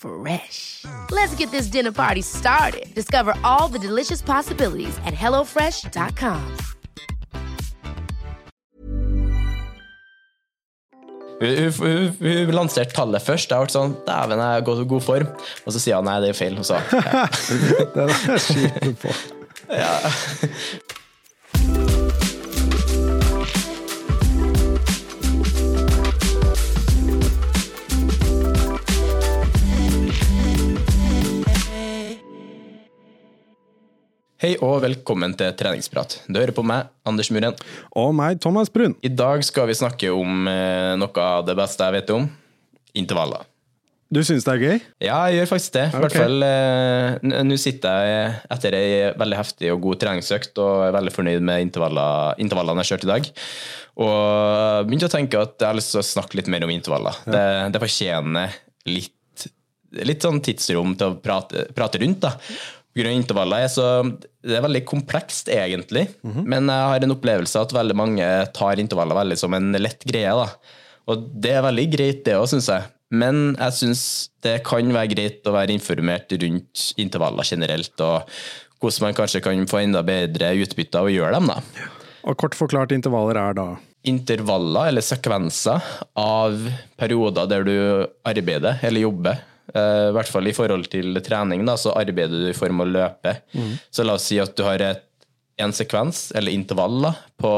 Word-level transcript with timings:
Fresh. 0.00 0.86
Let's 1.10 1.34
get 1.34 1.50
this 1.50 1.66
dinner 1.66 1.92
party 1.92 2.22
started. 2.22 2.86
Discover 2.94 3.34
all 3.44 3.68
the 3.68 3.78
delicious 3.78 4.22
possibilities 4.22 4.98
at 5.04 5.12
hellofresh.com. 5.12 6.56
Hun, 11.40 11.72
hun, 11.78 12.16
hun 12.20 12.54
lanserte 12.54 12.92
tallet 12.96 13.24
først. 13.24 13.52
Jeg 13.52 13.64
ble 13.64 13.72
sånn 13.72 13.94
Dæven, 14.06 14.40
jeg 14.40 14.56
er 14.56 14.60
i 14.60 14.64
god, 14.64 14.82
god 14.88 15.04
form. 15.04 15.30
Og 15.64 15.72
så 15.76 15.80
sier 15.80 16.00
hun 16.00 16.08
nei, 16.08 16.18
det 16.24 16.32
er 16.32 16.38
feil. 16.40 16.56
Og 16.60 16.68
så, 16.68 16.80
ja. 16.96 17.26
Den 17.94 18.08
er 18.08 18.16
jeg 18.28 18.44
skikkelig 18.46 18.96
på. 19.04 19.14
Hei 34.40 34.54
og 34.64 34.78
velkommen 34.80 35.34
til 35.36 35.52
treningsprat. 35.58 36.14
Du 36.32 36.38
hører 36.40 36.54
på 36.56 36.62
meg, 36.64 36.88
Anders 37.08 37.28
Muren. 37.34 37.56
Og 38.00 38.14
meg, 38.16 38.38
Thomas 38.40 38.70
Brun. 38.72 38.94
I 39.04 39.10
dag 39.12 39.42
skal 39.44 39.68
vi 39.68 39.74
snakke 39.76 40.08
om 40.16 40.48
eh, 40.48 40.94
noe 40.96 41.24
av 41.26 41.44
det 41.48 41.56
beste 41.58 41.84
jeg 41.84 41.98
vet 41.98 42.12
om. 42.14 42.24
Intervaller. 42.96 43.44
Du 44.10 44.18
syns 44.26 44.42
det 44.42 44.54
er 44.56 44.62
gøy? 44.64 44.78
Ja, 45.04 45.18
jeg 45.30 45.42
gjør 45.42 45.50
faktisk 45.52 45.74
det. 45.76 45.84
I 45.92 45.98
Ok. 45.98 46.00
hvert 46.06 46.16
fall 46.18 46.46
eh, 46.46 47.44
Nå 47.46 47.58
sitter 47.62 48.08
jeg 48.08 48.32
etter 48.56 48.78
ei 48.80 48.88
veldig 49.20 49.38
heftig 49.38 49.70
og 49.76 49.84
god 49.84 50.00
treningsøkt 50.06 50.58
og 50.64 50.86
er 50.88 50.96
veldig 50.96 51.12
fornøyd 51.14 51.44
med 51.46 51.66
intervaller, 51.68 52.40
intervallene 52.42 52.82
jeg 52.82 52.94
kjørte 52.94 53.06
i 53.06 53.12
dag. 53.12 53.30
Og 54.08 54.88
begynte 54.88 55.12
å 55.12 55.16
tenke 55.18 55.44
at 55.44 55.54
jeg 55.60 55.68
har 55.68 55.78
lyst 55.78 55.92
til 55.94 56.00
å 56.02 56.08
snakke 56.16 56.40
litt 56.40 56.48
mer 56.50 56.64
om 56.66 56.72
intervaller. 56.74 57.20
Det, 57.28 57.44
det 57.76 57.84
fortjener 57.84 58.56
litt, 58.88 59.46
litt 60.00 60.26
sånn 60.26 60.40
tidsrom 60.48 60.96
til 60.98 61.12
å 61.12 61.20
prate, 61.22 61.68
prate 61.76 62.00
rundt. 62.02 62.24
da. 62.24 62.34
Av 62.90 63.06
intervaller 63.06 63.64
er 63.64 63.70
så, 63.70 63.84
Det 64.42 64.56
er 64.56 64.64
veldig 64.64 64.84
komplekst, 64.88 65.48
egentlig. 65.48 66.08
Men 66.24 66.66
jeg 66.66 66.88
har 66.90 67.04
en 67.04 67.14
opplevelse 67.14 67.60
at 67.60 67.72
veldig 67.72 67.96
mange 67.96 68.26
tar 68.56 68.80
intervaller 68.82 69.14
veldig 69.14 69.38
som 69.38 69.54
en 69.54 69.72
lett 69.78 70.02
greie. 70.04 70.32
da. 70.34 70.48
Og 71.10 71.28
det 71.42 71.52
er 71.56 71.62
veldig 71.62 71.86
greit, 71.92 72.24
det 72.26 72.34
òg, 72.38 72.48
syns 72.50 72.68
jeg. 72.68 72.88
Men 73.10 73.56
jeg 73.58 73.74
syns 73.74 74.02
det 74.44 74.60
kan 74.66 74.90
være 74.94 75.10
greit 75.10 75.46
å 75.46 75.54
være 75.54 75.74
informert 75.74 76.30
rundt 76.30 76.90
intervaller 77.00 77.46
generelt, 77.46 77.94
og 78.00 78.28
hvordan 78.80 79.08
man 79.08 79.16
kanskje 79.18 79.42
kan 79.44 79.66
få 79.70 79.82
enda 79.82 80.02
bedre 80.06 80.52
utbytte 80.62 81.00
av 81.00 81.08
å 81.08 81.14
gjøre 81.14 81.38
dem. 81.38 81.50
da. 81.50 81.88
Og 82.24 82.36
kort 82.38 82.56
forklart, 82.58 82.92
intervaller 82.96 83.40
er 83.40 83.56
da 83.58 83.68
Intervaller, 84.08 84.88
eller 84.88 85.04
sekvenser, 85.04 85.82
av 86.16 86.56
perioder 86.96 87.48
der 87.50 87.66
du 87.66 87.74
arbeider 88.24 88.80
eller 88.86 89.04
jobber. 89.04 89.42
Eh, 89.74 90.08
I 90.10 90.14
hvert 90.16 90.30
fall 90.32 90.48
i 90.50 90.54
forhold 90.56 90.88
til 90.92 91.20
trening, 91.26 91.64
da, 91.68 91.76
så 91.78 91.94
arbeider 91.98 92.42
du 92.46 92.48
i 92.50 92.56
form 92.56 92.82
av 92.82 92.88
å 92.88 92.94
løpe. 92.96 93.36
Så 93.90 94.06
la 94.06 94.16
oss 94.18 94.26
si 94.30 94.40
at 94.42 94.56
du 94.58 94.64
har 94.66 94.82
et, 94.82 95.06
en 95.60 95.74
sekvens, 95.76 96.30
eller 96.34 96.54
intervall, 96.56 97.02
da, 97.04 97.10
på 97.40 97.50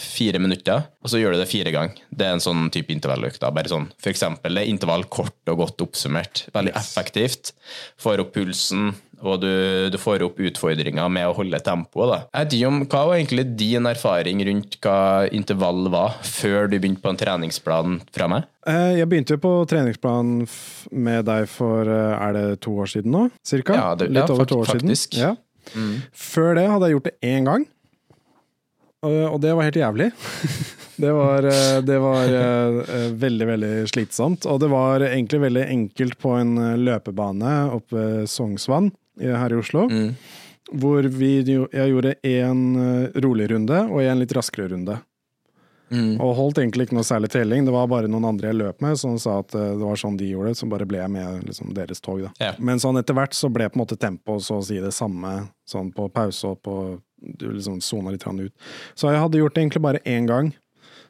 fire 0.00 0.40
minutter, 0.40 0.86
og 1.04 1.10
så 1.12 1.20
gjør 1.20 1.36
du 1.36 1.42
det 1.42 1.50
fire 1.50 1.72
ganger. 1.74 1.98
Det 2.08 2.24
er 2.24 2.36
en 2.38 2.40
sånn 2.40 2.70
type 2.72 2.92
intervalløkt. 2.94 3.40
da, 3.42 3.50
bare 3.52 3.68
sånn, 3.68 3.90
For 4.00 4.08
eksempel 4.14 4.56
det 4.56 4.64
er 4.64 4.72
intervall 4.72 5.04
kort 5.12 5.52
og 5.52 5.60
godt 5.60 5.84
oppsummert. 5.84 6.46
Veldig 6.56 6.72
effektivt. 6.80 7.52
Får 8.00 8.24
opp 8.24 8.32
pulsen, 8.32 8.94
og 9.22 9.40
du, 9.42 9.48
du 9.90 9.96
får 9.98 10.22
opp 10.26 10.38
utfordringer 10.38 11.08
med 11.10 11.26
å 11.26 11.34
holde 11.36 11.58
tempoet. 11.64 12.10
da. 12.12 12.18
Jeg 12.34 12.44
vet 12.46 12.56
ikke 12.58 12.68
om, 12.70 12.78
Hva 12.86 13.00
var 13.08 13.16
egentlig 13.18 13.44
din 13.58 13.88
erfaring 13.90 14.42
rundt 14.46 14.76
hva 14.84 14.98
intervall 15.34 15.88
var, 15.90 16.14
før 16.22 16.68
du 16.70 16.76
begynte 16.78 17.02
på 17.02 17.10
en 17.12 17.18
treningsplan 17.20 17.98
fra 18.14 18.28
meg? 18.30 18.46
Eh, 18.68 18.98
Jeg 19.00 19.08
begynte 19.10 19.34
jo 19.38 19.42
på 19.42 19.54
treningsplan 19.70 20.34
med 20.92 21.24
deg 21.26 21.48
for 21.50 21.88
eh, 21.88 22.14
er 22.28 22.32
det 22.38 22.46
to 22.64 22.76
år 22.78 22.86
siden 22.94 23.10
nå? 23.16 23.24
Cirka? 23.44 23.74
Ja, 23.74 23.94
det- 23.98 24.10
Litt 24.12 24.24
ja, 24.28 24.34
over 24.34 24.44
to 24.46 24.60
år 24.62 24.70
faktisk. 24.74 25.12
siden. 25.18 25.34
Ja. 25.34 25.34
Før 26.14 26.54
det 26.56 26.68
hadde 26.70 26.86
jeg 26.88 26.94
gjort 26.96 27.10
det 27.10 27.18
én 27.28 27.44
gang, 27.44 27.66
og 29.04 29.34
og 29.34 29.40
det 29.42 29.52
var 29.54 29.68
helt 29.68 29.76
jævlig. 29.82 30.12
Det 30.98 31.12
var, 31.14 31.44
eh, 31.46 31.76
det 31.86 31.94
var 32.02 32.24
eh, 32.26 32.78
eh, 32.90 33.10
veldig, 33.22 33.46
veldig 33.46 33.68
slitsomt. 33.86 34.48
Og 34.50 34.56
det 34.58 34.66
var 34.72 34.98
egentlig 35.06 35.38
veldig 35.44 35.62
enkelt 35.70 36.16
på 36.18 36.32
en 36.40 36.56
eh, 36.58 36.72
løpebane 36.88 37.52
oppe 37.70 37.94
ved 37.94 38.24
Sognsvann 38.26 38.88
her 39.20 39.54
i 39.54 39.58
Oslo. 39.58 39.86
Mm. 39.90 40.12
Hvor 40.78 41.06
vi, 41.08 41.30
jeg 41.46 41.92
gjorde 41.92 42.18
én 42.28 42.64
rolig 43.24 43.46
runde 43.54 43.78
og 43.88 44.02
en 44.04 44.20
litt 44.20 44.34
raskere 44.36 44.68
runde. 44.74 44.98
Mm. 45.90 46.18
Og 46.20 46.34
holdt 46.36 46.60
egentlig 46.60 46.86
ikke 46.86 46.98
noe 46.98 47.06
særlig 47.06 47.30
telling. 47.32 47.64
Det 47.64 47.72
var 47.72 47.88
bare 47.90 48.10
noen 48.10 48.26
andre 48.28 48.50
jeg 48.50 48.58
løp 48.60 48.82
med 48.84 48.98
som 49.00 49.16
sa 49.20 49.38
at 49.42 49.54
eh, 49.56 49.74
det 49.78 49.84
var 49.84 50.00
sånn 50.00 50.18
de 50.20 50.28
gjorde 50.28 50.52
det, 50.52 50.60
så 50.60 50.68
bare 50.68 50.88
ble 50.88 51.00
jeg 51.00 51.12
med 51.14 51.48
liksom, 51.48 51.72
deres 51.76 52.04
tog. 52.04 52.22
Da. 52.26 52.32
Ja. 52.42 52.52
Men 52.60 52.82
sånn 52.82 53.00
etter 53.00 53.16
hvert 53.16 53.36
så 53.36 53.50
ble 53.52 53.70
på 53.70 53.78
en 53.78 53.84
måte 53.84 54.00
tempoet 54.00 54.44
så 54.44 54.60
å 54.60 54.64
si 54.64 54.80
det 54.84 54.92
samme, 54.96 55.34
sånn 55.68 55.92
på 55.96 56.08
pause 56.12 56.54
og 56.54 56.64
på 56.64 56.78
Du 57.18 57.48
liksom 57.50 57.80
sona 57.82 58.12
litt 58.14 58.22
ut. 58.22 58.52
Så 58.94 59.08
jeg 59.10 59.18
hadde 59.18 59.38
gjort 59.40 59.54
det 59.56 59.62
egentlig 59.64 59.80
bare 59.82 60.02
én 60.06 60.26
gang. 60.28 60.52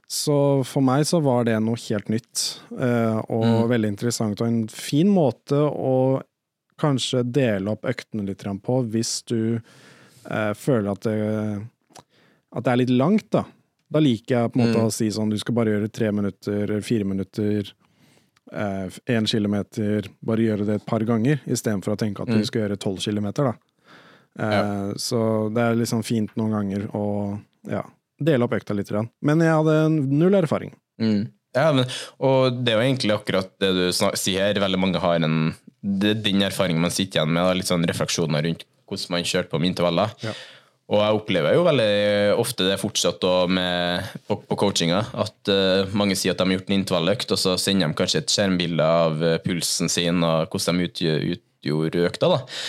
Så 0.08 0.64
for 0.64 0.80
meg 0.80 1.02
så 1.04 1.20
var 1.20 1.44
det 1.44 1.58
noe 1.60 1.76
helt 1.76 2.08
nytt, 2.08 2.62
og 2.72 3.44
og 3.44 3.68
veldig 3.68 3.90
interessant. 3.92 4.40
Og 4.40 4.46
en 4.48 4.62
fin 4.72 5.10
måte 5.12 5.58
å 5.60 6.22
kanskje 6.80 7.24
dele 7.26 7.74
opp 7.74 7.86
øktene 7.88 8.26
litt 8.28 8.44
på, 8.64 8.78
hvis 8.92 9.22
du 9.28 9.58
eh, 9.58 10.52
føler 10.54 10.90
at 10.92 11.06
det, 11.06 11.18
at 12.56 12.64
det 12.64 12.72
er 12.72 12.82
litt 12.82 12.94
langt, 12.94 13.30
da. 13.34 13.44
Da 13.88 14.02
liker 14.04 14.34
jeg 14.34 14.52
på 14.52 14.60
en 14.60 14.66
måte 14.66 14.84
å 14.84 14.92
si 14.92 15.08
sånn, 15.12 15.30
du 15.32 15.38
skal 15.40 15.56
bare 15.56 15.72
gjøre 15.72 15.88
tre 15.88 16.10
minutter, 16.12 16.74
fire 16.84 17.06
minutter, 17.08 17.70
én 18.48 19.26
kilometer, 19.28 20.06
bare 20.24 20.44
gjøre 20.44 20.64
det 20.68 20.74
et 20.78 20.86
par 20.88 21.04
ganger, 21.04 21.40
istedenfor 21.44 21.92
å 21.92 21.98
tenke 22.00 22.24
at 22.24 22.30
du 22.32 22.44
skal 22.48 22.62
gjøre 22.64 22.78
tolv 22.80 23.00
kilometer, 23.04 23.50
da. 23.50 23.56
Eh, 24.38 24.92
Så 24.96 25.20
det 25.54 25.62
er 25.62 25.74
liksom 25.80 26.04
fint 26.06 26.34
noen 26.38 26.54
ganger 26.56 26.86
å 26.96 27.06
ja, 27.68 27.82
dele 28.20 28.46
opp 28.46 28.54
økta 28.56 28.76
litt. 28.76 28.92
Men 29.20 29.40
jeg 29.44 29.56
hadde 29.56 29.76
null 29.90 30.34
erfaring. 30.38 30.72
Mm. 31.00 31.28
Ja, 31.56 31.70
men, 31.72 31.88
og 32.20 32.60
det 32.60 32.74
er 32.74 32.78
jo 32.78 32.86
egentlig 32.86 33.14
akkurat 33.14 33.50
det 33.62 33.72
du 33.76 33.86
sier 33.94 34.44
her. 34.44 34.60
Veldig 34.62 34.80
mange 34.80 35.00
har 35.02 35.22
en, 35.24 35.54
det, 35.80 36.18
den 36.26 36.44
erfaringen 36.44 36.82
man 36.84 36.94
sitter 36.94 37.20
igjen 37.22 37.32
med, 37.32 37.44
da, 37.44 37.56
litt 37.56 37.70
sånn 37.70 37.86
refleksjoner 37.88 38.44
rundt 38.48 38.66
hvordan 38.88 39.12
man 39.12 39.26
kjørte 39.28 39.52
på 39.52 39.60
med 39.60 39.72
intervaller. 39.74 40.14
Og 40.88 41.02
jeg 41.02 41.16
opplever 41.18 41.52
jo 41.52 41.64
veldig 41.66 41.88
ofte 42.40 42.64
det 42.64 42.78
fortsatt 42.80 43.24
med, 43.52 44.06
på, 44.24 44.38
på 44.48 44.56
coachinga, 44.56 45.02
at 45.20 45.50
uh, 45.52 45.90
mange 45.92 46.16
sier 46.16 46.32
at 46.32 46.40
de 46.40 46.46
har 46.48 46.56
gjort 46.56 46.70
en 46.72 46.78
intervalløkt, 46.78 47.34
og 47.34 47.40
så 47.40 47.58
sender 47.60 47.90
de 47.90 47.98
kanskje 47.98 48.22
et 48.22 48.32
skjermbilde 48.32 48.86
av 49.04 49.20
eh, 49.20 49.36
pulsen 49.44 49.92
sin 49.92 50.24
og 50.24 50.48
hvordan 50.48 50.80
de 50.80 50.88
utgjør, 50.88 51.26
utgjorde 51.36 52.06
økta. 52.08 52.32
da. 52.32 52.62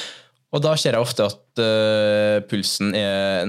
Og 0.52 0.66
da 0.66 0.76
ser 0.82 0.98
jeg 0.98 1.06
ofte 1.06 1.30
at 1.30 1.64
uh, 1.64 2.44
pulsen 2.52 2.92
er 2.98 3.48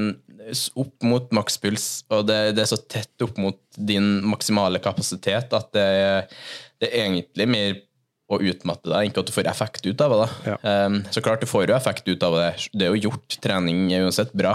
opp 0.79 1.07
mot 1.07 1.31
makspuls, 1.35 1.87
og 2.13 2.27
det, 2.29 2.41
det, 2.57 2.65
er 2.65 2.71
så 2.71 2.81
tett 2.81 3.25
opp 3.25 3.39
mot 3.41 3.61
din 3.77 4.19
maksimale 4.27 4.81
kapasitet 4.83 5.55
at 5.57 5.71
det, 5.77 5.87
det 6.81 6.91
er 6.91 7.07
egentlig 7.07 7.49
mer 7.51 7.79
å 8.31 8.39
utmatte 8.39 8.91
deg, 8.91 9.11
ikke 9.11 9.25
at 9.25 9.31
du 9.31 9.35
får 9.35 9.51
effekt 9.51 9.87
ut 9.87 10.03
av 10.05 10.15
det. 10.15 10.31
Ja. 10.53 10.57
Um, 10.87 11.01
så 11.11 11.23
klart 11.25 11.43
du 11.43 11.51
får 11.51 11.67
jo 11.67 11.77
effekt 11.77 12.07
ut 12.07 12.27
av 12.27 12.37
det. 12.39 12.51
Det 12.71 12.87
er 12.87 12.95
jo 12.95 13.09
gjort. 13.09 13.39
Trening 13.43 13.89
er 13.91 14.07
uansett 14.07 14.31
bra. 14.39 14.55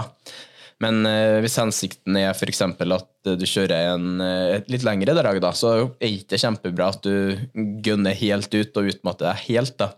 Men 0.80 1.02
uh, 1.08 1.38
hvis 1.44 1.58
hensikten 1.60 2.16
er 2.20 2.32
f.eks. 2.32 2.62
at 2.64 3.30
du 3.36 3.44
kjører 3.48 3.92
en 3.92 4.22
uh, 4.22 4.56
litt 4.72 4.84
lengre 4.86 5.16
drag, 5.16 5.40
da, 5.44 5.52
så 5.56 5.74
er 5.74 5.84
det 6.00 6.12
ikke 6.22 6.40
kjempebra 6.40 6.88
at 6.94 7.04
du 7.04 7.36
gunner 7.84 8.16
helt 8.16 8.52
ut 8.56 8.80
og 8.80 8.90
utmatter 8.94 9.28
deg 9.28 9.44
helt. 9.50 9.76
da. 9.80 9.92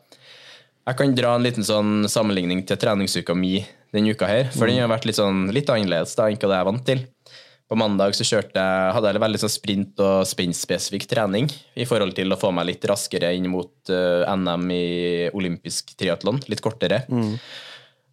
Jeg 0.88 0.96
kan 0.96 1.11
dra 1.12 1.35
en 1.37 1.43
liten 1.44 1.67
sånn 1.67 2.06
sammenligning 2.08 2.62
til 2.64 2.79
treningsuka 2.81 3.35
mi 3.37 3.58
denne 3.93 4.14
uka 4.17 4.25
her. 4.29 4.49
For 4.55 4.67
den 4.70 4.79
har 4.81 4.88
vært 4.88 5.05
litt, 5.08 5.19
sånn, 5.19 5.49
litt 5.52 5.69
annerledes 5.73 6.14
da, 6.17 6.29
enn 6.31 6.38
hva 6.40 6.49
jeg 6.49 6.62
er 6.62 6.69
vant 6.70 6.85
til. 6.87 7.02
På 7.69 7.76
mandag 7.76 8.14
så 8.17 8.25
jeg, 8.25 8.49
hadde 8.56 9.11
jeg 9.11 9.20
veldig 9.20 9.40
sånn 9.43 9.52
sprint- 9.52 10.00
og 10.00 10.25
spinnspesifikk 10.29 11.05
trening 11.11 11.50
i 11.76 11.85
forhold 11.88 12.14
til 12.17 12.32
å 12.32 12.38
få 12.40 12.50
meg 12.56 12.67
litt 12.70 12.85
raskere 12.88 13.35
inn 13.37 13.49
mot 13.52 13.90
uh, 13.93 14.25
NM 14.32 14.64
i 14.73 15.29
olympisk 15.37 15.93
triatlon. 16.00 16.40
Litt 16.49 16.64
kortere. 16.64 17.02
Mm. 17.12 17.37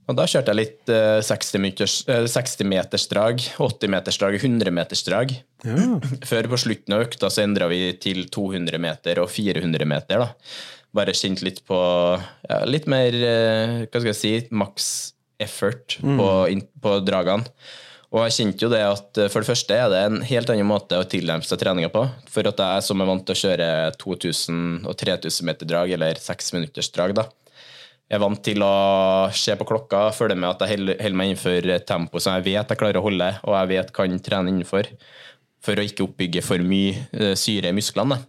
Og 0.06 0.14
da 0.20 0.28
kjørte 0.28 0.52
jeg 0.52 0.60
litt 0.60 0.84
uh, 0.92 1.24
60-metersdrag, 1.24 3.40
80-metersdrag, 3.56 4.36
100-metersdrag. 4.44 5.32
Ja. 5.64 6.04
Før 6.28 6.52
på 6.52 6.60
slutten 6.60 7.00
av 7.00 7.08
økta 7.08 7.32
så 7.32 7.48
endra 7.48 7.72
vi 7.72 7.96
til 7.96 8.28
200 8.28 8.76
meter 8.84 9.24
og 9.24 9.32
400 9.32 9.88
meter. 9.88 10.28
da 10.28 10.36
bare 10.96 11.16
kjent 11.16 11.44
litt 11.46 11.64
på 11.68 11.78
ja, 11.78 12.62
litt 12.68 12.88
mer 12.92 13.16
eh, 13.16 13.82
hva 13.86 14.00
skal 14.00 14.12
jeg 14.12 14.20
si, 14.20 14.36
maks 14.56 14.88
effort 15.42 15.98
mm. 16.02 16.20
på, 16.20 16.30
på, 16.82 17.00
dragene. 17.06 17.48
Og 18.16 18.22
jeg 18.24 18.36
kjente 18.38 18.64
jo 18.64 18.72
det 18.72 18.84
at 18.88 19.20
eh, 19.20 19.32
for 19.32 19.44
det 19.44 19.50
første 19.50 19.76
er 19.76 19.90
det 19.92 20.04
en 20.06 20.22
helt 20.24 20.52
annen 20.54 20.70
måte 20.70 21.00
å 21.00 21.08
tilnærme 21.10 21.46
seg 21.48 21.60
treninga 21.62 21.92
på. 21.94 22.06
For 22.32 22.48
at 22.48 22.62
jeg 22.62 22.86
som 22.88 23.04
er 23.04 23.10
vant 23.10 23.26
til 23.28 23.36
å 23.36 23.42
kjøre 23.42 23.72
2000 24.02 24.62
og 24.88 24.96
3000 25.02 25.50
meter 25.50 25.70
drag, 25.70 25.96
eller 25.98 26.22
6-minutters 26.22 26.92
drag, 26.96 27.18
da. 27.18 27.28
Jeg 28.06 28.20
er 28.20 28.22
vant 28.22 28.42
til 28.46 28.62
å 28.62 28.74
se 29.34 29.56
på 29.58 29.66
klokka, 29.66 30.12
følge 30.14 30.38
med 30.38 30.52
at 30.52 30.62
jeg 30.62 30.78
holder 30.78 31.16
meg 31.18 31.32
innenfor 31.32 31.72
tempo 31.90 32.22
som 32.22 32.36
jeg 32.38 32.46
vet 32.52 32.70
jeg 32.70 32.78
klarer 32.78 33.00
å 33.02 33.08
holde, 33.08 33.32
og 33.50 33.56
jeg 33.58 33.72
vet 33.74 33.90
kan 33.96 34.20
trene 34.22 34.54
innenfor. 34.54 34.92
For 35.66 35.82
å 35.82 35.86
ikke 35.88 36.06
oppbygge 36.06 36.44
for 36.46 36.62
mye 36.62 37.08
eh, 37.18 37.34
syre 37.40 37.72
i 37.74 37.76
musklene 37.76 38.20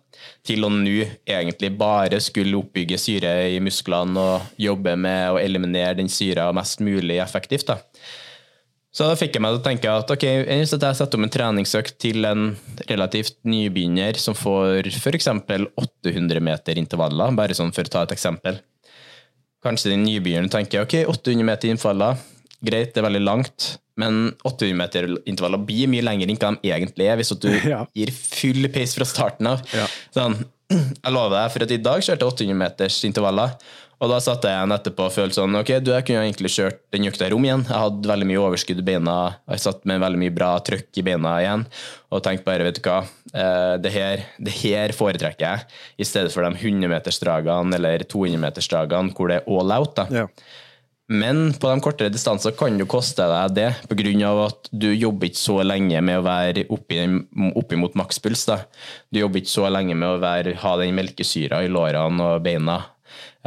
til 0.47 0.67
å 0.67 0.71
nå 0.73 1.01
egentlig 1.27 1.73
bare 1.79 2.21
skulle 2.23 2.59
oppbygge 2.59 2.99
syre 3.01 3.33
i 3.55 3.59
musklene 3.63 4.21
og 4.21 4.61
jobbe 4.61 4.95
med 5.01 5.35
å 5.35 5.41
eliminere 5.43 5.97
den 5.99 6.11
syra 6.13 6.49
mest 6.57 6.83
mulig 6.85 7.19
effektivt. 7.23 7.67
da. 7.73 7.81
Så 8.97 9.05
da 9.05 9.17
fikk 9.19 9.35
jeg 9.37 9.45
meg 9.45 9.53
til 9.53 9.61
å 9.61 9.65
tenke 9.67 9.93
at 9.93 10.11
ok, 10.15 10.23
jeg 10.25 10.69
setter 10.71 11.19
om 11.19 11.27
en 11.27 11.33
treningsøkt 11.33 11.99
til 12.01 12.25
en 12.25 12.47
relativt 12.89 13.37
nybegynner 13.45 14.17
som 14.17 14.33
får 14.33 14.89
f.eks. 14.89 15.29
800 15.29 16.41
meter 16.41 16.81
intervaller, 16.81 17.35
bare 17.37 17.57
sånn 17.59 17.75
for 17.77 17.85
å 17.85 17.93
ta 17.93 18.07
et 18.07 18.15
eksempel. 18.17 18.63
Kanskje 19.67 19.93
den 19.93 20.07
nybegynneren 20.07 20.49
tenker 20.53 20.87
ok, 20.87 21.03
800 21.13 21.45
meter 21.45 21.75
intervaller, 21.75 22.23
greit, 22.65 22.95
det 22.95 23.03
er 23.03 23.09
veldig 23.11 23.25
langt. 23.27 23.69
Men 24.01 24.35
800-meter-intervaller 24.45 25.63
blir 25.69 25.89
mye 25.89 26.05
lengre 26.05 26.29
enn 26.29 26.41
hva 26.41 26.53
de 26.57 26.73
egentlig 26.75 27.09
er, 27.09 27.17
hvis 27.21 27.33
du 27.41 27.49
ja. 27.73 27.85
gir 27.97 28.13
full 28.13 28.69
pace 28.75 28.99
fra 28.99 29.09
starten 29.09 29.49
av. 29.55 29.65
Ja. 29.73 29.89
Sånn, 30.15 30.39
jeg 30.75 31.15
lover 31.15 31.39
deg, 31.39 31.51
for 31.55 31.67
at 31.67 31.75
i 31.75 31.83
dag 31.83 32.05
kjørte 32.05 32.27
jeg 32.27 32.37
800-meters-intervaller. 32.51 33.59
Og 33.97 34.11
da 34.13 34.19
satt 34.21 34.45
jeg 34.45 34.53
igjen 34.53 34.75
etterpå 34.75 35.07
og 35.09 35.13
følte 35.15 35.39
sånn 35.39 35.57
Ok, 35.57 35.71
du, 35.81 35.89
jeg 35.95 36.05
kunne 36.05 36.27
egentlig 36.27 36.51
kjørt 36.53 36.83
den 36.93 37.07
økta 37.09 37.29
i 37.29 37.33
rom 37.33 37.47
igjen. 37.47 37.63
Jeg 37.65 37.81
hadde 37.81 38.11
veldig 38.11 38.29
mye 38.29 38.43
overskudd 38.43 38.83
i 38.83 38.85
beina. 38.85 39.15
Jeg 39.55 39.63
satt 39.65 39.87
med 39.89 40.03
veldig 40.03 40.21
mye 40.21 40.35
bra 40.37 40.51
trøkk 40.67 41.01
i 41.01 41.05
beina 41.07 41.33
igjen. 41.41 41.65
Og 42.13 42.21
tenkte 42.27 42.45
bare, 42.45 42.67
vet 42.67 42.77
du 42.77 42.83
hva, 42.85 42.99
eh, 43.33 43.73
det 43.81 43.95
her, 43.95 44.27
det 44.37 44.53
her 44.59 44.93
foretrekker 44.97 45.47
jeg, 45.47 45.81
i 45.97 46.09
stedet 46.09 46.35
for 46.35 46.45
de 46.45 46.61
100-metersdragene 46.61 47.81
eller 47.81 48.05
200-metersdragene 48.05 49.17
hvor 49.17 49.33
det 49.33 49.41
er 49.41 49.49
all 49.49 49.77
out. 49.79 49.97
da. 49.97 50.07
Ja. 50.13 50.29
Men 51.07 51.53
på 51.55 51.69
de 51.71 51.83
kortere 51.85 52.11
distanser 52.11 52.55
kan 52.59 52.79
det 52.81 52.89
koste 52.91 53.23
deg 53.31 53.53
det, 53.55 53.69
pga. 53.87 54.31
at 54.43 54.69
du 54.73 54.89
jobber 54.91 55.29
ikke 55.29 55.39
så 55.39 55.61
lenge 55.63 56.01
med 56.03 56.19
å 56.19 56.25
være 56.27 56.67
oppi, 56.75 56.99
oppimot 57.55 57.95
makspuls. 57.95 58.43
Da. 58.49 58.59
Du 59.11 59.21
jobber 59.21 59.39
ikke 59.39 59.55
så 59.55 59.69
lenge 59.71 59.95
med 59.95 60.09
å 60.09 60.19
være, 60.23 60.57
ha 60.65 60.77
den 60.81 60.97
melkesyra 60.99 61.63
i 61.63 61.71
lårene 61.71 62.33
og 62.33 62.43
beina 62.43 62.81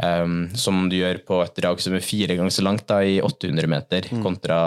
um, 0.00 0.48
som 0.56 0.86
du 0.88 0.96
gjør 1.00 1.20
på 1.26 1.42
et 1.44 1.60
drag 1.60 1.82
som 1.84 1.96
er 1.96 2.04
fire 2.04 2.38
ganger 2.38 2.54
så 2.54 2.64
langt 2.64 2.86
da, 2.88 3.02
i 3.04 3.20
800 3.20 3.70
meter 3.70 4.08
mm. 4.08 4.24
kontra 4.24 4.60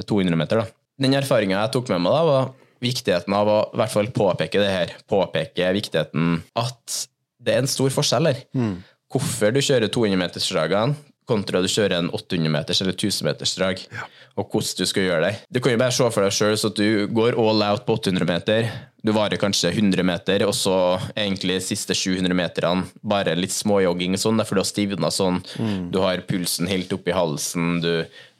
200 0.00 0.38
meter. 0.40 0.62
Da. 0.62 0.78
Den 1.04 1.18
erfaringa 1.18 1.58
jeg 1.58 1.74
tok 1.76 1.92
med 1.92 2.04
meg, 2.06 2.16
da, 2.16 2.24
var 2.30 2.50
viktigheten 2.82 3.36
av 3.36 3.50
å 3.50 3.58
i 3.68 3.80
hvert 3.82 3.94
fall 3.94 4.10
påpeke 4.14 4.62
det 4.62 4.72
her. 4.72 4.96
Påpeke 5.10 5.68
viktigheten 5.76 6.40
at 6.58 7.02
det 7.42 7.54
er 7.54 7.64
en 7.64 7.70
stor 7.70 7.92
forskjell 7.92 8.30
her. 8.30 8.42
Mm. 8.56 8.76
Hvorfor 9.12 9.52
du 9.52 9.60
kjører 9.60 9.92
200-metersdragene, 9.92 10.96
kontra 11.28 11.62
du 11.62 11.68
kjører 11.70 11.98
en 12.00 12.10
800-meters 12.12 12.82
eller 12.82 12.96
1000-metersdrag, 12.96 13.82
ja. 13.94 14.06
og 14.36 14.48
hvordan 14.48 14.78
du 14.78 14.88
skal 14.88 15.06
gjøre 15.06 15.26
det. 15.26 15.34
Du 15.54 15.60
kan 15.62 15.74
jo 15.74 15.80
bare 15.82 15.94
se 15.94 16.08
for 16.14 16.24
deg 16.24 16.34
sjøl 16.34 16.56
at 16.56 16.78
du 16.78 17.12
går 17.14 17.38
all 17.38 17.66
out 17.68 17.84
på 17.86 17.96
800 18.00 18.28
meter. 18.28 18.72
Du 19.02 19.10
varer 19.14 19.40
kanskje 19.40 19.72
100 19.72 20.06
meter, 20.06 20.44
og 20.46 20.54
så 20.54 20.76
egentlig 21.16 21.58
de 21.58 21.66
siste 21.72 21.94
700 21.98 22.36
meterne 22.38 22.86
bare 23.02 23.34
litt 23.38 23.54
småjogging 23.54 24.14
og 24.14 24.22
sånn, 24.22 24.42
for 24.46 24.58
du 24.58 24.62
har 24.62 24.68
stivna 24.68 25.10
sånn. 25.14 25.40
Mm. 25.58 25.88
Du 25.94 25.98
har 26.04 26.22
pulsen 26.28 26.70
helt 26.70 26.92
oppi 26.94 27.14
halsen. 27.14 27.80
Du, 27.82 27.92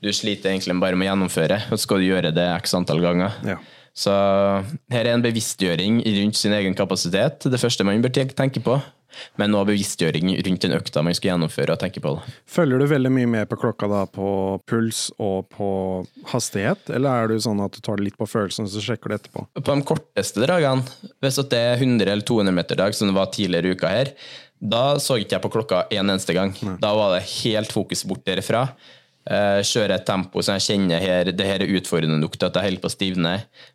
du, 0.02 0.10
sliter 0.14 0.52
egentlig 0.52 0.78
bare 0.82 0.98
med 0.98 1.08
å 1.08 1.12
gjennomføre, 1.12 1.64
og 1.68 1.74
så 1.74 1.82
skal 1.86 2.02
du 2.02 2.10
gjøre 2.12 2.34
det 2.34 2.46
x 2.60 2.76
antall 2.78 3.02
ganger. 3.02 3.38
Ja. 3.46 3.58
Så 3.92 4.12
her 4.92 5.04
er 5.04 5.12
en 5.12 5.24
bevisstgjøring 5.24 6.00
rundt 6.06 6.38
sin 6.38 6.54
egen 6.56 6.76
kapasitet. 6.78 7.44
Det 7.44 7.60
første 7.60 7.84
man 7.84 8.00
bør 8.04 8.14
tenke 8.32 8.62
på. 8.64 8.78
Men 9.40 9.52
nå 9.54 9.62
bevisstgjøring 9.68 10.34
rundt 10.46 10.66
den 10.66 10.76
økta 10.76 11.02
man 11.04 11.16
skal 11.16 11.32
gjennomføre 11.32 11.76
og 11.76 11.82
tenke 11.82 12.02
på 12.04 12.14
det. 12.16 12.36
Følger 12.50 12.82
du 12.82 12.86
veldig 12.90 13.12
mye 13.14 13.30
med 13.34 13.50
på 13.50 13.58
klokka 13.64 13.88
da, 13.90 14.04
på 14.10 14.28
puls 14.68 15.06
og 15.22 15.48
på 15.52 15.70
hastighet, 16.32 16.92
eller 16.92 17.24
er 17.24 17.32
du 17.32 17.42
sånn 17.42 17.62
at 17.64 17.74
du 17.76 17.82
tar 17.84 18.00
det 18.00 18.10
litt 18.10 18.20
på 18.20 18.28
følelsen, 18.28 18.70
så 18.70 18.82
sjekker 18.84 19.12
du 19.12 19.18
etterpå? 19.18 19.46
På 19.58 19.66
de 19.68 19.88
korteste 19.88 20.44
dragene, 20.44 20.86
hvis 21.22 21.42
det 21.42 21.60
er 21.60 21.76
100 21.80 22.08
eller 22.08 22.26
200 22.28 22.56
meter 22.56 22.80
dag, 22.80 22.96
som 22.96 23.10
det 23.10 23.18
var 23.18 23.30
tidligere 23.34 23.72
i 23.72 23.76
uka 23.76 23.92
her, 23.92 24.14
da 24.62 24.96
så 25.02 25.18
ikke 25.18 25.36
jeg 25.36 25.42
på 25.42 25.52
klokka 25.56 25.84
en 25.90 26.06
eneste 26.06 26.34
gang. 26.36 26.52
Nei. 26.62 26.76
Da 26.82 26.92
var 26.94 27.16
det 27.16 27.24
helt 27.42 27.72
fokus 27.74 28.04
bort 28.06 28.22
derifra. 28.28 28.68
Uh, 29.22 29.62
kjøre 29.62 29.94
et 29.94 30.02
tempo 30.02 30.42
som 30.42 30.56
jeg 30.58 30.64
kjenner 30.64 30.98
her, 30.98 31.28
det 31.30 31.46
her 31.46 31.62
er 31.62 31.76
utfordrende 31.78 32.18
nok 32.18 32.34
til 32.34 32.48
at 32.48 32.56
jeg 32.58 32.66
holder 32.66 32.82
på 32.82 32.88
å 32.90 32.94
stivne, 32.96 33.34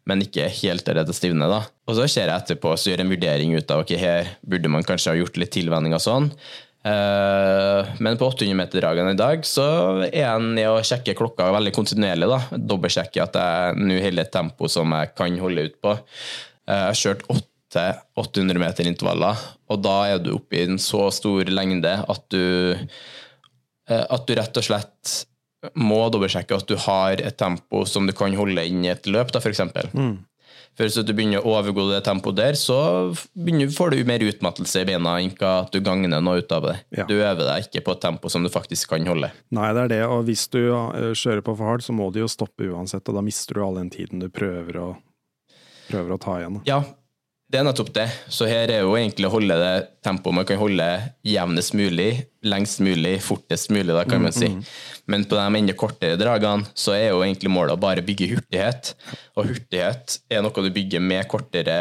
men 0.09 0.23
ikke 0.25 0.49
helt 0.51 0.83
til 0.83 0.97
det 0.99 1.15
stivne. 1.15 1.47
da. 1.47 1.61
Og 1.87 1.95
så 1.95 2.07
ser 2.11 2.27
jeg 2.27 2.35
etterpå 2.35 2.73
så 2.75 2.91
gjør 2.91 3.05
en 3.05 3.13
vurdering 3.13 3.53
ut 3.55 3.71
av 3.71 3.85
ok, 3.85 3.93
her 4.01 4.33
burde 4.43 4.71
man 4.73 4.83
kanskje 4.83 5.13
ha 5.13 5.21
gjort 5.21 5.39
litt 5.39 5.53
tilvenninger 5.55 5.95
og 5.95 6.03
sånn. 6.03 6.27
Uh, 6.87 7.87
men 8.03 8.19
på 8.19 8.27
800-meterdragene 8.27 9.13
i 9.15 9.19
dag 9.19 9.45
så 9.47 9.67
er 10.05 10.19
jeg 10.19 10.43
nede 10.43 10.73
og 10.75 10.85
sjekker 10.87 11.15
klokka 11.17 11.47
veldig 11.55 11.73
kontinuerlig. 11.75 12.27
da. 12.27 12.59
Dobbeltsjekker 12.73 13.23
at 13.23 13.39
jeg 13.39 13.87
nå 13.87 14.01
holder 14.03 14.27
et 14.27 14.33
tempo 14.35 14.67
som 14.71 14.91
jeg 14.99 15.13
kan 15.15 15.39
holde 15.45 15.69
ut 15.69 15.79
på. 15.79 15.95
Uh, 16.67 16.75
jeg 16.75 16.89
har 16.89 16.99
kjørt 17.05 17.23
800 18.19 18.59
meter 18.59 18.91
intervaller, 18.91 19.39
og 19.71 19.79
da 19.83 19.95
er 20.11 20.19
du 20.23 20.33
oppe 20.35 20.59
i 20.59 20.67
en 20.67 20.79
så 20.81 21.07
stor 21.15 21.47
lengde 21.51 21.91
at 21.99 22.23
du, 22.31 22.75
at 23.87 24.23
du 24.27 24.31
rett 24.39 24.59
og 24.59 24.65
slett 24.65 25.17
må 25.75 25.99
dobbeltsjekke 26.13 26.57
at 26.57 26.69
du 26.69 26.77
har 26.87 27.21
et 27.21 27.37
tempo 27.39 27.83
som 27.89 28.07
du 28.07 28.15
kan 28.15 28.33
holde 28.37 28.65
inn 28.67 28.85
i 28.85 28.91
et 28.93 29.07
løp, 29.09 29.33
da, 29.33 29.41
f.eks. 29.43 29.63
Mm. 29.93 30.17
For 30.77 30.85
hvis 30.85 30.99
du 31.01 31.13
begynner 31.17 31.41
å 31.41 31.55
overgå 31.57 31.87
det 31.89 32.03
tempoet 32.05 32.37
der, 32.37 32.57
så 32.59 32.77
begynner, 33.33 33.71
får 33.73 33.95
du 33.95 34.03
mer 34.05 34.21
utmattelse 34.21 34.83
i 34.83 34.85
beina 34.85 35.15
enn 35.23 35.33
at 35.33 35.73
du 35.73 35.79
gagner 35.81 36.21
noe 36.21 36.43
ut 36.43 36.53
av 36.53 36.67
det. 36.69 36.75
Ja. 36.99 37.07
Du 37.09 37.15
øver 37.17 37.41
deg 37.47 37.65
ikke 37.65 37.81
på 37.87 37.95
et 37.97 38.03
tempo 38.05 38.29
som 38.29 38.45
du 38.45 38.51
faktisk 38.53 38.93
kan 38.93 39.09
holde. 39.09 39.31
Nei, 39.57 39.71
det 39.73 39.87
er 39.87 39.93
det, 39.95 40.03
og 40.05 40.27
hvis 40.29 40.45
du 40.53 40.61
eh, 40.69 41.09
kjører 41.17 41.41
på 41.41 41.57
for 41.57 41.71
hardt, 41.71 41.87
så 41.87 41.97
må 41.97 42.11
du 42.13 42.21
jo 42.21 42.29
stoppe 42.29 42.69
uansett, 42.69 43.09
og 43.09 43.17
da 43.17 43.25
mister 43.25 43.57
du 43.57 43.65
all 43.65 43.81
den 43.81 43.89
tiden 43.93 44.21
du 44.21 44.29
prøver 44.29 44.77
å, 44.83 44.87
prøver 45.89 46.13
å 46.13 46.21
ta 46.21 46.37
igjen. 46.43 46.61
Ja, 46.69 46.83
det 47.47 47.61
er 47.61 47.63
nettopp 47.63 47.93
det. 47.95 48.05
Så 48.27 48.47
her 48.49 48.67
er 48.67 48.81
jo 48.83 48.95
egentlig 48.97 49.27
å 49.29 49.31
holde 49.31 49.55
det 49.55 49.73
tempoet 50.03 50.35
man 50.35 50.47
kan 50.47 50.59
holde 50.59 50.85
jevnest 51.23 51.77
mulig, 51.79 52.09
lengst 52.43 52.81
mulig, 52.83 53.13
fortest 53.23 53.71
mulig, 53.71 53.93
da 53.95 54.03
kan 54.07 54.19
man 54.25 54.35
si. 54.35 54.49
Mm, 54.51 54.57
mm. 54.59 54.71
Men 55.13 55.23
på 55.31 55.37
de 55.39 55.61
enda 55.61 55.75
kortere 55.79 56.19
dragene 56.19 56.67
så 56.75 56.91
er 56.97 57.13
jo 57.13 57.21
egentlig 57.23 57.51
målet 57.53 57.77
å 57.77 57.79
bare 57.79 58.03
bygge 58.03 58.27
hurtighet. 58.33 58.91
Og 59.39 59.47
hurtighet 59.53 60.17
er 60.27 60.43
noe 60.43 60.65
du 60.65 60.73
bygger 60.75 61.03
med 61.03 61.29
kortere 61.31 61.77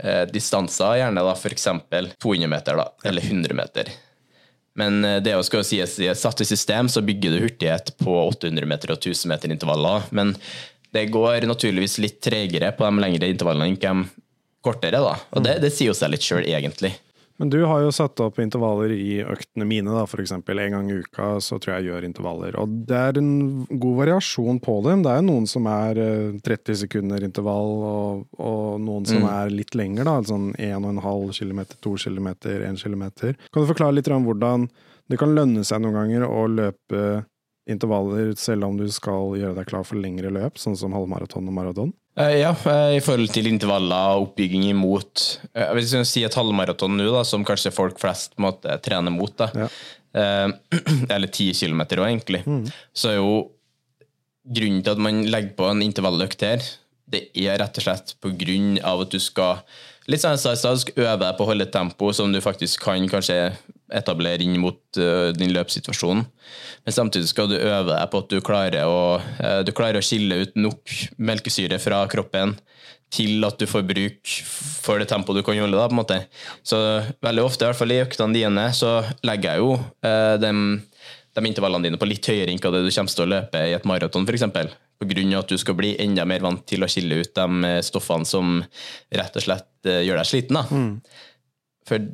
eh, 0.00 0.22
distanser, 0.32 1.02
gjerne 1.02 1.26
da 1.26 1.34
f.eks. 1.36 1.68
200 2.16 2.48
meter 2.54 2.80
da, 2.80 2.88
eller 3.12 3.28
100 3.28 3.58
meter. 3.60 3.92
Men 4.80 5.04
eh, 5.04 5.18
det 5.20 5.36
å 5.36 5.44
skal 5.44 5.66
sies 5.68 5.98
satt 6.16 6.40
i 6.40 6.48
system, 6.48 6.88
så 6.88 7.04
bygger 7.04 7.36
du 7.36 7.42
hurtighet 7.44 7.92
på 8.00 8.16
800 8.22 8.72
meter 8.72 8.96
og 8.96 9.04
1000 9.04 9.28
meter 9.34 9.52
intervaller. 9.52 10.08
Men 10.16 10.32
det 10.96 11.10
går 11.12 11.44
naturligvis 11.44 12.00
litt 12.00 12.22
tregere 12.24 12.72
på 12.72 12.88
de 12.88 13.04
lengre 13.04 13.28
intervallene 13.28 13.76
enn 13.76 14.08
kortere, 14.64 15.00
da. 15.02 15.14
Og 15.36 15.44
det, 15.46 15.58
det 15.62 15.72
sier 15.72 15.92
jo 15.92 15.96
seg 15.96 16.12
litt 16.12 16.26
sjøl, 16.26 16.44
egentlig. 16.44 16.94
Men 17.40 17.48
du 17.48 17.62
har 17.64 17.80
jo 17.80 17.88
satt 17.96 18.20
opp 18.20 18.36
intervaller 18.42 18.92
i 18.92 19.22
øktene 19.24 19.64
mine, 19.64 19.88
da, 19.96 20.02
eksempel. 20.20 20.58
En 20.60 20.74
gang 20.76 20.90
i 20.92 20.98
uka 21.00 21.28
så 21.40 21.56
tror 21.56 21.72
jeg 21.78 21.86
jeg 21.86 21.94
gjør 21.94 22.04
intervaller. 22.04 22.58
Og 22.60 22.74
det 22.84 22.98
er 22.98 23.16
en 23.22 23.30
god 23.80 23.94
variasjon 24.02 24.58
på 24.60 24.74
dem. 24.84 25.00
Det 25.06 25.14
er 25.14 25.22
jo 25.22 25.28
noen 25.30 25.46
som 25.48 25.64
er 25.72 25.96
eh, 26.04 26.36
30 26.44 26.76
sekunder 26.82 27.24
intervall, 27.24 27.72
og, 27.80 28.26
og 28.36 28.76
noen 28.84 29.08
som 29.08 29.22
Mm. 29.24 29.30
er 29.32 29.54
litt 29.56 29.72
lenger, 29.74 30.04
da. 30.04 30.18
Sånn 30.28 30.50
1,5 30.60 31.32
km, 31.40 31.64
2 31.80 31.96
km, 32.04 32.28
1 32.44 32.84
km. 32.84 33.04
Kan 33.48 33.64
du 33.64 33.70
forklare 33.72 33.96
litt 33.96 34.12
om 34.12 34.28
hvordan 34.28 34.68
det 35.10 35.18
kan 35.18 35.32
lønne 35.34 35.64
seg 35.64 35.80
noen 35.80 35.96
ganger 35.96 36.28
å 36.28 36.44
løpe 36.46 37.24
intervaller 37.72 38.32
selv 38.40 38.66
om 38.68 38.76
du 38.78 38.86
skal 38.92 39.34
gjøre 39.38 39.56
deg 39.60 39.68
klar 39.70 39.84
for 39.86 40.00
lengre 40.00 40.30
løp, 40.34 40.58
sånn 40.60 40.76
som 40.78 40.92
halvmaraton 40.96 41.46
og 41.48 41.54
maraton? 41.56 41.92
Eh, 42.18 42.40
Ja, 42.40 42.50
eh, 42.66 42.96
i 42.98 43.00
forhold 43.04 43.30
til 43.32 43.46
intervaller 43.46 44.16
og 44.18 44.28
oppbygging 44.30 44.64
imot 44.72 45.38
eh, 45.54 45.68
Jeg 45.68 45.74
vil 45.78 46.04
si- 46.04 46.24
et 46.26 46.34
halvmaraton 46.34 46.96
nå, 46.98 47.06
da, 47.14 47.22
som 47.24 47.44
kanskje 47.46 47.72
folk 47.72 47.98
flest 48.02 48.34
måtte 48.38 48.76
trene 48.82 49.10
mot. 49.14 49.34
da. 49.36 49.50
Ja. 49.54 49.68
Eller 51.14 51.28
ti 51.30 51.52
kilometer 51.54 52.00
òg, 52.02 52.08
egentlig. 52.10 52.42
Så 52.92 53.12
er 53.12 53.16
jo 53.20 53.50
grunnen 54.50 54.82
til 54.82 54.90
at 54.96 54.98
man 54.98 55.22
legger 55.30 55.54
på 55.54 55.68
en 55.70 55.82
intervalløkt 55.84 56.42
her, 56.42 56.64
det 57.10 57.28
er 57.38 57.58
rett 57.62 57.78
og 57.78 57.84
slett 57.84 58.14
på 58.22 58.32
grunn 58.38 58.78
av 58.86 59.04
at 59.04 59.10
du 59.14 59.18
skal 59.22 59.60
litt 60.10 60.22
sånn 60.22 60.34
du 60.38 60.80
skal 60.82 61.04
øve 61.04 61.18
deg 61.22 61.36
på 61.38 61.44
å 61.44 61.50
holde 61.50 61.66
et 61.66 61.72
tempo 61.74 62.10
som 62.16 62.32
du 62.32 62.40
faktisk 62.42 62.82
kan 62.86 63.06
kanskje 63.10 63.52
etablere 63.96 64.44
inn 64.44 64.58
mot 64.60 64.80
uh, 65.00 65.30
din 65.36 65.52
løpssituasjon. 65.54 66.22
Men 66.86 66.96
samtidig 66.96 67.30
skal 67.30 67.50
du 67.50 67.56
øve 67.58 67.90
deg 67.92 68.10
på 68.12 68.22
at 68.22 68.32
du 68.32 68.40
klarer 68.44 68.88
å, 68.88 69.18
uh, 69.18 69.60
du 69.66 69.72
klarer 69.76 70.00
å 70.00 70.04
skille 70.04 70.42
ut 70.44 70.58
nok 70.58 70.94
melkesyre 71.18 71.80
fra 71.82 72.04
kroppen 72.10 72.56
til 73.10 73.42
at 73.46 73.58
du 73.58 73.66
får 73.66 73.82
bruk 73.88 74.34
for 74.80 75.02
det 75.02 75.08
tempoet 75.10 75.40
du 75.40 75.46
kan 75.46 75.58
holde. 75.58 75.78
Da, 75.78 75.88
på 75.90 75.96
en 75.96 76.02
måte. 76.02 76.20
Så 76.62 76.78
veldig 77.24 77.46
ofte, 77.46 77.64
i 77.64 77.70
hvert 77.70 77.80
fall 77.80 77.94
i 77.94 78.02
øktene 78.04 78.36
dine, 78.36 78.68
så 78.76 79.00
legger 79.26 79.56
jeg 79.56 79.64
jo 79.64 79.74
uh, 79.78 80.36
dem 80.42 80.62
de 81.30 81.46
intervallene 81.46 81.86
dine 81.86 81.98
på 81.98 82.08
litt 82.10 82.26
høyere 82.26 82.50
enn 82.50 82.58
det 82.58 82.80
du 82.82 82.90
kommer 82.90 83.14
til 83.14 83.22
å 83.22 83.30
løpe 83.30 83.60
i 83.62 83.74
et 83.76 83.84
maraton, 83.86 84.26
f.eks. 84.26 84.46
Av 84.50 85.36
at 85.38 85.52
du 85.52 85.56
skal 85.56 85.76
bli 85.78 85.94
enda 86.02 86.26
mer 86.28 86.42
vant 86.44 86.64
til 86.68 86.82
å 86.84 86.88
skille 86.90 87.22
ut 87.22 87.30
de 87.38 87.70
stoffene 87.86 88.26
som 88.28 88.58
rett 89.14 89.38
og 89.38 89.44
slett 89.46 89.88
gjør 89.88 90.18
deg 90.20 90.28
sliten. 90.28 90.58
Da. 90.58 90.64
For 91.88 92.10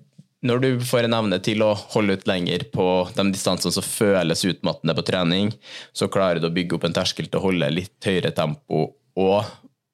når 0.47 0.62
du 0.62 0.71
får 0.87 1.07
en 1.07 1.17
evne 1.19 1.38
til 1.45 1.62
å 1.65 1.73
holde 1.95 2.17
ut 2.17 2.26
lenger 2.29 2.67
på 2.73 2.87
de 3.17 3.26
distansene 3.35 3.75
som 3.75 3.85
føles 3.85 4.47
utmattende 4.49 4.95
på 4.97 5.05
trening, 5.07 5.53
så 5.97 6.09
klarer 6.12 6.41
du 6.41 6.49
å 6.49 6.55
bygge 6.55 6.79
opp 6.79 6.87
en 6.88 6.97
terskel 6.97 7.29
til 7.29 7.41
å 7.41 7.47
holde 7.49 7.73
litt 7.75 8.09
høyere 8.09 8.33
tempo 8.37 8.88
og 9.17 9.53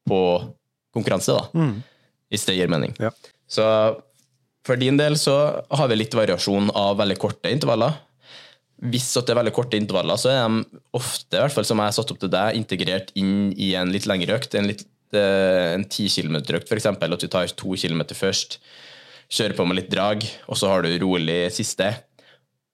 på 0.09 0.21
konkurranse, 0.93 1.35
da. 1.37 1.67
Hvis 2.33 2.47
det 2.49 2.57
gir 2.57 2.71
mening. 2.73 2.95
Ja. 3.01 3.13
Så 3.49 3.65
for 4.67 4.79
din 4.79 4.99
del 4.99 5.19
så 5.19 5.37
har 5.71 5.91
vi 5.91 5.99
litt 5.99 6.15
variasjon 6.15 6.71
av 6.79 6.97
veldig 7.01 7.19
korte 7.21 7.51
intervaller. 7.53 7.99
Hvis 8.83 9.13
det 9.15 9.31
er 9.31 9.39
veldig 9.39 9.55
korte 9.55 9.79
intervaller, 9.79 10.19
så 10.19 10.31
er 10.33 10.41
de 10.43 10.81
ofte, 10.99 11.37
i 11.37 11.41
hvert 11.41 11.55
fall 11.55 11.67
som 11.67 11.83
jeg 11.83 11.91
har 11.91 11.97
satt 11.97 12.15
opp 12.15 12.23
til 12.23 12.33
deg, 12.33 12.59
integrert 12.59 13.13
inn 13.19 13.53
i 13.55 13.73
en 13.79 13.93
litt 13.95 14.09
lengre 14.11 14.39
økt. 14.39 14.57
En, 14.59 14.67
litt, 14.71 14.87
eh, 15.15 15.75
en 15.77 15.85
10 15.87 16.09
km-økt, 16.17 16.71
f.eks. 16.71 16.89
At 16.91 17.23
du 17.23 17.29
tar 17.31 17.53
to 17.59 17.77
km 17.79 18.03
først, 18.11 18.59
kjører 19.33 19.57
på 19.57 19.67
med 19.69 19.81
litt 19.81 19.93
drag, 19.93 20.25
og 20.47 20.59
så 20.61 20.71
har 20.73 20.85
du 20.85 20.93
rolig 21.03 21.47
siste. 21.57 21.89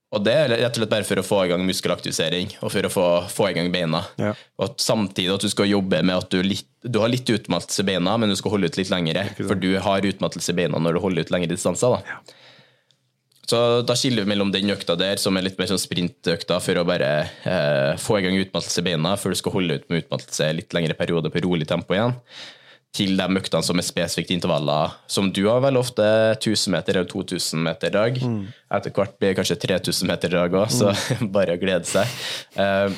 Og 0.09 0.23
det 0.25 0.33
er 0.33 0.53
rett 0.55 0.73
og 0.73 0.81
slett 0.81 0.93
bare 0.93 1.05
for 1.05 1.21
å 1.21 1.27
få 1.27 1.43
i 1.45 1.51
gang 1.51 1.65
muskelaktivisering 1.69 2.55
og 2.63 2.71
for 2.73 2.89
å 2.89 2.91
få, 2.93 3.07
få 3.29 3.51
i 3.51 3.57
gang 3.59 3.69
beina. 3.73 4.01
Ja. 4.17 4.33
Og 4.57 4.79
samtidig 4.81 5.35
at 5.35 5.45
du 5.45 5.53
skal 5.53 5.69
jobbe 5.69 6.01
med 6.01 6.17
at 6.17 6.31
du, 6.33 6.41
litt, 6.41 6.69
du 6.81 6.97
har 7.03 7.13
litt 7.13 7.29
utmattelse 7.29 7.85
i 7.85 7.91
beina, 7.91 8.17
men 8.17 8.33
du 8.33 8.37
skal 8.41 8.55
holde 8.55 8.71
ut 8.71 8.81
litt 8.81 8.93
lengre. 8.93 9.27
For 9.37 9.59
du 9.61 9.75
har 9.85 10.09
utmattelse 10.09 10.55
i 10.55 10.59
beina 10.63 10.81
når 10.81 10.97
du 10.97 11.03
holder 11.05 11.29
ut 11.29 11.35
lengre 11.35 11.53
distanser. 11.53 11.99
Da. 11.99 12.39
Så 13.49 13.61
da 13.85 13.97
skiller 13.97 14.25
vi 14.25 14.33
mellom 14.33 14.51
den 14.53 14.73
økta 14.73 14.97
der, 14.97 15.21
som 15.21 15.37
er 15.37 15.45
litt 15.45 15.61
mer 15.61 15.69
sånn 15.71 15.81
sprintøkta, 15.81 16.57
for 16.65 16.81
å 16.81 16.89
bare 16.89 17.13
eh, 17.49 17.93
få 18.01 18.19
i 18.19 18.25
gang 18.27 18.37
utmattelse 18.41 18.81
i 18.81 18.89
beina, 18.91 19.15
før 19.21 19.33
du 19.33 19.41
skal 19.41 19.55
holde 19.55 19.79
ut 19.79 19.87
med 19.89 20.07
utmattelse 20.07 20.51
litt 20.57 20.77
lengre 20.77 20.97
periode 20.97 21.33
på 21.33 21.45
rolig 21.45 21.69
tempo 21.69 21.97
igjen, 21.97 22.17
til 22.97 23.17
de 23.19 23.27
øktene 23.41 23.65
som 23.65 23.79
er 23.79 23.87
spesifikt 23.87 24.33
intervaller, 24.35 24.95
som 25.11 25.31
du 25.35 25.45
har 25.47 25.61
vel 25.65 25.79
ofte 25.81 26.05
1000 26.39 26.75
meter 26.75 26.97
eller 26.97 27.11
2000 27.11 27.63
meter 27.63 27.91
i 27.91 27.97
dag. 27.97 28.21
Mm. 28.25 28.41
Etter 28.79 28.95
hvert 28.97 29.17
blir 29.19 29.33
det 29.33 29.39
kanskje 29.39 29.59
3000 29.67 30.09
meter 30.09 30.33
i 30.33 30.39
dag 30.39 30.57
òg, 30.63 30.73
så 30.73 30.93
bare 31.37 31.57
å 31.57 31.61
glede 31.61 31.89
seg. 31.89 32.17
Eh, 32.59 32.97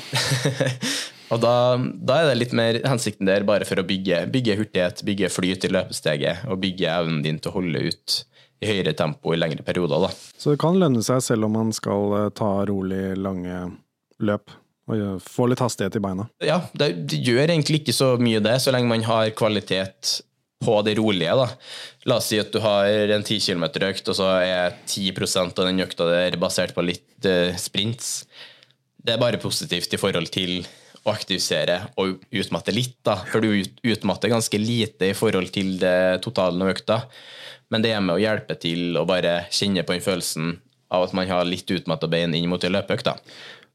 og 1.34 1.42
da, 1.42 1.54
da 1.76 2.20
er 2.20 2.30
det 2.30 2.38
litt 2.38 2.56
mer 2.56 2.80
hensikten 2.86 3.28
der 3.28 3.46
bare 3.48 3.68
for 3.68 3.82
å 3.82 3.86
bygge, 3.86 4.24
bygge 4.32 4.58
hurtighet, 4.62 5.04
bygge 5.06 5.32
flyt 5.34 5.68
i 5.68 5.74
løpesteget, 5.74 6.46
og 6.48 6.62
bygge 6.62 6.90
evnen 6.94 7.22
din 7.26 7.42
til 7.42 7.52
å 7.52 7.58
holde 7.58 7.84
ut 7.90 8.20
i 8.60 8.68
høyere 8.68 8.92
tempo 8.96 9.34
i 9.34 9.40
lengre 9.40 9.64
perioder. 9.66 10.06
da. 10.06 10.14
Så 10.36 10.54
det 10.54 10.60
kan 10.62 10.78
lønne 10.78 11.02
seg 11.04 11.22
selv 11.24 11.48
om 11.48 11.56
man 11.56 11.74
skal 11.76 12.16
eh, 12.18 12.32
ta 12.36 12.52
rolig 12.68 13.16
lange 13.18 13.62
løp, 14.20 14.52
og 14.90 15.22
få 15.24 15.46
litt 15.50 15.62
hastighet 15.62 15.98
i 15.98 16.02
beina. 16.02 16.26
Ja, 16.44 16.60
det, 16.72 16.92
det 17.10 17.20
gjør 17.26 17.46
egentlig 17.46 17.82
ikke 17.82 17.96
så 17.96 18.14
mye 18.20 18.42
det, 18.44 18.56
så 18.62 18.74
lenge 18.74 18.90
man 18.90 19.06
har 19.06 19.32
kvalitet 19.38 20.20
på 20.60 20.76
det 20.84 20.96
rolige. 20.98 21.36
da. 21.36 21.48
La 22.10 22.18
oss 22.20 22.28
si 22.30 22.40
at 22.40 22.52
du 22.52 22.60
har 22.62 22.88
en 22.88 23.24
10 23.24 23.40
km 23.46 23.64
økt, 23.88 24.10
og 24.12 24.18
så 24.18 24.28
er 24.44 24.76
10% 24.84 25.56
av 25.56 25.70
den 25.70 25.80
økta 25.86 26.08
der 26.10 26.36
basert 26.40 26.74
på 26.76 26.84
litt 26.84 27.28
uh, 27.28 27.56
sprints. 27.60 28.26
Det 29.00 29.14
er 29.14 29.22
bare 29.22 29.40
positivt 29.40 29.96
i 29.96 30.00
forhold 30.00 30.28
til 30.34 30.60
å 31.00 31.14
aktivisere 31.14 31.78
og 32.00 32.20
utmatte 32.28 32.74
litt, 32.76 32.98
da. 33.06 33.16
For 33.30 33.40
du 33.40 33.64
utmatter 33.88 34.32
ganske 34.32 34.60
lite 34.60 35.12
i 35.12 35.16
forhold 35.16 35.48
til 35.54 35.78
det 35.80 36.20
totalen 36.26 36.60
av 36.66 36.74
økta. 36.74 37.00
Men 37.72 37.84
det 37.84 37.94
er 37.94 38.02
med 38.04 38.18
å 38.18 38.20
hjelpe 38.20 38.58
til 38.60 38.98
å 39.00 39.06
bare 39.08 39.46
kjenne 39.54 39.86
på 39.86 39.96
den 39.96 40.04
følelsen 40.04 40.58
av 40.90 41.06
at 41.06 41.14
man 41.16 41.28
har 41.30 41.46
litt 41.46 41.70
utmatta 41.70 42.10
bein 42.10 42.34
inn 42.34 42.50
mot 42.50 42.64
ei 42.66 42.72
løpeøkt. 42.72 43.08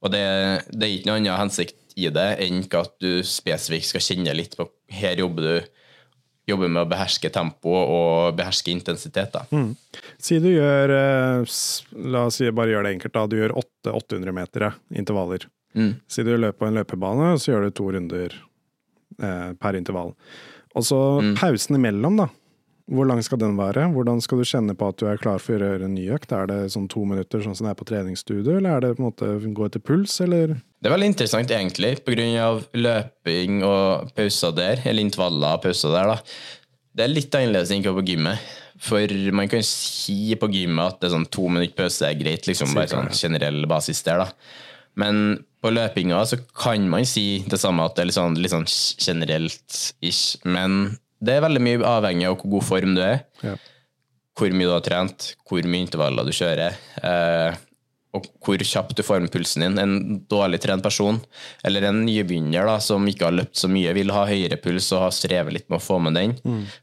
Og 0.05 0.11
det, 0.13 0.21
det 0.69 0.85
er 0.85 0.93
ikke 0.99 1.09
noe 1.09 1.17
annen 1.21 1.39
hensikt 1.39 1.95
i 1.97 2.09
det 2.13 2.27
enn 2.43 2.61
at 2.77 2.93
du 3.01 3.23
spesifikt 3.25 3.87
skal 3.89 4.03
kjenne 4.03 4.33
litt 4.37 4.53
på 4.59 4.67
Her 4.93 5.17
jobber 5.23 5.47
du 5.47 5.71
jobber 6.45 6.69
med 6.69 6.83
å 6.83 6.89
beherske 6.91 7.31
tempo 7.33 7.71
og 7.73 8.35
beherske 8.37 8.69
intensitet. 8.69 9.33
da. 9.33 9.47
Si 10.21 10.37
du 10.43 10.51
gjør, 10.51 10.91
eh, 10.93 11.55
la 12.05 12.25
oss 12.27 12.37
si 12.37 12.51
bare 12.53 12.69
gjør 12.75 12.85
det 12.85 12.91
enkelt 12.99 13.15
da, 13.17 13.23
du 13.25 13.37
gjør 13.39 13.55
800 13.57 14.31
meter 14.35 14.67
intervaller. 14.93 15.47
Mm. 15.73 15.95
Si 16.07 16.21
du 16.21 16.35
løper 16.37 16.59
på 16.59 16.67
en 16.69 16.77
løpebane, 16.77 17.31
så 17.41 17.49
gjør 17.55 17.65
du 17.65 17.71
to 17.79 17.87
runder 17.97 18.35
eh, 19.17 19.53
per 19.57 19.73
intervall. 19.79 20.13
Og 20.75 20.83
så 20.85 20.99
Mm. 21.23 21.33
pausen 21.39 21.75
imellom 21.79 22.17
da. 22.21 22.27
Hvor 22.85 23.07
lang 23.09 23.21
skal 23.25 23.39
den 23.41 23.55
være? 23.57 23.87
Hvordan 23.95 24.19
skal 24.21 24.37
du 24.37 24.45
kjenne 24.45 24.75
på 24.77 24.87
at 24.91 24.99
du 25.01 25.07
er 25.09 25.17
klar 25.17 25.39
for 25.41 25.57
å 25.57 25.69
gjøre 25.71 25.87
en 25.87 25.95
ny 25.97 26.03
økt? 26.13 26.33
Er 26.37 26.45
det 26.51 26.57
sånn 26.75 26.85
to 26.91 27.01
minutter 27.09 27.41
sånn 27.41 27.55
som 27.57 27.65
det 27.65 27.71
er 27.73 27.79
på 27.79 27.87
treningsstudio, 27.89 28.59
eller 28.59 28.75
er 28.75 28.83
det 28.83 28.91
på 28.97 29.01
en 29.01 29.07
måte 29.07 29.29
gå 29.57 29.65
etter 29.65 29.81
puls, 29.81 30.19
eller? 30.21 30.53
Det 30.77 30.91
er 30.91 30.93
veldig 30.93 31.07
interessant, 31.09 31.49
egentlig, 31.49 31.95
pga. 32.05 32.51
løping 32.77 33.63
og 33.65 34.11
pauser 34.13 34.53
der, 34.53 34.83
eller 34.85 35.01
intervaller 35.01 35.57
og 35.57 35.63
pauser 35.63 35.95
der. 35.97 36.13
da. 36.13 36.19
Det 36.95 37.07
er 37.07 37.11
litt 37.11 37.33
annerledes 37.35 37.73
enn 37.73 37.81
på 37.87 38.05
gymmet. 38.05 38.53
For 38.85 39.15
man 39.33 39.49
kan 39.49 39.63
si 39.65 40.35
på 40.37 40.49
gymmet 40.51 40.93
at 40.93 40.99
det 40.99 41.07
er 41.09 41.15
sånn 41.15 41.29
to 41.31 41.47
minutter 41.49 41.73
pause 41.79 42.05
er 42.05 42.19
greit, 42.19 42.45
liksom 42.45 42.75
bare 42.75 42.91
sånn 42.91 43.09
generell 43.15 43.65
basis 43.71 44.03
der. 44.05 44.27
da. 44.27 44.29
Men 44.99 45.39
på 45.63 45.71
løpinga 45.73 46.21
så 46.29 46.37
kan 46.53 46.85
man 46.91 47.07
si 47.09 47.43
det 47.49 47.57
samme, 47.59 47.87
at 47.87 47.97
det 47.97 48.03
er 48.03 48.09
litt 48.11 48.19
sånn, 48.19 48.37
litt 48.37 48.53
sånn 48.53 48.67
generelt-ish. 49.01 50.37
Men 50.45 50.99
det 51.25 51.35
er 51.37 51.43
veldig 51.45 51.61
mye 51.65 51.85
avhengig 51.89 52.27
av 52.29 52.37
hvor 52.39 52.51
god 52.57 52.67
form 52.71 52.95
du 52.97 53.01
er 53.05 53.23
Ja. 53.43 53.55
hvor 54.37 54.51
mye 54.51 54.67
du 54.67 54.73
har 54.75 54.83
trent, 54.85 55.31
hvor 55.47 55.63
mye 55.63 55.85
intervaller 55.85 56.27
du 56.27 56.33
kjører, 56.35 56.75
eh, 57.03 57.55
og 58.15 58.27
hvor 58.45 58.61
kjapt 58.63 58.95
du 58.95 59.03
får 59.03 59.19
med 59.25 59.31
pulsen 59.33 59.63
din. 59.65 59.79
En 59.79 59.95
dårlig 60.31 60.61
trent 60.63 60.83
person, 60.83 61.17
eller 61.67 61.83
en 61.89 62.05
nybegynner 62.07 62.65
da, 62.69 62.77
som 62.79 63.03
ikke 63.11 63.27
har 63.27 63.35
løpt 63.35 63.59
så 63.59 63.67
mye, 63.71 63.91
vil 63.97 64.11
ha 64.15 64.25
høyere 64.29 64.55
puls 64.63 64.87
og 64.95 65.01
har 65.07 65.11
strevet 65.15 65.51
litt 65.57 65.69
med 65.69 65.81
å 65.81 65.83
få 65.83 65.97
med 66.03 66.15
den. 66.15 66.37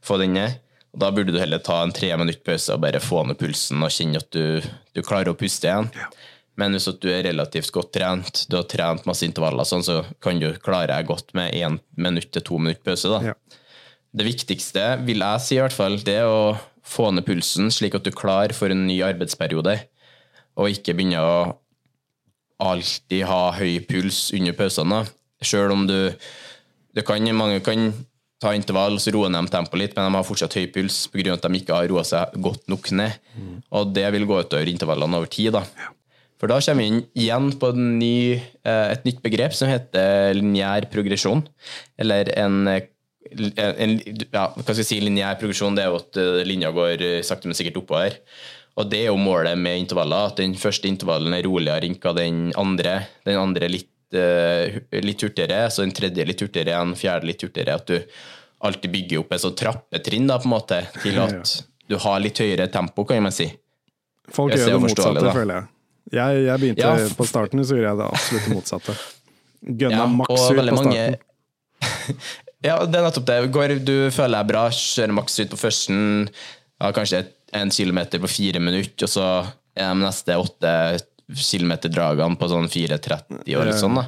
Få 0.05 0.19
den 0.21 0.33
ned. 0.37 0.59
Og 0.93 0.99
da 1.01 1.09
burde 1.09 1.33
du 1.33 1.39
heller 1.41 1.57
ta 1.65 1.79
en 1.81 1.91
tre 1.95 2.11
minutter 2.21 2.43
pause 2.45 2.69
og 2.75 2.81
bare 2.83 2.99
få 3.01 3.23
ned 3.25 3.39
pulsen 3.41 3.81
og 3.81 3.89
kjenne 3.89 4.21
at 4.21 4.29
du, 4.29 4.61
du 4.93 5.01
klarer 5.01 5.31
å 5.33 5.37
puste 5.39 5.65
igjen. 5.65 5.89
Men 6.61 6.75
hvis 6.77 6.85
at 6.91 6.99
du 7.01 7.07
er 7.09 7.23
relativt 7.25 7.71
godt 7.73 7.95
trent, 7.97 8.43
du 8.47 8.59
har 8.59 8.67
trent 8.69 9.07
masse 9.09 9.25
intervaller, 9.25 9.65
sånn, 9.65 9.81
så 9.81 10.03
kan 10.21 10.37
du 10.37 10.51
klare 10.61 10.91
deg 10.93 11.07
godt 11.09 11.33
med 11.33 11.49
én 11.57 11.79
minutt 11.97 12.29
til 12.31 12.45
to 12.45 12.59
minutter 12.61 12.85
pause. 12.91 13.09
da. 13.09 13.31
Ja. 13.31 13.33
Det 14.13 14.27
viktigste, 14.27 14.85
vil 15.07 15.23
jeg 15.25 15.41
si 15.41 15.57
i 15.57 15.61
hvert 15.63 15.73
fall, 15.73 15.97
det 16.05 16.19
er 16.21 16.29
å 16.29 16.53
få 16.85 17.09
ned 17.15 17.25
pulsen, 17.25 17.71
slik 17.73 17.95
at 17.97 18.05
du 18.05 18.11
er 18.11 18.19
klar 18.19 18.53
for 18.53 18.69
en 18.69 18.85
ny 18.85 18.99
arbeidsperiode, 19.05 19.77
og 20.53 20.69
ikke 20.69 20.93
begynne 20.93 21.21
å 21.23 21.37
alltid 22.63 23.25
ha 23.27 23.43
høy 23.57 23.79
puls 23.87 24.27
under 24.35 24.55
pausene. 24.57 25.03
Selv 25.43 25.73
om 25.75 25.87
du, 25.89 25.97
du 26.93 27.01
kan, 27.05 27.25
Mange 27.35 27.63
kan 27.65 27.89
ta 28.43 28.53
intervall, 28.55 28.99
og 28.99 29.09
roe 29.15 29.31
ned 29.31 29.49
tempoet 29.51 29.81
litt, 29.81 29.97
men 29.97 30.09
de 30.11 30.19
har 30.19 30.27
fortsatt 30.27 30.59
høy 30.59 30.67
puls 30.75 31.05
pga. 31.11 31.33
at 31.33 31.47
de 31.47 31.59
ikke 31.59 31.75
har 31.75 31.89
roa 31.91 32.03
seg 32.07 32.37
godt 32.43 32.69
nok 32.71 32.91
ned. 32.91 33.19
Og 33.71 33.91
det 33.95 34.05
vil 34.15 34.27
gå 34.29 34.39
utover 34.43 34.69
intervallene 34.69 35.19
over 35.19 35.31
tid. 35.31 35.53
da. 35.53 35.63
For 36.39 36.51
da 36.51 36.59
kommer 36.59 36.83
vi 36.83 36.89
inn 36.91 37.03
igjen 37.15 37.53
på 37.55 37.69
ny, 37.75 38.35
eh, 38.35 38.87
et 38.91 39.05
nytt 39.05 39.21
begrep 39.23 39.53
som 39.55 39.69
heter 39.69 40.33
lineær 40.35 40.89
progresjon. 40.91 41.45
Eller 41.97 42.27
en, 42.35 42.67
eh, 42.67 42.83
en 43.31 43.93
ja, 44.03 44.47
hva 44.53 44.63
skal 44.65 44.81
jeg 44.81 44.89
si, 44.89 44.99
lineær 45.03 45.37
progresjon 45.39 45.75
det 45.77 45.85
er 45.85 45.91
jo 45.93 45.99
at 46.01 46.19
eh, 46.21 46.41
linja 46.47 46.71
går 46.75 47.01
eh, 47.01 47.21
sakte, 47.25 47.47
men 47.49 47.57
sikkert 47.57 47.79
oppover. 47.83 48.19
Og 48.75 48.87
det 48.89 49.03
er 49.03 49.11
jo 49.11 49.17
målet 49.21 49.57
med 49.61 49.83
intervaller, 49.83 50.31
at 50.31 50.39
den 50.41 50.55
første 50.57 50.89
intervallen 50.89 51.33
er 51.37 51.45
roligere 51.45 51.85
enn 51.85 51.97
hva 52.01 52.13
den 52.17 52.39
andre. 52.57 52.95
Den 53.27 53.37
andre 53.37 53.67
litt, 53.69 53.91
uh, 54.17 54.79
litt 55.05 55.21
hurtigere, 55.21 55.67
så 55.69 55.83
den 55.85 55.93
tredje 55.93 56.25
litt 56.25 56.41
hurtigere 56.41 56.79
den 56.81 56.95
fjerde 56.97 57.29
litt 57.29 57.43
hurtigere. 57.45 57.75
At 57.77 57.91
du 57.91 57.99
alltid 58.65 58.89
bygger 58.95 59.21
opp 59.21 59.35
et 59.37 59.43
sånt 59.43 59.59
trappetrinn 59.61 60.25
da, 60.25 60.39
på 60.41 60.49
en 60.49 60.55
måte, 60.55 60.79
til 61.03 61.19
at 61.21 61.53
du 61.85 61.97
har 62.01 62.17
litt 62.23 62.41
høyere 62.41 62.65
tempo, 62.73 63.05
kan 63.05 63.21
man 63.21 63.35
si. 63.35 63.45
Folk 64.33 64.55
Jeg 64.55 64.63
gjør 64.63 64.79
det 64.79 64.83
motsatte, 64.87 65.21
da. 65.27 65.33
føler 65.37 65.59
jeg. 65.59 65.69
jeg. 66.17 66.43
Jeg 66.47 66.61
begynte 66.63 66.81
Ja, 66.87 67.09
På 67.19 67.27
starten 67.29 67.61
så 67.61 67.77
gjorde 67.77 67.91
jeg 67.91 68.01
det 68.01 68.07
absolutt 68.09 68.47
motsatte. 68.55 68.97
Gønna 69.83 70.01
Ja, 70.01 70.07
maks 70.17 70.33
ut 70.33 70.49
på 70.49 70.65
på 70.65 70.79
mange- 70.81 71.05
starten. 71.13 71.29
Ja, 72.63 72.77
det 72.87 72.99
er 72.99 73.07
nettopp 73.07 73.25
det. 73.27 73.39
Går, 73.53 73.77
du 73.83 73.95
føler 74.13 74.39
deg 74.39 74.51
bra, 74.53 74.67
kjører 74.71 75.15
maks 75.17 75.39
ut 75.41 75.51
på 75.51 75.59
førsten, 75.59 76.29
ja, 76.79 76.91
kanskje 76.95 77.25
en 77.53 77.73
kilometer 77.73 78.21
på 78.23 78.31
fire 78.31 78.61
minutter, 78.63 79.05
og 79.05 79.11
så 79.11 79.25
er 79.75 79.89
de 79.91 80.05
neste 80.05 80.37
åtte 80.39 80.71
kilometerdragene 81.33 82.39
på 82.39 82.49
sånn 82.51 82.69
4.30 82.71 83.43
og 83.57 83.67
litt 83.67 83.79
sånn. 83.79 83.99
da. 83.99 84.07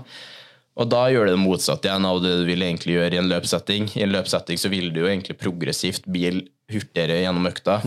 Og 0.75 0.89
da 0.91 1.05
gjør 1.07 1.29
du 1.29 1.35
det 1.35 1.39
motsatte 1.39 1.87
igjen 1.87 2.07
av 2.07 2.17
det 2.23 2.33
du 2.41 2.47
vil 2.49 2.63
egentlig 2.65 2.97
gjøre 2.97 3.15
i 3.15 3.19
en 3.21 3.29
løpsetting. 3.31 3.87
I 3.95 4.03
en 4.03 4.11
løpsetting 4.11 4.59
så 4.59 4.71
vil 4.71 4.89
du 4.91 5.05
jo 5.05 5.07
egentlig 5.07 5.37
progressivt 5.39 6.07
bil 6.11 6.41
hurtigere 6.71 7.21
gjennom 7.21 7.47
økta. 7.47 7.77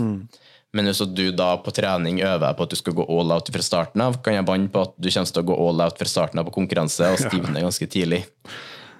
Men 0.76 0.88
hvis 0.88 1.02
du 1.16 1.26
da 1.36 1.50
på 1.64 1.72
trening 1.76 2.22
øver 2.24 2.56
på 2.56 2.64
at 2.64 2.72
du 2.72 2.78
skal 2.80 2.96
gå 2.96 3.04
all 3.12 3.32
out 3.34 3.50
fra 3.52 3.64
starten 3.64 4.04
av, 4.04 4.18
kan 4.24 4.38
jeg 4.38 4.46
banne 4.48 4.72
på 4.72 4.86
at 4.86 4.96
du 4.96 5.10
kommer 5.10 5.32
til 5.32 5.44
å 5.44 5.48
gå 5.50 5.58
all 5.68 5.84
out 5.84 6.00
fra 6.00 6.08
starten 6.08 6.40
av 6.40 6.48
på 6.48 6.56
konkurranse 6.60 7.12
og 7.12 7.20
stivne 7.26 7.64
ganske 7.64 7.88
tidlig. 7.92 8.22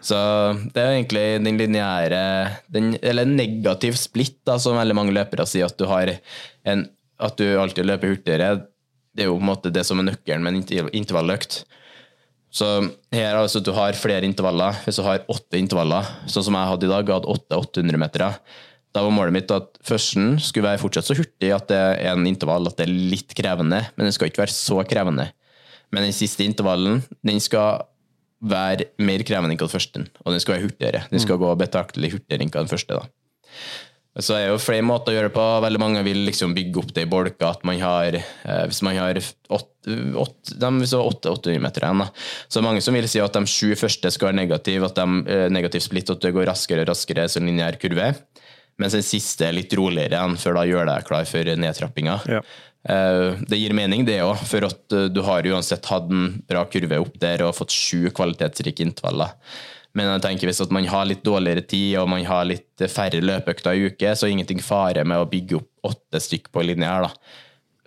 Så 0.05 0.19
det 0.75 0.79
er 0.79 0.93
egentlig 0.95 1.25
den 1.43 1.57
lineære 1.59 2.19
Eller 3.03 3.27
negativ 3.27 3.97
splitt, 3.99 4.39
da, 4.47 4.55
som 4.63 4.79
veldig 4.79 4.95
mange 4.95 5.15
løpere 5.17 5.47
sier, 5.49 5.67
at 5.67 5.79
du 5.79 5.89
har 5.91 6.13
en 6.65 6.87
At 7.19 7.39
du 7.41 7.47
alltid 7.59 7.89
løper 7.89 8.15
hurtigere. 8.15 8.69
Det 9.11 9.25
er 9.25 9.33
jo 9.33 9.39
på 9.41 9.43
en 9.43 9.51
måte 9.51 9.73
det 9.75 9.83
som 9.87 9.99
er 9.99 10.13
nøkkelen 10.13 10.45
med 10.45 10.71
en 10.71 10.91
intervalløkt. 10.95 11.65
Så 12.55 12.67
her 13.13 13.37
altså 13.37 13.59
du 13.61 13.73
har 13.75 13.99
flere 13.99 14.23
intervaller. 14.25 14.79
Hvis 14.85 15.01
du 15.01 15.03
har 15.03 15.25
åtte 15.27 15.59
intervaller, 15.59 16.07
sånn 16.31 16.47
som 16.47 16.55
jeg 16.55 16.71
hadde 16.71 16.87
i 16.87 16.93
dag, 16.93 17.11
jeg 17.11 17.19
hadde 17.19 17.35
åtte 17.35 17.59
800 17.59 18.01
meter. 18.01 18.25
Da 18.95 19.03
var 19.05 19.13
målet 19.13 19.35
mitt 19.35 19.51
at 19.53 19.77
førsten 19.85 20.39
skulle 20.41 20.71
være 20.71 20.81
fortsatt 20.81 21.11
så 21.11 21.19
hurtig 21.19 21.51
at 21.53 21.69
det 21.69 21.79
er 21.79 22.15
en 22.15 22.31
intervall 22.31 22.71
at 22.71 22.79
det 22.79 22.87
er 22.87 22.95
litt 23.13 23.35
krevende, 23.37 23.83
men 23.97 24.09
den 24.09 24.15
skal 24.17 24.31
ikke 24.31 24.47
være 24.47 24.55
så 24.55 24.81
krevende. 24.89 25.29
Men 25.93 26.07
den 26.07 26.17
siste 26.17 26.47
intervallen 26.47 27.03
den 27.27 27.43
skal 27.43 27.85
være 28.41 28.91
mer 29.03 29.25
krevende 29.27 29.55
enn 29.55 29.61
den 29.61 29.71
første, 29.73 30.05
og 30.25 30.33
den 30.35 30.43
skal 30.43 30.57
være 30.57 30.69
hurtigere. 30.69 31.05
Den 31.11 31.23
skal 31.23 31.41
gå 31.41 31.53
betraktelig 31.59 32.13
hurtigere 32.15 32.47
enn 32.47 32.55
den 32.55 32.71
første. 32.71 33.01
da. 33.01 33.09
Så 34.19 34.35
er 34.35 34.49
det 34.49 34.51
jo 34.51 34.59
flere 34.59 34.83
måter 34.83 35.13
å 35.13 35.15
gjøre 35.15 35.31
det 35.31 35.37
på. 35.37 35.47
Veldig 35.63 35.79
mange 35.79 36.01
vil 36.07 36.25
liksom 36.27 36.55
bygge 36.57 36.81
opp 36.81 36.89
det 36.95 37.05
i 37.07 37.11
bolker. 37.11 37.47
at 37.47 37.63
man 37.65 37.79
har, 37.79 38.15
eh, 38.17 38.67
Hvis 38.67 38.83
man 38.83 38.97
har 38.97 39.15
åtte, 39.15 39.87
åtte, 39.87 40.59
de, 40.59 40.71
hvis 40.81 40.91
det 40.91 40.99
var 40.99 41.07
åtte 41.07 41.31
800 41.31 41.61
meter 41.61 41.81
igjen, 41.83 41.99
da. 41.99 42.11
så 42.49 42.59
er 42.59 42.63
det 42.63 42.69
mange 42.69 42.83
som 42.83 42.95
vil 42.95 43.09
si 43.09 43.21
at 43.21 43.33
de 43.33 43.41
sju 43.47 43.77
første 43.77 44.11
skal 44.11 44.33
være 44.33 44.47
negativ, 44.47 44.85
at 44.85 44.95
de 44.95 45.25
eh, 45.31 45.49
negativ 45.49 45.81
splitt, 45.81 46.11
at 46.11 46.21
det 46.21 46.35
går 46.35 46.47
raskere 46.47 46.83
og 46.83 46.89
raskere 46.89 47.29
som 47.29 47.47
lineær 47.47 47.79
kurve. 47.79 48.17
Mens 48.79 48.93
den 48.93 49.03
siste 49.03 49.47
er 49.47 49.53
litt 49.53 49.73
roligere 49.75 50.15
igjen, 50.15 50.37
før 50.37 50.55
da 50.55 50.63
gjør 50.67 50.87
deg 50.87 51.07
klar 51.07 51.25
for 51.25 51.43
nedtrappinga. 51.45 52.21
Ja. 52.27 52.43
Eh, 52.89 53.39
Det 53.49 53.59
gir 53.61 53.75
mening, 53.77 54.05
det 54.09 54.21
òg, 54.25 54.39
for 54.49 54.65
at 54.69 54.95
eh, 54.97 55.09
du 55.13 55.21
har 55.27 55.43
uansett 55.53 55.85
hatt 55.91 56.09
en 56.11 56.39
bra 56.49 56.65
kurve 56.71 57.01
opp 57.03 57.19
der 57.21 57.45
og 57.47 57.57
fått 57.59 57.75
sju 57.75 58.09
kvalitetsrike 58.17 58.85
intervaller. 58.87 59.35
Men 59.97 60.13
jeg 60.15 60.23
tenker 60.25 60.49
hvis 60.51 60.61
at 60.63 60.73
man 60.75 60.87
har 60.87 61.07
litt 61.09 61.25
dårligere 61.27 61.65
tid 61.67 61.97
og 61.99 62.09
man 62.13 62.25
har 62.29 62.45
litt 62.47 62.85
færre 62.93 63.21
løpeøkter 63.25 63.75
i 63.75 63.89
uke, 63.89 64.13
så 64.15 64.27
er 64.29 64.35
ingenting 64.37 64.61
fare 64.63 65.03
med 65.09 65.19
å 65.19 65.29
bygge 65.29 65.59
opp 65.59 65.93
åtte 65.93 66.21
stykk 66.23 66.51
på 66.55 66.63
lineær. 66.65 67.09
da. 67.09 67.11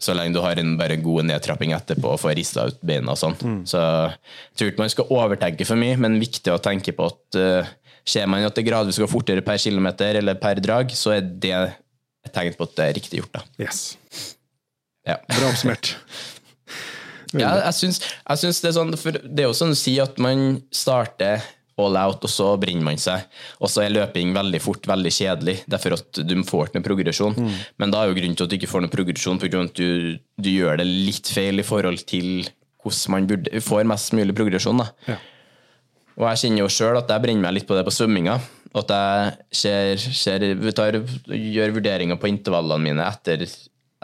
Så 0.01 0.15
lenge 0.17 0.33
du 0.33 0.41
har 0.41 0.57
en 0.57 0.73
bare 0.79 0.97
god 0.97 1.27
nedtrapping 1.29 1.75
etterpå 1.77 2.15
og 2.15 2.19
får 2.23 2.33
rista 2.39 2.65
ut 2.71 2.79
beina 2.81 3.13
og 3.13 3.19
sånn. 3.21 3.35
Så 3.69 3.77
jeg 3.77 4.57
tror 4.57 4.71
ikke 4.71 4.81
man 4.81 4.89
skal 4.89 5.11
overtenke 5.13 5.67
for 5.69 5.77
mye, 5.77 5.95
men 6.01 6.17
viktig 6.19 6.49
å 6.51 6.57
tenke 6.61 6.91
på 6.97 7.05
at 7.05 7.37
uh, 7.37 7.69
ser 8.03 8.25
man 8.25 8.43
at 8.43 8.57
det 8.57 8.65
gradvis 8.65 8.97
går 8.97 9.11
fortere 9.11 9.45
per 9.45 9.61
kilometer 9.61 10.17
eller 10.17 10.39
per 10.41 10.55
drag, 10.59 10.89
så 10.97 11.13
er 11.19 11.21
det 11.21 11.53
et 11.53 12.33
tegn 12.33 12.57
på 12.57 12.65
at 12.65 12.75
det 12.79 12.87
er 12.89 12.97
riktig 12.97 13.21
gjort. 13.21 13.37
da. 13.37 13.45
Yes. 13.61 13.95
Ja. 15.07 15.17
Bra 15.37 15.49
oppsummert. 15.49 15.95
Ja, 17.31 17.53
jeg 17.61 17.75
syns, 17.77 18.01
jeg 18.03 18.39
syns 18.41 18.57
det 18.59 18.67
er 18.67 18.73
sånn 18.75 18.89
For 18.99 19.15
det 19.15 19.39
er 19.39 19.45
jo 19.45 19.53
sånn 19.55 19.71
å 19.71 19.77
si 19.79 19.93
at 20.03 20.17
man 20.19 20.57
starter 20.75 21.45
all 21.79 21.95
out, 21.97 22.25
og 22.27 22.29
så 22.31 22.49
brenner 22.59 22.83
man 22.83 22.99
seg. 22.99 23.23
Og 23.63 23.71
så 23.71 23.85
er 23.85 23.93
løping 23.93 24.33
veldig 24.35 24.59
fort 24.61 24.87
veldig 24.91 25.13
kjedelig, 25.15 25.55
derfor 25.71 25.95
at 25.95 26.19
du 26.27 26.33
får 26.45 26.67
ikke 26.67 26.77
noe 26.81 26.87
progresjon. 26.89 27.37
Men 27.81 27.93
da 27.93 28.03
er 28.03 28.11
jo 28.11 28.17
grunnen 28.19 28.37
til 28.37 28.45
at 28.45 28.51
du 28.51 28.57
ikke 28.59 28.69
får 28.69 28.85
noe 28.85 28.93
progresjon, 28.93 29.39
på 29.41 29.49
grunn 29.49 29.69
av 29.69 29.71
at 29.71 29.79
du, 29.79 30.19
du 30.43 30.51
gjør 30.51 30.81
det 30.81 30.87
litt 30.89 31.31
feil 31.31 31.63
i 31.63 31.65
forhold 31.65 32.03
til 32.11 32.43
hvordan 32.83 33.15
man 33.15 33.29
burde, 33.31 33.63
får 33.63 33.87
mest 33.89 34.15
mulig 34.17 34.35
progresjon. 34.37 34.83
da. 34.83 34.89
Ja. 35.13 35.19
Og 36.19 36.27
jeg 36.27 36.43
kjenner 36.43 36.65
jo 36.65 36.71
sjøl 36.75 36.99
at 36.99 37.11
jeg 37.11 37.23
brenner 37.23 37.47
meg 37.47 37.55
litt 37.55 37.69
på 37.69 37.77
det 37.77 37.85
på 37.87 37.93
svømminga. 37.95 38.37
At 38.77 38.91
jeg 38.93 39.31
ser, 39.61 40.03
ser, 40.15 40.45
tar, 40.75 41.01
gjør 41.27 41.73
vurderinger 41.79 42.19
på 42.19 42.29
intervallene 42.31 42.91
mine 42.91 43.07
etter, 43.07 43.43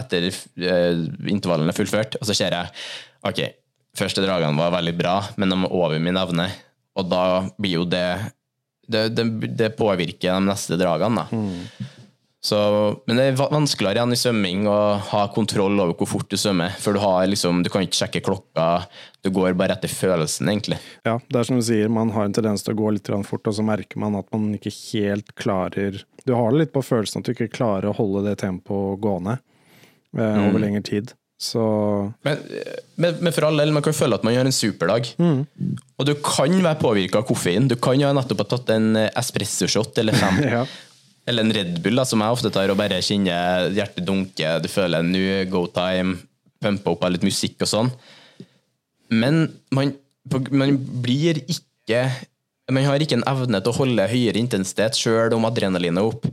etter 0.01 0.29
eh, 0.29 1.03
intervallene 1.31 1.73
er 1.73 1.77
fullført, 1.77 2.17
og 2.19 2.29
så 2.29 2.35
ser 2.37 2.53
jeg 2.53 2.73
ok, 3.27 3.43
første 3.97 4.23
dragene 4.23 4.59
var 4.59 4.75
veldig 4.77 4.95
bra, 4.97 5.19
men 5.41 5.51
de 5.53 5.59
er 5.59 5.77
over 5.81 5.99
min 6.01 6.19
evne. 6.19 6.49
Og 6.97 7.09
da 7.09 7.23
blir 7.57 7.79
jo 7.81 7.85
det 7.85 8.07
Det, 8.87 9.09
det, 9.11 9.23
det 9.59 9.73
påvirker 9.75 10.31
de 10.31 10.47
neste 10.47 10.77
dragene, 10.79 11.25
da. 11.27 11.87
Så, 12.47 12.57
men 13.03 13.17
det 13.19 13.25
er 13.25 13.35
vanskeligere 13.35 13.97
igjen 13.99 14.13
i 14.15 14.19
svømming 14.21 14.67
å 14.71 14.75
ha 15.09 15.25
kontroll 15.35 15.75
over 15.83 15.91
hvor 15.99 16.07
fort 16.07 16.29
du 16.31 16.37
svømmer. 16.39 16.71
For 16.79 16.95
du, 16.95 17.01
har 17.03 17.25
liksom, 17.27 17.59
du 17.65 17.69
kan 17.73 17.83
ikke 17.83 17.97
sjekke 17.97 18.21
klokka, 18.23 18.85
du 19.25 19.31
går 19.35 19.57
bare 19.59 19.75
etter 19.75 19.91
følelsen, 19.91 20.47
egentlig. 20.53 20.77
Ja, 21.03 21.17
det 21.27 21.41
er 21.41 21.49
som 21.49 21.59
du 21.59 21.65
sier, 21.67 21.91
man 21.91 22.13
har 22.15 22.29
en 22.29 22.37
tendens 22.37 22.63
til 22.63 22.77
å 22.77 22.79
gå 22.79 22.93
litt 22.95 23.11
fort, 23.27 23.43
og 23.43 23.57
så 23.57 23.65
merker 23.67 23.99
man 23.99 24.15
at 24.15 24.31
man 24.31 24.53
ikke 24.55 24.71
helt 24.71 25.35
klarer 25.35 25.99
Du 26.23 26.31
har 26.37 26.53
det 26.53 26.61
litt 26.61 26.75
på 26.77 26.85
følelsen 26.85 27.19
at 27.19 27.27
du 27.27 27.35
ikke 27.35 27.51
klarer 27.57 27.89
å 27.91 27.97
holde 27.97 28.23
det 28.29 28.37
tempoet 28.45 29.03
gående 29.03 29.41
eh, 30.15 30.43
over 30.47 30.61
lengre 30.63 30.83
tid. 30.85 31.13
Så 31.37 31.61
Men, 32.25 32.39
men, 32.97 33.17
men 33.21 33.33
for 33.33 33.45
all 33.45 33.59
del, 33.61 33.71
man 33.75 33.85
kan 33.85 33.93
føle 33.93 34.17
at 34.17 34.23
man 34.25 34.33
gjør 34.33 34.49
en 34.49 34.55
superdag. 34.57 35.11
Og 35.21 36.07
du 36.07 36.15
kan 36.25 36.55
være 36.55 36.79
påvirka 36.81 37.21
av 37.21 37.27
koffein. 37.29 37.67
Du 37.69 37.75
kan 37.77 37.99
jo 37.99 38.09
nettopp 38.17 38.41
ha 38.41 38.47
tatt 38.55 38.71
en 38.73 38.95
espressoshot 38.97 39.21
espresso-shot 39.21 40.01
eller 40.01 40.17
fem. 40.17 40.39
ja. 40.55 40.63
Eller 41.27 41.43
en 41.43 41.53
Red 41.53 41.77
Bull, 41.83 41.99
da, 41.99 42.07
som 42.07 42.23
jeg 42.23 42.37
ofte 42.37 42.51
tar 42.55 42.71
og 42.71 42.79
bare 42.79 43.01
kjenner 43.03 43.69
hjertet 43.75 44.05
dunke, 44.07 44.55
du 44.63 44.69
føler 44.71 45.05
nå 45.05 45.43
go 45.51 45.65
time, 45.75 46.17
pumpe 46.63 46.93
opp 46.95 47.05
av 47.05 47.13
litt 47.13 47.27
musikk 47.27 47.61
og 47.67 47.69
sånn. 47.69 47.91
Men 49.13 49.45
man, 49.75 49.93
man 50.49 50.73
blir 51.03 51.43
ikke 51.45 52.07
man 52.67 52.83
har 52.83 52.99
ikke 52.99 53.15
en 53.15 53.27
evne 53.29 53.61
til 53.63 53.71
å 53.71 53.77
holde 53.77 54.09
høyere 54.11 54.41
intensitet 54.41 54.97
sjøl 54.99 55.31
om 55.37 55.45
adrenalinet 55.47 56.01
er 56.01 56.09
opp, 56.09 56.25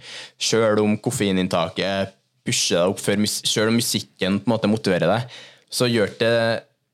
sjøl 0.42 0.80
om 0.82 0.96
koffeininntaket 0.98 2.14
pusher 2.44 2.78
deg 2.80 2.92
opp, 2.92 3.00
før, 3.02 3.24
selv 3.30 3.72
om 3.72 3.78
musikken 3.80 4.40
på 4.40 4.48
en 4.48 4.54
måte 4.54 4.70
motiverer 4.70 5.10
deg. 5.10 5.36
Så 5.72 5.88
gjør 5.90 6.12
det, 6.20 6.32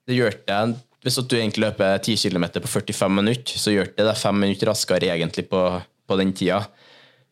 det 0.08 0.16
gjør 0.16 0.36
det 0.46 0.60
Hvis 1.04 1.16
du 1.20 1.34
egentlig 1.36 1.64
løper 1.66 1.98
10 1.98 2.16
km 2.30 2.44
på 2.60 2.68
45 2.68 3.14
minutter, 3.16 3.56
så 3.60 3.72
gjør 3.72 3.88
det 3.96 4.04
deg 4.06 4.18
5 4.20 4.36
minutter 4.40 4.68
raskere 4.70 5.08
egentlig 5.14 5.46
på, 5.48 5.60
på 6.08 6.16
den 6.20 6.32
tida. 6.36 6.62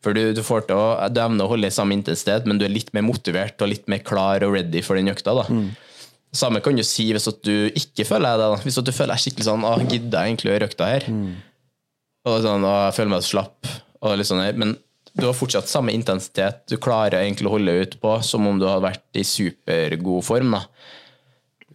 For 0.01 0.15
du, 0.15 0.31
du 0.33 0.39
får 0.45 0.63
til 0.69 0.77
å, 0.79 0.95
du 1.11 1.19
evner 1.21 1.43
å 1.45 1.51
holde 1.51 1.67
i 1.67 1.75
samme 1.75 1.93
intensitet, 1.97 2.45
men 2.47 2.57
du 2.57 2.63
er 2.65 2.71
litt 2.71 2.89
mer 2.95 3.03
motivert 3.03 3.59
og 3.61 3.69
litt 3.73 3.87
mer 3.91 3.99
klar 4.05 4.45
og 4.47 4.53
ready 4.55 4.81
for 4.85 4.95
den 4.95 5.11
økta. 5.11 5.33
da. 5.41 5.45
Samme 6.31 6.61
kan 6.63 6.77
du 6.77 6.83
si 6.85 7.07
hvis 7.11 7.27
at 7.27 7.41
du 7.43 7.67
ikke 7.73 8.05
føler 8.07 8.37
det. 8.39 8.47
da. 8.53 8.59
Hvis 8.63 8.77
at 8.79 8.85
du 8.87 8.93
føler 8.95 9.15
deg 9.15 9.23
skikkelig 9.25 9.47
sånn 9.49 9.65
«Åh, 9.67 9.81
Gidder 9.89 10.23
jeg 10.23 10.33
egentlig 10.35 10.51
å 10.51 10.55
gjøre 10.55 10.69
økta 10.71 10.87
her? 10.91 11.07
Og 12.29 12.41
sånn, 12.45 12.65
og 12.67 12.75
jeg 12.87 12.95
føler 12.99 13.11
meg 13.15 13.25
slapp. 13.27 13.69
Og 14.05 14.17
litt 14.19 14.29
sånn. 14.29 14.43
Men 14.61 14.75
du 15.13 15.25
har 15.25 15.35
fortsatt 15.37 15.69
samme 15.69 15.93
intensitet. 15.95 16.65
Du 16.69 16.77
klarer 16.81 17.21
egentlig 17.21 17.49
å 17.49 17.55
holde 17.57 17.75
ut 17.81 17.99
på 18.01 18.15
som 18.25 18.47
om 18.49 18.59
du 18.59 18.67
hadde 18.67 18.87
vært 18.87 19.19
i 19.19 19.25
supergod 19.27 20.25
form. 20.27 20.57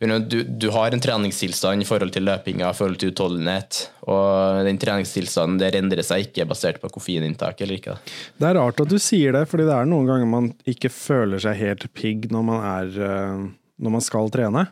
Du, 0.05 0.42
du 0.42 0.66
har 0.75 0.92
en 0.92 1.01
treningstilstand 1.01 1.85
i 1.85 1.87
forhold 1.88 2.12
til 2.12 2.27
løpinga, 2.27 2.66
i 2.68 2.77
forhold 2.77 2.99
til 3.01 3.12
utholdenhet. 3.12 3.79
Og 4.11 4.64
den 4.66 4.79
treningstilstanden 4.83 5.61
der 5.62 5.79
endrer 5.79 6.05
seg 6.05 6.27
ikke 6.27 6.49
basert 6.51 6.81
på 6.83 6.90
koffeininntak 6.97 7.62
eller 7.64 7.79
ikke. 7.79 7.99
Det 8.37 8.51
er 8.51 8.59
rart 8.59 8.83
at 8.83 8.90
du 8.90 8.99
sier 9.01 9.37
det, 9.37 9.47
fordi 9.51 9.68
det 9.68 9.77
er 9.77 9.88
noen 9.88 10.11
ganger 10.11 10.31
man 10.31 10.51
ikke 10.68 10.90
føler 10.92 11.42
seg 11.42 11.61
helt 11.62 11.87
pigg 11.97 12.29
når 12.35 12.49
man 12.51 12.64
er 12.75 13.05
eh, 13.11 13.44
Når 13.85 13.90
man 13.90 14.05
skal 14.05 14.29
trene. 14.31 14.68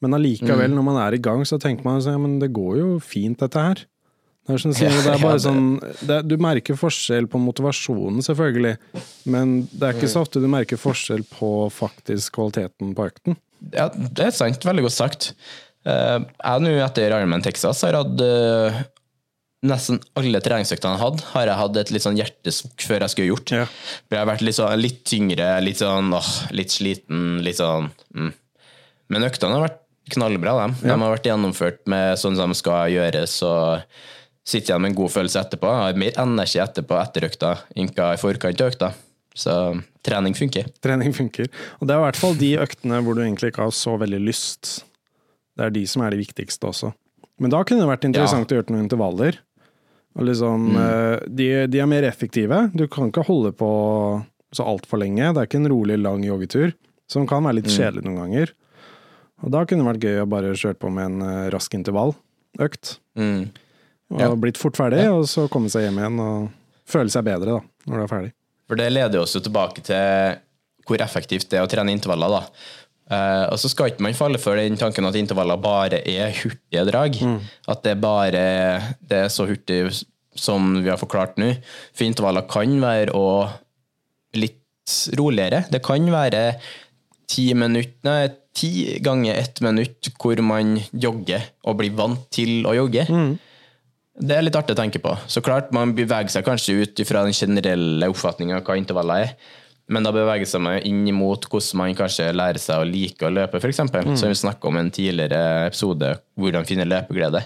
Men 0.00 0.14
allikevel, 0.14 0.70
når 0.72 0.84
man 0.86 0.98
er 1.02 1.16
i 1.16 1.20
gang, 1.20 1.42
så 1.48 1.58
tenker 1.60 1.84
man 1.84 1.98
at 1.98 2.06
ja, 2.06 2.18
det 2.40 2.52
går 2.54 2.78
jo 2.78 2.90
fint, 3.02 3.40
dette 3.40 3.64
her. 3.64 3.82
Er, 4.48 4.60
sånn, 4.62 4.74
det 4.74 5.12
er 5.12 5.20
bare 5.20 5.40
sånn 5.42 5.64
det, 6.08 6.22
Du 6.28 6.36
merker 6.40 6.78
forskjell 6.78 7.28
på 7.30 7.40
motivasjonen, 7.42 8.22
selvfølgelig. 8.24 8.76
Men 9.28 9.58
det 9.72 9.90
er 9.90 9.98
ikke 9.98 10.10
så 10.10 10.24
ofte 10.24 10.42
du 10.42 10.48
merker 10.50 10.80
forskjell 10.80 11.24
på 11.36 11.52
faktisk 11.74 12.38
kvaliteten 12.38 12.94
på 12.96 13.08
økten. 13.10 13.38
Ja, 13.74 13.88
det 13.92 14.30
er 14.30 14.36
sant. 14.36 14.64
Veldig 14.64 14.86
godt 14.86 14.96
sagt. 14.96 15.32
Eh, 15.88 16.18
Jeg 16.20 16.64
nå 16.64 16.76
etter 16.84 17.10
Ironman 17.10 17.44
Texas 17.44 17.82
har 17.86 17.98
hatt 17.98 18.22
eh, 18.24 18.78
nesten 19.68 19.98
alle 20.18 20.40
treningsøktene 20.42 20.94
jeg 20.94 21.02
hadde, 21.02 21.24
har 21.32 21.50
jeg 21.50 21.58
hatt 21.60 21.78
et 21.80 21.90
litt 21.94 22.04
sånn 22.04 22.18
hjertesukk 22.18 22.84
før 22.86 23.04
jeg 23.04 23.14
skulle 23.14 23.30
gjort. 23.32 23.54
Ja. 23.56 23.64
Jeg 24.12 24.20
har 24.20 24.28
vært 24.30 24.44
litt, 24.46 24.58
sånn, 24.58 24.78
litt 24.78 25.00
tyngre, 25.08 25.48
litt 25.64 25.82
sånn 25.82 26.12
åh, 26.14 26.30
litt 26.54 26.74
sliten, 26.74 27.40
litt 27.44 27.58
sånn 27.58 27.90
mm. 28.14 28.30
Men 29.08 29.24
øktene 29.24 29.56
har 29.56 29.64
vært 29.64 29.82
knallbra, 30.12 30.52
dem. 30.62 30.74
De 30.82 30.92
har 30.92 31.12
vært 31.14 31.26
gjennomført 31.28 31.80
med 31.88 32.18
sånn 32.20 32.36
som 32.36 32.52
de 32.52 32.56
skal 32.58 32.92
gjøres, 32.92 33.38
og 33.44 33.82
sitter 34.48 34.72
igjen 34.72 34.84
med 34.84 34.92
en 34.94 34.98
god 35.02 35.12
følelse 35.12 35.42
etterpå. 35.42 35.68
Jeg 35.74 35.84
har 35.84 36.00
mer 36.04 36.20
energi 36.24 36.60
etterpå 36.62 36.98
etter 37.02 37.28
økta 37.28 37.52
enn 37.76 37.90
i 37.92 38.20
forkant 38.20 38.64
av 38.64 38.72
økta. 38.72 38.92
Så 39.38 39.54
trening 40.02 40.34
funker. 40.34 40.70
Trening 40.82 41.12
funker. 41.14 41.50
Og 41.78 41.86
det 41.86 41.94
er 41.94 42.00
i 42.00 42.06
hvert 42.06 42.18
fall 42.18 42.38
de 42.38 42.54
øktene 42.64 43.02
hvor 43.04 43.14
du 43.14 43.22
egentlig 43.22 43.52
ikke 43.52 43.68
har 43.68 43.74
så 43.76 43.94
veldig 44.00 44.22
lyst. 44.24 44.80
Det 45.58 45.68
er 45.68 45.74
de 45.74 45.84
som 45.90 46.02
er 46.02 46.14
de 46.14 46.22
viktigste 46.22 46.70
også. 46.70 46.90
Men 47.38 47.52
da 47.54 47.60
kunne 47.62 47.84
det 47.84 47.92
vært 47.92 48.08
interessant 48.08 48.50
å 48.50 48.58
gjøre 48.58 48.72
noen 48.74 48.88
intervaller. 48.88 49.38
Og 50.18 50.26
liksom, 50.26 50.72
mm. 50.74 51.28
de, 51.38 51.48
de 51.70 51.82
er 51.82 51.90
mer 51.90 52.06
effektive. 52.08 52.64
Du 52.74 52.88
kan 52.90 53.12
ikke 53.12 53.26
holde 53.28 53.52
på 53.54 53.70
så 54.54 54.64
altfor 54.66 54.98
lenge. 55.04 55.28
Det 55.30 55.42
er 55.42 55.50
ikke 55.50 55.60
en 55.60 55.70
rolig, 55.70 56.00
lang 56.02 56.24
joggetur, 56.26 56.72
som 57.10 57.28
kan 57.28 57.44
være 57.46 57.60
litt 57.60 57.70
kjedelig 57.70 58.08
noen 58.08 58.22
ganger. 58.24 58.54
Og 59.44 59.54
da 59.54 59.62
kunne 59.62 59.84
det 59.84 59.90
vært 59.92 60.06
gøy 60.08 60.22
å 60.24 60.30
bare 60.30 60.56
kjøre 60.58 60.80
på 60.82 60.90
med 60.90 61.12
en 61.12 61.26
eh, 61.28 61.48
rask 61.54 61.74
intervalløkt. 61.78 62.96
Mm. 63.20 63.50
Og 64.10 64.20
Ja. 64.20 64.28
blitt 64.34 64.56
fort 64.56 64.76
ferdig, 64.76 65.04
og 65.12 65.26
så 65.28 65.48
komme 65.52 65.68
seg 65.68 65.82
hjem 65.84 65.98
igjen 66.00 66.20
og 66.24 66.50
føle 66.88 67.10
seg 67.12 67.24
bedre 67.24 67.58
da, 67.58 67.60
når 67.86 67.96
du 67.96 68.02
er 68.02 68.12
ferdig. 68.12 68.32
For 68.68 68.76
det 68.76 68.92
leder 68.92 69.20
oss 69.20 69.34
jo 69.34 69.40
tilbake 69.40 69.82
til 69.84 70.38
hvor 70.88 71.00
effektivt 71.04 71.50
det 71.50 71.58
er 71.58 71.66
å 71.66 71.68
trene 71.68 71.92
intervaller. 71.92 72.28
da. 72.38 72.42
Uh, 73.08 73.52
og 73.52 73.58
så 73.60 73.68
skal 73.72 73.90
ikke 73.90 74.04
man 74.04 74.12
falle 74.16 74.38
for 74.40 74.56
den 74.56 74.76
tanken 74.76 75.04
at 75.08 75.14
intervaller 75.16 75.56
bare 75.60 76.00
er 76.08 76.32
hurtige 76.42 76.84
drag. 76.90 77.16
At 77.68 77.82
det 77.84 78.00
bare 78.00 78.96
det 79.00 79.22
er 79.24 79.28
så 79.32 79.46
hurtig 79.48 80.04
som 80.36 80.82
vi 80.82 80.88
har 80.88 80.98
forklart 81.00 81.36
nå. 81.40 81.54
For 81.96 82.04
intervaller 82.04 82.44
kan 82.48 82.80
være 82.80 83.12
og 83.16 83.48
litt 84.36 84.60
roligere. 85.18 85.64
Det 85.70 85.82
kan 85.84 86.04
være 86.12 86.42
ti 87.28 87.52
minutter, 87.54 87.98
nei, 88.04 88.28
ti 88.56 88.98
ganger 89.04 89.36
ett 89.36 89.60
minutt 89.60 90.08
hvor 90.18 90.40
man 90.42 90.78
jogger 90.92 91.42
og 91.64 91.76
blir 91.80 91.92
vant 91.96 92.24
til 92.32 92.64
å 92.68 92.72
jogge. 92.76 93.04
Det 94.18 94.34
er 94.34 94.42
litt 94.42 94.56
artig 94.58 94.74
å 94.74 94.78
tenke 94.78 95.00
på. 95.02 95.12
Så 95.30 95.42
klart, 95.44 95.70
Man 95.74 95.94
beveger 95.94 96.32
seg 96.32 96.46
kanskje 96.46 96.82
ut 96.82 97.02
fra 97.06 97.22
den 97.26 97.36
generelle 97.36 98.08
oppfatninga 98.10 98.58
av 98.58 98.66
hva 98.66 98.76
intervaller 98.78 99.28
er, 99.28 99.34
men 99.88 100.04
da 100.04 100.12
beveger 100.12 100.48
seg 100.48 100.60
man 100.60 100.82
inn 100.84 101.06
mot 101.16 101.46
hvordan 101.48 101.80
man 101.80 101.94
kanskje 101.96 102.32
lærer 102.36 102.60
seg 102.60 102.82
å 102.82 102.88
like 102.88 103.24
å 103.24 103.32
løpe, 103.32 103.56
f.eks. 103.56 103.78
eksempel 103.78 104.10
Som 104.20 104.32
vi 104.32 104.36
snakka 104.36 104.68
om 104.68 104.76
i 104.76 104.82
en 104.82 104.90
tidligere 104.92 105.68
episode, 105.70 106.10
hvordan 106.36 106.68
finne 106.68 106.84
løpeglede. 106.88 107.44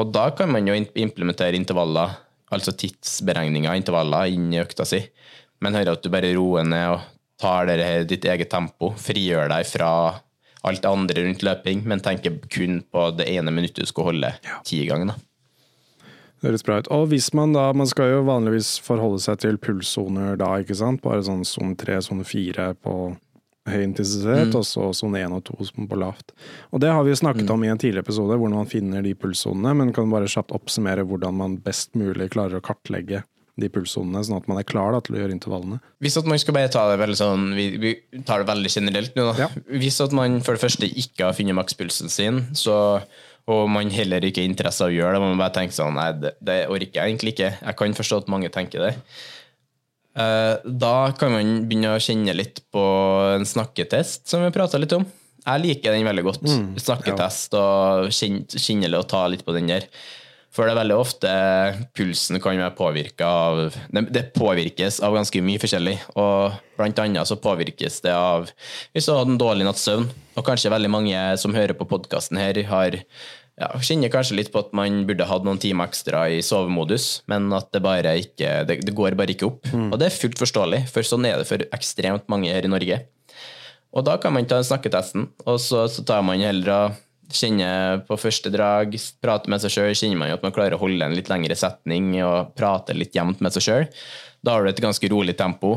Og 0.00 0.10
da 0.14 0.30
kan 0.34 0.50
man 0.50 0.66
jo 0.66 0.74
implementere 0.74 1.58
intervaller, 1.58 2.16
altså 2.50 2.74
tidsberegninger 2.74 3.70
av 3.70 3.78
intervaller, 3.78 4.32
inn 4.34 4.50
i 4.54 4.60
økta 4.62 4.86
si. 4.88 5.02
Men 5.62 5.76
hører 5.78 5.94
at 5.94 6.02
du 6.02 6.10
bare 6.10 6.32
roer 6.34 6.66
ned 6.66 6.96
og 6.96 7.06
tar 7.40 7.70
det 7.70 7.78
her 7.84 8.04
ditt 8.08 8.26
eget 8.26 8.50
tempo, 8.52 8.92
frigjør 8.98 9.52
deg 9.52 9.68
fra 9.68 9.92
alt 10.66 10.82
det 10.82 10.90
andre 10.90 11.24
rundt 11.24 11.44
løping, 11.46 11.84
men 11.88 12.02
tenker 12.04 12.40
kun 12.52 12.82
på 12.90 13.10
det 13.16 13.30
ene 13.32 13.52
minuttet 13.54 13.84
du 13.84 13.88
skal 13.88 14.10
holde 14.10 14.34
ti 14.66 14.82
ganger. 14.88 15.14
da. 15.14 15.29
Høres 16.40 16.64
bra 16.64 16.78
ut. 16.80 16.88
Og 16.94 17.10
hvis 17.10 17.30
man 17.36 17.52
da 17.52 17.66
Man 17.76 17.88
skal 17.90 18.14
jo 18.14 18.20
vanligvis 18.28 18.78
forholde 18.84 19.20
seg 19.22 19.42
til 19.42 19.58
pulssoner 19.60 20.38
da, 20.40 20.54
ikke 20.62 20.78
sant? 20.78 21.02
Bare 21.04 21.24
sånn 21.26 21.44
sone 21.48 21.76
3, 21.78 22.00
sone 22.06 22.24
4 22.24 22.72
på 22.80 22.94
høy 23.70 23.82
intensitet, 23.84 24.54
og 24.56 24.64
så 24.66 24.88
sone 24.96 25.20
1 25.20 25.34
og 25.36 25.44
2 25.46 25.86
på 25.90 25.98
lavt. 26.00 26.32
Og 26.72 26.80
det 26.82 26.90
har 26.90 27.04
vi 27.04 27.12
jo 27.12 27.18
snakket 27.20 27.50
om 27.52 27.64
i 27.64 27.68
en 27.70 27.78
tidligere 27.78 28.06
episode, 28.06 28.38
hvordan 28.40 28.62
man 28.62 28.70
finner 28.70 29.04
de 29.04 29.12
pulssonene, 29.14 29.74
men 29.76 29.92
kan 29.94 30.10
bare 30.10 30.30
kjapt 30.30 30.54
oppsummere 30.56 31.04
hvordan 31.06 31.36
man 31.36 31.58
best 31.62 31.92
mulig 31.98 32.30
klarer 32.32 32.58
å 32.58 32.64
kartlegge 32.64 33.22
de 33.60 33.68
pulssonene, 33.72 34.22
sånn 34.24 34.38
at 34.38 34.48
man 34.48 34.60
er 34.60 34.66
klar 34.68 34.94
da, 34.94 35.02
til 35.04 35.16
å 35.16 35.20
gjøre 35.20 35.36
intervallene. 35.36 35.80
Hvis 36.00 36.16
at 36.16 36.28
man 36.28 36.40
skal 36.40 36.56
bare 36.56 36.70
ta 36.72 36.86
det 36.88 37.00
veldig 37.02 37.18
sånn 37.18 37.50
Vi, 37.58 37.66
vi 37.82 37.90
tar 38.24 38.40
det 38.40 38.48
veldig 38.48 38.70
generelt 38.72 39.18
nå, 39.18 39.26
da. 39.28 39.34
Ja. 39.44 39.48
Hvis 39.82 40.00
at 40.00 40.14
man 40.16 40.38
for 40.46 40.56
det 40.56 40.64
første 40.64 40.88
ikke 40.88 41.28
har 41.28 41.36
funnet 41.36 41.58
makspulsen 41.58 42.12
sin, 42.12 42.44
så, 42.56 42.78
og 43.50 43.68
man 43.72 43.90
heller 43.92 44.24
ikke 44.26 44.42
er 44.44 44.50
interesse 44.50 44.84
av 44.84 44.92
å 44.92 44.94
gjøre 44.94 45.16
det, 45.16 45.22
man 45.24 45.40
bare 45.40 45.54
tenker 45.56 45.76
sånn 45.76 45.96
Nei, 45.96 46.10
det, 46.20 46.34
det 46.44 46.58
orker 46.70 47.00
jeg 47.00 47.12
egentlig 47.14 47.34
ikke. 47.34 47.52
Jeg 47.60 47.78
kan 47.80 47.96
forstå 47.96 48.20
at 48.22 48.32
mange 48.32 48.50
tenker 48.52 48.84
det. 48.84 48.92
Eh, 50.18 50.54
da 50.64 50.94
kan 51.18 51.32
man 51.34 51.50
begynne 51.70 51.94
å 51.94 52.02
kjenne 52.02 52.34
litt 52.36 52.62
på 52.74 52.84
en 53.36 53.46
snakketest, 53.46 54.26
som 54.30 54.44
vi 54.44 54.52
prata 54.54 54.80
litt 54.80 54.94
om. 54.96 55.06
Jeg 55.40 55.62
liker 55.64 55.94
den 55.96 56.04
veldig 56.04 56.24
godt. 56.26 56.42
Snakketest 56.84 57.54
og 57.58 58.10
kjenne, 58.12 58.44
kjenne 58.60 58.90
og 58.98 59.06
ta 59.10 59.24
litt 59.32 59.44
på 59.46 59.54
den 59.56 59.70
der. 59.70 59.86
For 60.50 60.66
det 60.66 60.72
er 60.74 60.80
veldig 60.80 60.96
ofte 60.98 61.32
pulsen 61.94 62.40
kan 62.42 62.58
være 62.58 62.74
påvirka 62.74 63.26
av 63.26 63.76
det, 63.94 64.24
påvirkes 64.34 64.98
av 65.06 65.14
ganske 65.14 65.42
mye 65.46 65.60
forskjellig. 65.62 65.96
Og 66.18 66.56
blant 66.78 67.02
annet 67.04 67.30
så 67.30 67.38
påvirkes 67.38 68.00
det 68.02 68.14
av 68.16 68.48
hvis 68.90 69.06
du 69.06 69.12
har 69.12 69.22
hatt 69.22 69.30
en 69.30 69.38
dårlig 69.38 69.68
natts 69.68 69.84
søvn. 69.86 70.08
Og 70.34 70.46
kanskje 70.46 70.72
veldig 70.72 70.90
mange 70.90 71.20
som 71.38 71.54
hører 71.54 71.76
på 71.78 71.86
podkasten 71.90 72.40
her, 72.40 72.58
har 72.66 72.96
ja, 72.98 73.68
kjenner 73.84 74.10
kanskje 74.10 74.40
litt 74.40 74.50
på 74.50 74.62
at 74.64 74.72
man 74.74 75.04
burde 75.06 75.28
hatt 75.28 75.46
noen 75.46 75.60
timer 75.62 75.90
ekstra 75.90 76.24
i 76.32 76.40
sovemodus, 76.42 77.20
men 77.30 77.46
at 77.54 77.68
det 77.74 77.82
bare 77.84 78.16
ikke 78.22 78.54
det, 78.66 78.80
det 78.88 78.96
går 78.96 79.14
bare 79.20 79.36
ikke 79.36 79.50
opp. 79.52 79.70
Og 79.70 79.98
det 80.00 80.08
er 80.08 80.16
fullt 80.16 80.40
forståelig, 80.40 80.86
for 80.90 81.06
sånn 81.06 81.28
er 81.28 81.38
det 81.38 81.46
for 81.50 81.62
ekstremt 81.76 82.26
mange 82.32 82.50
her 82.50 82.66
i 82.66 82.72
Norge. 82.72 83.02
Og 83.90 84.06
da 84.06 84.16
kan 84.22 84.34
man 84.34 84.46
ta 84.50 84.60
snakketesten, 84.66 85.28
og 85.46 85.62
så, 85.62 85.84
så 85.90 86.02
tar 86.06 86.26
man 86.26 86.42
heller 86.42 86.74
og 86.74 86.98
kjenner 87.34 88.02
på 88.06 88.18
første 88.20 88.50
drag, 88.52 88.96
prater 89.22 89.52
med 89.52 89.62
seg 89.62 89.74
sjøl, 89.74 89.94
kjenner 89.96 90.20
man 90.20 90.30
jo 90.30 90.38
at 90.38 90.44
man 90.46 90.54
klarer 90.54 90.76
å 90.76 90.82
holde 90.82 91.06
en 91.06 91.16
litt 91.16 91.30
lengre 91.30 91.56
setning 91.58 92.12
og 92.26 92.52
prate 92.58 92.96
litt 92.96 93.16
jevnt 93.16 93.42
med 93.44 93.54
seg 93.54 93.66
sjøl. 93.66 93.88
Da 94.44 94.56
har 94.56 94.64
du 94.64 94.70
et 94.70 94.82
ganske 94.82 95.10
rolig 95.12 95.36
tempo. 95.38 95.76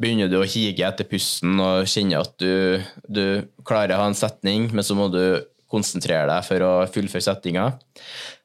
Begynner 0.00 0.30
du 0.30 0.40
å 0.40 0.46
hige 0.48 0.86
etter 0.86 1.06
pusten 1.06 1.60
og 1.62 1.88
kjenner 1.90 2.24
at 2.24 2.34
du, 2.42 2.82
du 3.06 3.24
klarer 3.66 3.94
å 3.94 4.02
ha 4.02 4.08
en 4.10 4.18
setning, 4.18 4.68
men 4.74 4.86
så 4.86 4.96
må 4.98 5.08
du 5.12 5.22
konsentrere 5.70 6.26
deg 6.30 6.46
for 6.46 6.66
å 6.66 6.72
fullføre 6.90 7.26
setninga. 7.28 7.68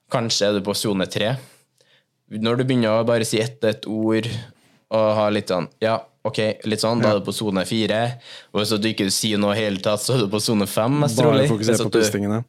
Kanskje 0.09 0.49
er 0.49 0.57
du 0.57 0.65
på 0.65 0.77
sone 0.77 1.09
tre. 1.09 1.35
Når 2.29 2.59
du 2.59 2.65
begynner 2.65 2.99
å 2.99 3.07
bare 3.07 3.25
si 3.25 3.41
ett 3.41 3.63
et 3.65 3.89
ord 3.89 4.29
og 4.89 5.07
ha 5.17 5.25
litt 5.33 5.49
sånn 5.49 5.67
Ja, 5.81 5.99
ok, 6.29 6.39
litt 6.69 6.81
sånn, 6.83 7.01
da 7.03 7.11
er 7.15 7.19
du 7.19 7.25
på 7.27 7.33
sone 7.35 7.65
fire. 7.67 8.01
Og 8.53 8.61
hvis 8.61 8.75
du 8.79 8.87
ikke 8.91 9.09
sier 9.11 9.37
noe 9.41 9.55
i 9.57 9.59
hele 9.63 9.81
tatt, 9.83 10.01
så 10.05 10.15
er 10.15 10.23
du 10.25 10.29
på 10.31 10.41
sone 10.41 10.67
fem, 10.69 10.99
mest 11.03 11.17
Bare 11.19 11.33
trolig. 11.33 11.49
fokusere 11.51 11.85
på 11.85 11.91
du- 11.91 11.99
pustingene. 11.99 12.43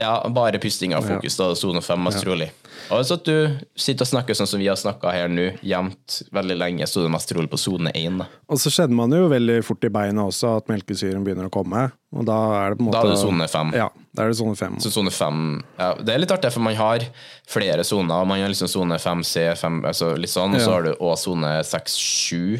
Ja, 0.00 0.14
bare 0.32 0.58
pusting 0.58 0.94
av 0.96 1.04
fokus, 1.04 1.36
da, 1.36 1.50
sone 1.58 1.82
fem, 1.84 2.00
mest 2.02 2.22
trolig. 2.24 2.48
Og 2.90 3.04
så 3.06 3.18
at 3.18 3.26
du 3.28 3.58
sitter 3.78 4.06
og 4.06 4.08
snakker 4.08 4.36
sånn 4.36 4.48
som 4.48 4.60
vi 4.62 4.68
har 4.70 4.78
snakka 4.78 5.12
her 5.12 5.28
nå, 5.30 5.50
jevnt 5.66 6.20
veldig 6.34 6.56
lenge, 6.56 6.88
så 6.88 7.04
er 7.04 7.12
mest 7.12 7.28
trolig 7.30 7.50
på 7.52 7.60
sone 7.60 7.92
én. 7.94 8.22
Og 8.50 8.60
så 8.62 8.72
kjenner 8.72 8.96
man 9.02 9.14
jo 9.14 9.28
veldig 9.30 9.58
fort 9.66 9.84
i 9.86 9.92
beina 9.92 10.24
også 10.30 10.56
at 10.58 10.70
melkesyren 10.72 11.26
begynner 11.26 11.50
å 11.50 11.52
komme, 11.52 11.84
og 12.16 12.24
da 12.26 12.38
er 12.62 12.72
det 12.72 12.80
på 12.80 12.86
en 12.86 12.88
måte 12.88 12.96
Da 12.96 13.10
er 13.10 13.14
det 13.14 13.20
sone 13.20 13.50
fem. 13.52 13.74
Ja, 13.76 13.90
da 14.16 14.24
er 14.24 14.32
det 14.32 14.38
sone 14.40 14.56
fem. 14.58 14.80
Så 14.82 14.90
sone 14.94 15.12
fem 15.14 15.44
ja, 15.78 15.92
Det 16.00 16.14
er 16.14 16.24
litt 16.24 16.32
artig, 16.34 16.50
for 16.56 16.64
man 16.64 16.74
har 16.80 17.04
flere 17.50 17.84
soner. 17.86 18.24
Man 18.26 18.42
har 18.42 18.50
liksom 18.50 18.72
sone 18.72 18.98
5C, 18.98 19.44
5, 19.60 19.78
altså 19.92 20.14
litt 20.18 20.32
sånn, 20.32 20.56
og 20.56 20.64
så 20.64 20.74
har 20.78 20.88
du 20.88 20.94
òg 20.96 21.14
sone 21.20 21.52
6-7, 21.66 22.58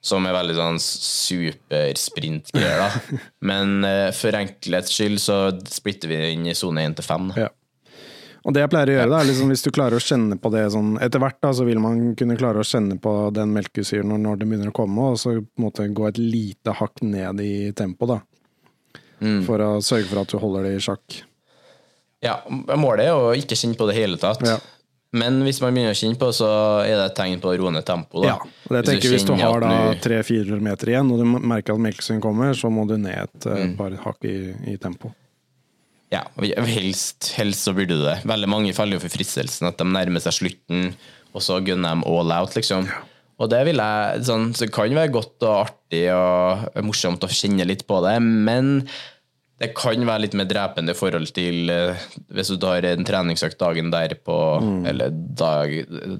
som 0.00 0.24
er 0.24 0.32
veldig 0.32 0.56
sånn 0.56 0.78
supersprintgreier, 0.80 2.80
da. 2.80 3.20
Men 3.50 3.84
uh, 3.84 4.08
for 4.16 4.36
enkelhets 4.38 4.94
skyld 4.96 5.20
så 5.20 5.40
splitter 5.68 6.12
vi 6.12 6.20
inn 6.32 6.46
i 6.48 6.56
sone 6.56 6.86
1 6.88 6.96
til 7.00 7.06
5. 7.06 7.32
Ja. 7.40 7.50
Og 8.40 8.54
det 8.56 8.62
jeg 8.62 8.72
pleier 8.72 8.88
å 8.88 8.94
gjøre, 8.94 9.10
da, 9.12 9.18
er 9.20 9.28
liksom 9.28 9.50
hvis 9.52 9.66
du 9.66 9.70
klarer 9.76 9.98
å 9.98 10.00
kjenne 10.00 10.38
på 10.40 10.48
det 10.54 10.62
sånn 10.72 10.94
Etter 11.04 11.20
hvert 11.20 11.36
da, 11.44 11.50
så 11.52 11.66
vil 11.68 11.76
man 11.82 12.14
kunne 12.16 12.38
klare 12.40 12.62
å 12.62 12.64
kjenne 12.64 12.96
på 13.02 13.12
den 13.36 13.52
melkesyren 13.52 14.08
når, 14.08 14.22
når 14.24 14.40
det 14.40 14.48
begynner 14.48 14.72
å 14.72 14.78
komme, 14.80 15.10
og 15.12 15.20
så 15.20 15.34
på 15.36 15.44
en 15.44 15.66
måte 15.66 15.88
gå 15.92 16.06
et 16.08 16.20
lite 16.20 16.72
hakk 16.78 17.04
ned 17.04 17.42
i 17.44 17.54
tempo, 17.76 18.08
da. 18.08 18.22
Mm. 19.20 19.42
For 19.44 19.60
å 19.60 19.74
sørge 19.84 20.08
for 20.08 20.22
at 20.22 20.32
du 20.32 20.40
holder 20.40 20.70
det 20.70 20.78
i 20.78 20.84
sjakk. 20.84 21.20
Ja, 22.24 22.38
målet 22.48 23.10
er 23.10 23.16
å 23.16 23.32
ikke 23.36 23.56
kjenne 23.56 23.76
på 23.76 23.88
det 23.88 23.98
hele 23.98 24.16
tatt. 24.20 24.40
Ja. 24.44 24.56
Men 25.12 25.40
hvis 25.42 25.58
man 25.60 25.74
begynner 25.74 25.90
å 25.90 25.98
kjenne 25.98 26.18
på, 26.20 26.28
så 26.36 26.48
er 26.86 26.92
det 26.94 27.06
et 27.10 27.16
tegn 27.18 27.40
på 27.42 27.50
å 27.50 27.56
roe 27.58 27.72
ned 27.74 27.82
tempo. 27.88 28.20
Da. 28.22 28.28
Ja, 28.28 28.34
og 28.68 28.76
det 28.76 28.82
tenker 28.86 29.08
jeg 29.08 29.16
Hvis 29.16 29.24
du 29.26 29.32
har 29.40 29.64
da 29.64 29.70
tre-fire 29.98 30.60
meter 30.62 30.92
igjen, 30.92 31.10
og 31.10 31.18
du 31.18 31.24
merker 31.50 31.74
at 31.74 31.82
melkesyren 31.82 32.20
kommer, 32.22 32.52
så 32.54 32.70
må 32.70 32.86
du 32.86 32.94
ned 32.96 33.18
et 33.24 33.46
Mm. 33.50 33.56
eh, 33.72 33.76
par 33.76 33.90
hakk 34.04 34.24
i, 34.30 34.36
i 34.70 34.76
tempo. 34.78 35.10
Ja, 36.10 36.24
helst, 36.66 37.32
helst 37.38 37.66
så 37.66 37.74
burde 37.74 37.94
du 37.98 38.02
det. 38.04 38.16
Veldig 38.26 38.48
mange 38.50 38.72
faller 38.74 38.98
jo 38.98 39.02
for 39.02 39.08
fristelsen 39.14 39.66
at 39.68 39.78
de 39.78 39.84
nærmer 39.86 40.22
seg 40.22 40.32
slutten, 40.38 40.92
og 41.34 41.42
så 41.42 41.60
gunner 41.62 41.94
de 42.00 42.06
all 42.10 42.32
out, 42.34 42.54
liksom. 42.58 42.86
Og 43.40 43.48
det 43.48 43.60
vil 43.66 43.78
jeg, 43.82 44.22
sånn, 44.26 44.50
så 44.54 44.66
det 44.66 44.72
kan 44.74 44.90
være 44.94 45.12
godt 45.14 45.42
og 45.46 45.66
artig 45.68 46.02
og 46.14 46.82
morsomt 46.84 47.22
å 47.24 47.30
kjenne 47.30 47.66
litt 47.66 47.86
på 47.88 47.98
det, 48.04 48.16
men 48.22 48.86
det 49.60 49.74
kan 49.76 50.00
være 50.08 50.24
litt 50.24 50.34
mer 50.38 50.46
drepende 50.48 50.94
i 50.94 50.96
forhold 50.96 51.28
til 51.36 51.68
eh, 51.68 52.04
hvis 52.32 52.48
du 52.48 52.56
tar 52.62 52.86
en 52.88 53.04
treningsøkt 53.04 53.58
dagen 53.60 53.90
derpå, 53.92 54.36
eller 54.88 55.12
dag, 55.12 55.74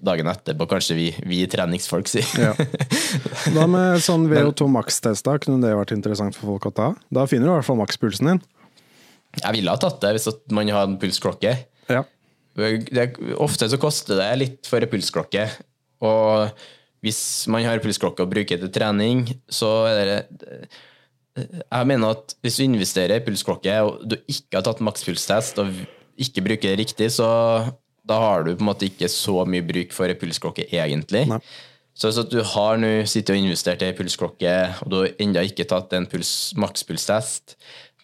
dagen 0.05 0.29
etterpå, 0.29 0.67
kanskje 0.69 0.97
vi, 0.99 1.07
vi 1.25 1.39
treningsfolk 1.49 2.11
sier. 2.11 2.29
Ja. 2.37 2.53
Da 3.57 3.65
med 3.71 4.03
sånn 4.05 4.29
VO2 4.31 4.69
max-test, 4.71 5.25
da? 5.27 5.39
Kunne 5.41 5.65
det 5.65 5.73
vært 5.75 5.95
interessant 5.97 6.37
for 6.37 6.53
folk 6.53 6.69
å 6.69 6.75
ta? 6.77 6.89
Da 7.09 7.25
finner 7.31 7.49
du 7.49 7.53
i 7.55 7.57
hvert 7.57 7.67
fall 7.67 7.81
makspulsen 7.81 8.29
din. 8.29 8.43
Jeg 9.41 9.57
ville 9.57 9.73
ha 9.73 9.81
tatt 9.81 10.03
det 10.05 10.13
hvis 10.19 10.29
man 10.53 10.71
har 10.75 10.85
en 10.91 10.99
pulsklokke. 11.01 11.55
Ja. 11.91 12.05
det, 12.61 13.07
ofte 13.41 13.71
så 13.73 13.81
koster 13.81 14.21
det 14.21 14.29
litt 14.37 14.69
for 14.69 14.85
en 14.85 14.93
pulsklokke. 14.93 15.49
Og 16.05 16.53
hvis 17.01 17.23
man 17.49 17.65
har 17.65 17.81
pulsklokke 17.81 18.27
og 18.27 18.33
bruker 18.37 18.61
til 18.61 18.73
trening, 18.75 19.25
så 19.49 19.73
er 19.89 20.13
det 20.13 20.21
Jeg 21.49 21.89
mener 21.89 22.17
at 22.17 22.35
hvis 22.45 22.59
du 22.61 22.67
investerer 22.67 23.19
i 23.19 23.25
pulsklokke, 23.25 23.77
og 23.87 24.05
du 24.09 24.17
ikke 24.25 24.59
har 24.59 24.67
tatt 24.67 24.83
makspulstest 24.85 25.61
og 25.63 25.73
ikke 26.21 26.45
bruker 26.45 26.73
det 26.73 26.81
riktig, 26.83 27.11
så 27.17 27.29
da 28.07 28.19
har 28.21 28.45
du 28.45 28.55
på 28.55 28.65
en 28.65 28.71
måte 28.71 28.89
ikke 28.89 29.09
så 29.13 29.45
mye 29.49 29.65
bruk 29.67 29.95
for 29.95 30.11
en 30.11 30.19
pulsklokke, 30.21 30.67
egentlig. 30.73 31.27
Nei. 31.31 31.41
Så 32.01 32.09
hvis 32.09 32.31
du 32.33 32.39
har 32.55 32.79
nå 32.81 32.91
sittet 33.09 33.35
og 33.35 33.43
investert 33.43 33.83
i 33.85 33.93
pulsklokke, 33.97 34.53
og 34.85 34.93
du 34.93 35.01
har 35.03 35.17
ennå 35.21 35.43
ikke 35.49 35.67
tatt 35.69 35.93
en 35.97 36.09
puls, 36.09 36.53
makspulstest, 36.61 37.57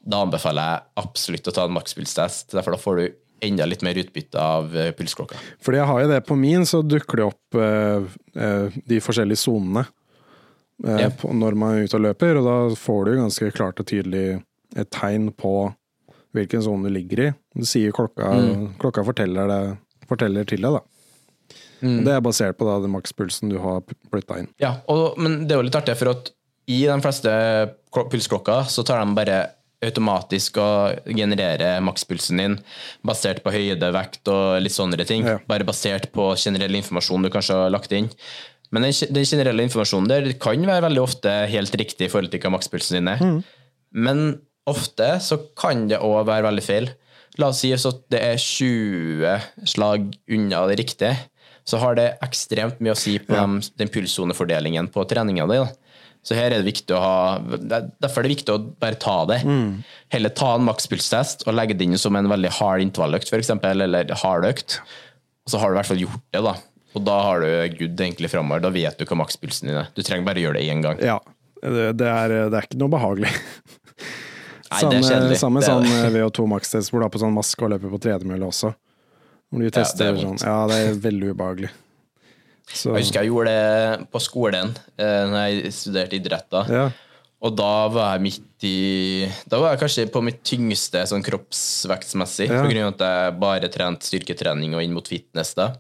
da 0.07 0.23
anbefaler 0.23 0.69
jeg 0.69 1.07
absolutt 1.07 1.49
å 1.49 1.55
ta 1.55 1.65
en 1.67 1.75
makspulstest. 1.75 2.53
Derfor 2.55 2.77
da 2.77 2.81
får 2.83 3.01
du 3.01 3.07
enda 3.47 3.67
litt 3.69 3.83
mer 3.85 3.99
utbytte 4.01 4.41
av 4.41 4.75
eh, 4.77 4.93
pulsklokka. 4.97 5.39
Fordi 5.65 5.81
jeg 5.81 5.89
har 5.91 6.03
jo 6.03 6.11
det 6.13 6.21
på 6.29 6.37
min, 6.41 6.67
så 6.69 6.81
dukker 6.85 7.21
det 7.21 7.27
opp 7.27 7.59
uh, 7.59 8.07
uh, 8.39 8.77
de 8.89 9.01
forskjellige 9.03 9.43
sonene 9.43 9.85
Ja. 10.85 11.09
på- 11.09 11.33
når 11.33 11.55
man 11.57 11.75
er 11.79 11.85
ute 11.87 11.97
og 11.97 12.03
løper, 12.05 12.37
og 12.37 12.45
da 12.45 12.57
får 12.77 13.05
du 13.09 13.15
ganske 13.17 13.53
klart 13.57 13.81
og 13.81 13.87
tydelig 13.89 14.43
et 14.77 14.91
tegn 14.93 15.31
på 15.33 15.53
hvilken 16.37 16.63
sone 16.63 16.85
du 16.85 16.93
ligger 16.93 17.23
i. 17.29 17.31
Du 17.57 17.65
sier 17.65 17.93
klokka, 17.97 18.29
klokka 18.79 19.05
forteller, 19.07 19.49
det, 19.49 19.79
forteller 20.11 20.45
til 20.45 20.61
deg, 20.61 20.77
da. 20.77 20.83
Mm. 21.81 22.05
Det 22.05 22.13
er 22.13 22.21
basert 22.25 22.57
på 22.59 22.67
da, 22.69 22.79
den 22.85 22.93
makspulsen 22.93 23.49
du 23.53 23.59
har 23.63 23.81
flytta 24.13 24.39
inn. 24.43 24.49
Ja, 24.61 24.75
og, 24.93 25.17
men 25.21 25.47
det 25.47 25.53
er 25.57 25.61
jo 25.63 25.67
litt 25.69 25.77
artig, 25.81 25.97
for 25.97 26.13
at 26.13 26.31
i 26.69 26.83
de 26.89 27.01
fleste 27.05 27.33
klo- 27.95 28.09
pulsklokker 28.11 28.69
så 28.73 28.85
tar 28.85 29.01
de 29.05 29.15
bare 29.17 29.41
automatisk 29.85 30.57
og 30.59 31.05
genererer 31.15 31.83
makspulsen 31.85 32.41
din 32.41 32.55
basert 33.07 33.43
på 33.45 33.53
høyde, 33.53 33.91
vekt 33.93 34.27
og 34.33 34.57
litt 34.65 34.73
sånne 34.75 35.05
ting. 35.07 35.25
Ja. 35.29 35.37
Bare 35.47 35.67
basert 35.69 36.09
på 36.17 36.31
generell 36.41 36.75
informasjon 36.81 37.23
du 37.23 37.31
kanskje 37.31 37.59
har 37.61 37.71
lagt 37.71 37.93
inn. 37.93 38.09
Men 38.73 38.83
den, 38.83 38.93
den 39.15 39.25
generelle 39.25 39.63
informasjonen 39.67 40.09
der 40.11 40.33
kan 40.43 40.65
være 40.67 40.83
veldig 40.89 41.03
ofte 41.03 41.31
helt 41.53 41.75
riktig 41.79 42.09
i 42.09 42.11
forhold 42.13 42.31
til 42.33 42.41
hva 42.43 42.51
makspulsen 42.57 42.99
din 42.99 43.09
er. 43.13 43.23
Men 43.93 44.41
ofte 44.67 45.21
så 45.23 45.39
kan 45.57 45.87
det 45.89 46.01
òg 46.03 46.25
være 46.27 46.49
veldig 46.49 46.65
feil. 46.67 46.89
La 47.39 47.49
oss 47.53 47.61
si 47.63 47.71
at 47.73 48.03
det 48.11 48.21
er 48.23 48.37
20 48.41 49.41
slag 49.69 50.13
unna 50.33 50.67
det 50.71 50.79
riktige, 50.81 51.17
så 51.67 51.79
har 51.83 51.95
det 51.99 52.19
ekstremt 52.23 52.79
mye 52.81 52.95
å 52.95 52.99
si 52.99 53.19
på 53.19 53.35
dem- 53.35 53.61
den 53.77 53.89
pulssonefordelingen 53.89 54.89
på 54.93 55.05
treninga 55.09 55.47
di. 55.51 55.59
Så 56.27 56.35
her 56.35 56.51
er 56.51 56.63
det 56.63 56.73
viktig 56.75 56.91
å 56.97 57.01
ha 57.01 57.37
er- 57.39 57.91
Derfor 58.03 58.19
er 58.19 58.23
det 58.29 58.37
viktig 58.37 58.55
å 58.55 58.79
bare 58.81 58.97
ta 58.99 59.25
det. 59.27 59.43
Heller 60.11 60.31
ta 60.31 60.55
en 60.57 60.65
makspulstest 60.67 61.47
og 61.47 61.55
legge 61.55 61.77
det 61.79 61.83
inn 61.87 61.99
som 61.99 62.17
en 62.17 62.27
veldig 62.29 62.51
hard 62.59 62.81
intervalløkt, 62.83 63.31
f.eks., 63.31 63.51
eller 63.63 64.05
hardøkt. 64.11 64.81
Og 65.47 65.51
så 65.53 65.59
har 65.61 65.69
du 65.71 65.75
i 65.75 65.79
hvert 65.79 65.87
fall 65.87 66.03
gjort 66.03 66.23
det, 66.33 66.43
da. 66.43 66.55
Og 66.97 67.03
da 67.05 67.17
har 67.27 67.43
du 67.45 67.49
good 67.77 68.01
egentlig 68.01 68.31
framover. 68.33 68.63
Da 68.65 68.71
vet 68.73 68.97
du 68.99 69.05
hva 69.05 69.19
makspulsen 69.21 69.69
din 69.69 69.77
er. 69.83 69.91
Du 69.97 70.01
trenger 70.07 70.25
bare 70.25 70.41
gjøre 70.41 70.57
det 70.61 70.69
én 70.73 70.81
gang. 70.85 71.01
Ja. 71.05 71.19
Det, 71.61 71.91
det, 71.99 72.09
er, 72.09 72.35
det 72.53 72.57
er 72.57 72.67
ikke 72.69 72.79
noe 72.81 72.93
behagelig. 72.93 73.31
Nei, 74.71 74.81
det 74.91 74.99
er 74.99 75.07
kjedelig. 75.07 75.39
Samme 75.41 75.61
Det 75.63 75.69
er- 75.69 75.73
sånn 75.73 75.87
eh, 75.87 76.11
VO2 76.17 76.47
makstest 76.51 76.91
hvor 76.91 77.01
du 77.03 77.07
har 77.07 77.13
på 77.15 77.21
sånn 77.23 77.35
maske 77.37 77.63
og 77.67 77.73
løper 77.75 77.93
på 77.93 78.01
tredemølle 78.03 78.49
også. 78.49 78.73
Hvor 79.53 79.63
du 79.63 79.71
tester 79.71 80.09
det 80.11 80.15
er 80.17 80.25
sånn. 80.25 80.41
Ja, 80.43 80.57
det 80.71 80.79
er 80.89 80.97
veldig 81.05 81.35
ubehagelig. 81.37 81.71
Så, 82.67 82.91
Jeg 82.97 83.05
husker 83.05 83.23
jeg 83.23 83.31
gjorde 83.31 83.53
det 83.55 84.07
på 84.11 84.21
skolen 84.25 84.73
eh, 84.99 85.21
når 85.31 85.45
jeg 85.53 85.75
studerte 85.77 86.19
idrett. 86.19 86.49
da. 86.51 86.65
ja. 86.67 86.87
Og 87.47 87.53
da 87.55 87.73
var 87.93 88.15
jeg 88.17 88.23
midt 88.25 88.65
i 88.65 89.27
Da 89.47 89.59
var 89.61 89.75
jeg 89.75 89.83
kanskje 89.85 90.07
på 90.11 90.23
mitt 90.25 90.39
tyngste 90.49 91.03
sånn 91.07 91.23
kroppsvektsmessig, 91.23 92.49
Ja. 92.49 92.63
av 92.65 92.95
at 92.95 93.05
jeg 93.05 93.35
bare 93.39 93.69
trente 93.71 94.09
styrketrening 94.09 94.75
og 94.75 94.83
inn 94.83 94.95
mot 94.97 95.07
fitness. 95.07 95.53
da. 95.55 95.75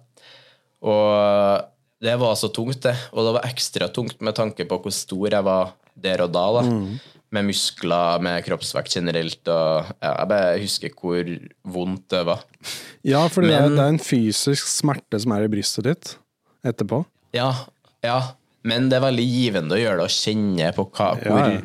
Og 0.87 1.67
det 2.03 2.15
var 2.21 2.37
så 2.39 2.51
tungt, 2.53 2.83
det. 2.85 2.95
Og 3.15 3.27
det 3.27 3.35
var 3.39 3.49
ekstra 3.49 3.89
tungt 3.93 4.21
med 4.25 4.37
tanke 4.37 4.67
på 4.69 4.81
hvor 4.83 4.95
stor 4.95 5.29
jeg 5.33 5.47
var 5.47 5.75
der 5.97 6.25
og 6.27 6.33
da. 6.35 6.47
da. 6.59 6.65
Mm. 6.69 6.97
Med 7.35 7.49
muskler, 7.49 8.23
med 8.23 8.45
kroppsvekt 8.47 8.99
generelt. 8.99 9.43
Og 9.49 9.93
ja, 9.99 10.13
jeg 10.13 10.31
bare 10.33 10.57
husker 10.63 10.97
hvor 11.01 11.33
vondt 11.77 12.09
det 12.13 12.25
var. 12.29 12.45
ja, 13.07 13.25
for 13.33 13.47
det, 13.47 13.57
er, 13.57 13.71
det 13.73 13.83
er 13.83 13.95
en 13.95 14.03
fysisk 14.03 14.69
smerte 14.71 15.21
som 15.23 15.35
er 15.37 15.47
i 15.47 15.53
brystet 15.53 15.89
ditt 15.89 16.17
etterpå. 16.67 17.05
Ja, 17.37 17.53
ja. 18.05 18.21
Men 18.67 18.91
det 18.91 18.99
er 18.99 19.07
veldig 19.07 19.25
givende 19.31 19.77
å 19.77 19.81
gjøre 19.81 20.01
det 20.01 20.07
og 20.09 20.15
kjenne 20.15 20.71
på 20.75 20.85
hva, 20.97 21.13
hvor 21.21 21.37
ja. 21.39 21.61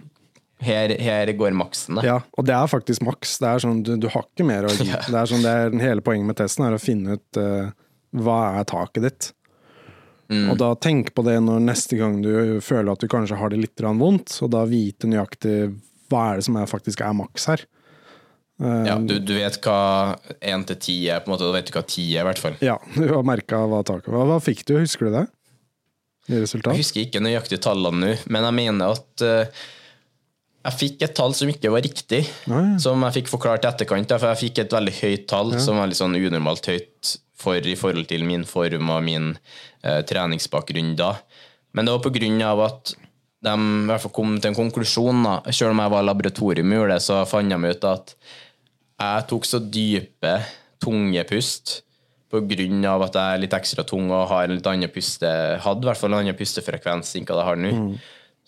her, 0.62 0.94
her 1.02 1.32
går 1.38 1.56
maksen. 1.58 1.98
da. 1.98 2.04
Ja, 2.06 2.18
og 2.38 2.46
det 2.46 2.54
er 2.54 2.70
faktisk 2.70 3.02
maks. 3.08 3.40
Det 3.42 3.50
er 3.50 3.64
sånn, 3.64 3.82
du, 3.86 3.96
du 3.98 4.06
har 4.14 4.28
ikke 4.28 4.46
mer 4.48 4.70
å 4.70 4.74
gi. 4.76 4.86
Ja. 4.92 5.02
Det 5.08 5.18
er 5.18 5.32
sånn, 5.32 5.46
det 5.46 5.56
er 5.64 5.80
Hele 5.82 6.06
poenget 6.06 6.30
med 6.30 6.38
testen 6.38 6.68
er 6.68 6.78
å 6.78 6.82
finne 6.82 7.18
ut 7.18 7.42
eh, 7.42 7.72
hva 8.12 8.40
er 8.60 8.68
taket 8.70 9.06
ditt. 9.08 9.30
Mm. 10.32 10.48
Og 10.54 10.58
da 10.62 10.72
tenk 10.80 11.12
på 11.16 11.24
det 11.28 11.38
når 11.44 11.60
neste 11.66 11.98
gang 12.00 12.22
du 12.24 12.60
føler 12.64 12.94
at 12.94 13.04
du 13.04 13.10
kanskje 13.12 13.40
har 13.40 13.52
det 13.52 13.60
litt 13.60 13.84
vondt, 13.84 14.38
og 14.44 14.52
da 14.54 14.64
vite 14.70 15.10
nøyaktig 15.12 15.56
hva 16.12 16.32
er 16.32 16.40
det 16.40 16.48
som 16.48 16.60
er, 16.60 16.70
faktisk 16.72 17.04
er 17.04 17.16
maks 17.16 17.48
her. 17.52 17.66
Ja, 18.62 18.96
du, 19.02 19.16
du 19.26 19.34
vet 19.34 19.58
hva 19.66 19.78
1 20.38 20.68
til 20.70 20.78
10 20.78 20.96
er, 21.10 21.22
på 21.24 21.32
en 21.32 21.34
måte. 21.34 21.48
Da 21.48 21.56
vet 21.56 21.70
du 21.72 21.74
hva 21.74 21.82
10 21.82 22.02
er, 22.06 22.22
i 22.22 22.26
hvert 22.28 22.42
fall. 22.42 22.58
Ja, 22.62 22.76
du 22.94 23.08
har 23.10 23.24
merka 23.26 23.64
hva 23.66 23.82
taket 23.88 24.12
var. 24.14 24.28
Hva 24.30 24.38
fikk 24.44 24.62
du, 24.70 24.76
husker 24.78 25.10
du 25.10 25.16
det? 25.18 25.24
I 26.30 26.44
resultat? 26.44 26.76
Jeg 26.76 26.84
husker 26.84 27.08
ikke 27.08 27.24
nøyaktig 27.26 27.58
tallene 27.66 28.04
nå, 28.04 28.12
men 28.32 28.46
jeg 28.46 28.58
mener 28.60 28.94
at 29.00 29.26
uh, 29.26 29.64
jeg 30.62 30.78
fikk 30.78 31.08
et 31.08 31.16
tall 31.18 31.34
som 31.34 31.50
ikke 31.50 31.72
var 31.74 31.82
riktig, 31.82 32.22
Ah, 32.46 32.76
ja. 32.76 32.78
som 32.84 33.02
jeg 33.08 33.18
fikk 33.18 33.32
forklart 33.34 33.66
i 33.66 33.72
etterkant. 33.72 34.14
For 34.14 34.30
jeg 34.30 34.42
fikk 34.44 34.62
et 34.62 34.78
veldig 34.78 34.94
høyt 35.00 35.26
tall, 35.32 35.56
som 35.64 35.82
var 35.82 35.90
litt 35.90 35.98
sånn 36.00 36.20
unormalt 36.20 36.70
høyt 36.70 37.16
for, 37.42 37.58
i 37.58 37.78
forhold 37.78 38.08
til 38.10 38.26
min 38.28 38.46
form 38.48 38.94
og 38.94 39.04
min 39.06 39.32
eh, 39.84 40.02
treningsbakgrunn 40.08 40.96
da. 41.00 41.16
Men 41.76 41.88
det 41.88 41.96
var 41.96 42.06
av 42.46 42.66
at 42.68 42.96
de 43.42 43.54
i 43.58 43.86
hvert 43.90 44.04
fall 44.04 44.14
kom 44.14 44.36
til 44.38 44.52
en 44.52 44.58
konklusjon. 44.58 45.24
da. 45.26 45.36
Selv 45.50 45.74
om 45.74 45.82
jeg 45.82 45.94
var 45.96 46.06
det, 46.94 47.02
så 47.02 47.24
fant 47.30 47.50
de 47.50 47.72
ut 47.72 47.88
at 47.90 48.16
jeg 49.02 49.30
tok 49.32 49.48
så 49.50 49.62
dype, 49.66 50.36
tunge 50.82 51.24
pust 51.30 51.80
av 52.88 53.04
at 53.04 53.18
jeg 53.18 53.36
er 53.36 53.42
litt 53.44 53.56
ekstra 53.58 53.84
tung 53.88 54.12
og 54.12 54.30
har 54.32 54.48
en 54.48 54.56
litt 54.56 54.68
annen 54.70 54.92
puste, 54.94 55.28
hadde 55.62 55.84
i 55.84 55.90
hvert 55.90 56.00
fall 56.00 56.14
en 56.14 56.22
annen 56.22 56.38
pustefrekvens 56.38 57.16
enn 57.20 57.28
hva 57.28 57.42
jeg 57.42 57.50
har 57.50 57.60
nå. 57.60 57.72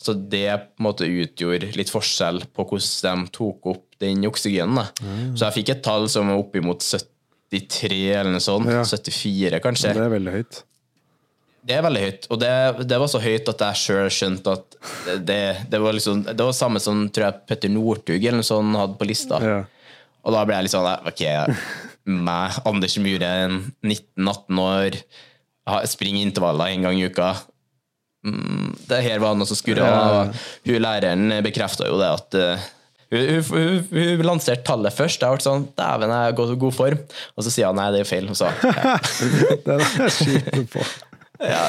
Så 0.04 0.16
det 0.16 0.48
på 0.50 0.82
en 0.82 0.88
måte 0.88 1.08
utgjorde 1.08 1.74
litt 1.78 1.92
forskjell 1.92 2.46
på 2.56 2.66
hvordan 2.70 3.26
de 3.26 3.34
tok 3.36 3.68
opp 3.74 3.98
den 4.02 4.26
oksygenen. 4.28 4.80
Da. 4.80 4.86
Så 5.36 5.46
jeg 5.46 5.58
fikk 5.60 5.74
et 5.76 5.84
tall 5.86 6.08
som 6.12 6.32
var 6.32 6.42
oppimot 6.42 6.84
73 7.54 8.00
eller 8.18 8.34
noe 8.34 8.44
sånt. 8.44 8.70
Ja. 8.70 8.84
74 8.88 9.60
kanskje. 9.64 9.94
Det 9.96 10.06
er 10.06 10.14
veldig 10.14 10.34
høyt. 10.34 10.64
Det 11.64 11.78
er 11.78 11.84
veldig 11.86 12.00
høyt, 12.04 12.26
og 12.28 12.40
det, 12.42 12.52
det 12.90 12.98
var 13.00 13.08
så 13.08 13.22
høyt 13.24 13.48
at 13.48 13.62
jeg 13.64 13.80
sjøl 13.80 14.10
skjønte 14.12 14.56
at 14.58 14.74
det, 15.24 15.44
det 15.72 15.80
var 15.80 15.96
liksom 15.96 16.26
Det 16.26 16.36
var 16.36 16.58
samme 16.58 16.82
som 16.84 17.06
tror 17.08 17.30
jeg 17.30 17.46
Petter 17.48 17.72
Northug 17.72 18.18
eller 18.18 18.42
noe 18.42 18.48
sånt 18.48 18.76
hadde 18.76 19.00
på 19.00 19.08
lista. 19.08 19.40
Ja. 19.40 19.62
Og 20.24 20.36
da 20.36 20.44
ble 20.48 20.58
jeg 20.58 20.68
litt 20.68 20.74
sånn 20.74 21.08
Ok, 21.08 21.24
meg, 22.28 22.60
Anders 22.68 22.98
Muren, 23.00 23.58
19-18 23.80 24.62
år, 24.66 25.00
springer 25.88 26.28
intervaller 26.28 26.74
en 26.74 26.88
gang 26.90 27.00
i 27.00 27.08
uka. 27.08 27.32
Mm, 28.28 28.72
det 28.88 29.02
her 29.04 29.24
var 29.24 29.36
noe 29.36 29.48
som 29.48 29.60
skurra. 29.60 29.88
Ja. 29.88 30.24
Hun 30.68 30.84
læreren 30.84 31.38
bekrefta 31.44 31.88
jo 31.88 32.00
det 32.00 32.12
at 32.12 32.40
eh, 32.40 32.68
hun, 33.14 33.48
hun, 33.54 33.80
hun, 33.94 34.12
hun 34.18 34.28
lanserte 34.28 34.66
tallet 34.68 34.96
først. 34.98 35.24
Jeg 35.24 35.38
ble 35.40 35.46
sånn 35.46 35.66
Dæven, 35.80 36.14
jeg 36.18 36.36
gått 36.40 36.54
i 36.56 36.60
god 36.66 36.76
form. 36.78 37.02
Og 37.38 37.46
så 37.48 37.54
sier 37.54 37.70
han 37.70 37.78
nei, 37.80 37.90
det 37.96 38.04
er 38.04 38.10
feil. 38.10 38.30
Og 38.34 38.38
så, 38.40 38.50
ja, 38.66 38.96
Det 39.66 39.78
er 39.78 39.84
jeg 39.88 40.68
på. 40.74 40.84
ja. 41.44 41.64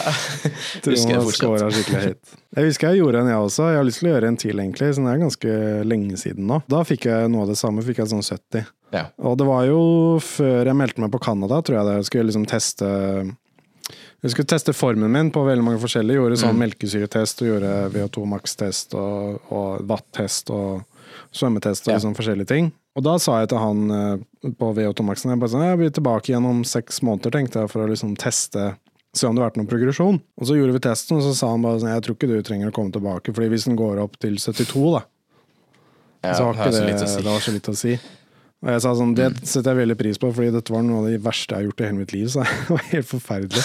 Tror 0.84 0.94
Husker 0.94 1.14
jeg 1.16 1.20
man 1.24 1.34
scora 1.36 1.68
skikkelig 1.74 2.02
høyt. 2.08 2.34
Jeg 2.54 2.68
husker 2.70 2.92
jeg 2.92 3.00
gjorde 3.02 3.20
en, 3.24 3.30
jeg 3.32 3.44
også. 3.48 3.68
Jeg 3.72 3.80
har 3.80 3.86
lyst 3.88 4.00
til 4.02 4.08
å 4.08 4.12
gjøre 4.14 4.30
en 4.30 4.40
til, 4.44 4.60
egentlig. 4.62 4.90
Så 4.94 5.02
det 5.04 5.12
er 5.14 5.22
ganske 5.24 5.54
lenge 5.90 6.18
siden 6.20 6.48
nå. 6.50 6.60
Da 6.70 6.82
fikk 6.86 7.08
jeg 7.10 7.30
noe 7.32 7.46
av 7.46 7.50
det 7.50 7.58
samme. 7.58 7.82
Fikk 7.86 8.02
jeg 8.04 8.12
sånn 8.12 8.22
70. 8.26 8.68
Ja. 8.94 9.08
Og 9.26 9.38
det 9.40 9.46
var 9.48 9.64
jo 9.66 9.80
før 10.22 10.68
jeg 10.70 10.78
meldte 10.78 11.02
meg 11.02 11.10
på 11.10 11.22
Canada, 11.24 11.58
tror 11.66 11.80
jeg 11.80 11.88
det. 11.88 11.96
Jeg 11.98 12.10
skulle 12.12 12.28
liksom 12.28 12.44
teste 12.46 12.90
Jeg 14.24 14.32
skulle 14.32 14.48
teste 14.48 14.72
formen 14.72 15.10
min 15.12 15.32
på 15.34 15.42
veldig 15.44 15.64
mange 15.66 15.82
forskjellige. 15.82 16.20
Gjorde 16.20 16.38
sånn 16.40 16.60
melkesyretest 16.62 17.42
og 17.42 17.50
gjorde 17.50 17.72
VO2 17.92 18.22
max-test 18.30 18.94
og, 18.96 19.42
og 19.52 19.82
watt-test 19.90 20.54
og 20.54 20.84
svømmetest 21.34 21.86
og 21.88 21.92
Ja. 21.92 21.98
liksom 21.98 22.14
forskjellige 22.16 22.46
ting. 22.50 22.72
Og 22.96 23.02
da 23.02 23.16
sa 23.18 23.40
jeg 23.42 23.50
til 23.50 23.58
han 23.58 23.90
eh, 23.90 24.50
på 24.54 24.70
VO2 24.76 25.04
maxen 25.06 25.30
jeg 25.34 25.40
bare 25.42 25.50
sånn, 25.50 25.66
jeg 25.66 25.78
blir 25.80 25.90
tilbake 25.98 26.30
igjen 26.30 26.46
om 26.46 26.62
seks 26.64 27.00
måneder, 27.02 27.34
tenkte 27.34 27.60
jeg, 27.64 27.70
for 27.74 27.84
å 27.84 27.90
liksom 27.90 28.16
teste 28.16 28.76
Se 29.14 29.28
om 29.28 29.36
det 29.36 29.44
har 29.44 29.50
vært 29.52 29.58
noen 29.60 29.68
progresjon. 29.70 30.16
Og 30.42 30.46
så 30.48 30.56
gjorde 30.58 30.72
vi 30.74 30.80
testen, 30.82 31.20
og 31.20 31.22
så 31.22 31.30
sa 31.38 31.46
han 31.52 31.62
bare 31.62 31.78
sånn 31.78 31.92
Jeg 31.92 32.02
tror 32.02 32.16
ikke 32.16 32.26
du 32.32 32.42
trenger 32.42 32.72
å 32.72 32.74
komme 32.74 32.90
tilbake, 32.90 33.30
fordi 33.30 33.46
hvis 33.52 33.66
den 33.68 33.76
går 33.78 34.00
opp 34.02 34.16
til 34.18 34.34
72, 34.42 34.90
da, 34.90 35.02
Ja, 36.24 36.32
så 36.34 36.48
har 36.48 36.54
det 36.58 36.64
ikke 36.64 36.72
så 36.74 36.82
det, 36.82 37.08
si. 37.12 37.22
det 37.22 37.30
har 37.30 37.44
så 37.44 37.52
litt 37.54 37.68
å 37.70 37.76
si. 37.78 37.94
Og 38.64 38.70
jeg 38.72 38.80
sa 38.82 38.94
sånn, 38.98 39.14
Det 39.14 39.28
setter 39.46 39.70
jeg 39.70 39.86
veldig 39.86 39.98
pris 40.00 40.18
på, 40.18 40.32
fordi 40.34 40.50
dette 40.50 40.72
var 40.74 40.82
noe 40.82 41.04
av 41.04 41.06
det 41.12 41.20
verste 41.22 41.54
jeg 41.54 41.60
har 41.62 41.68
gjort 41.70 41.80
i 41.80 41.84
hele 41.84 41.98
mitt 42.02 42.12
liv. 42.16 42.26
Så 42.26 42.42
det 42.48 42.74
var 42.74 42.82
helt 42.90 43.06
forferdelig. 43.06 43.62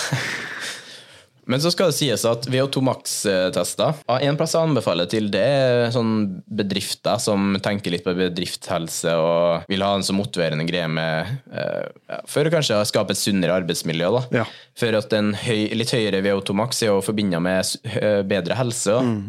Men 1.49 1.61
så 1.63 1.71
skal 1.73 1.89
det 1.89 1.97
sies 1.97 2.23
at 2.29 2.45
VO2 2.51 2.81
Max-tester 2.85 4.01
ja, 4.03 4.17
En 4.27 4.37
plass 4.37 4.53
jeg 4.53 4.67
anbefaler 4.67 5.09
til, 5.09 5.31
det 5.33 5.41
er 5.41 5.93
sånn 5.93 6.13
bedrifter 6.45 7.17
som 7.21 7.55
tenker 7.63 7.93
litt 7.95 8.05
på 8.05 8.13
bedriftshelse 8.17 9.15
og 9.17 9.71
vil 9.71 9.85
ha 9.85 9.95
en 9.97 10.05
så 10.05 10.13
motiverende 10.13 10.67
greie 10.69 10.89
med 10.91 11.31
uh, 11.49 12.21
For 12.29 12.45
å 12.45 12.53
kanskje 12.53 12.77
skape 12.91 13.15
et 13.15 13.21
sunnere 13.21 13.57
arbeidsmiljø. 13.63 14.11
da. 14.19 14.43
Ja. 14.43 14.45
For 14.77 14.99
at 14.99 15.13
en 15.17 15.33
høy, 15.37 15.71
litt 15.79 15.95
høyere 15.95 16.21
VO2 16.25 16.55
Max 16.61 16.83
er 16.85 16.93
jo 16.93 17.01
forbindet 17.05 17.41
med 17.41 18.29
bedre 18.29 18.57
helse. 18.59 18.99
Mm. 19.01 19.19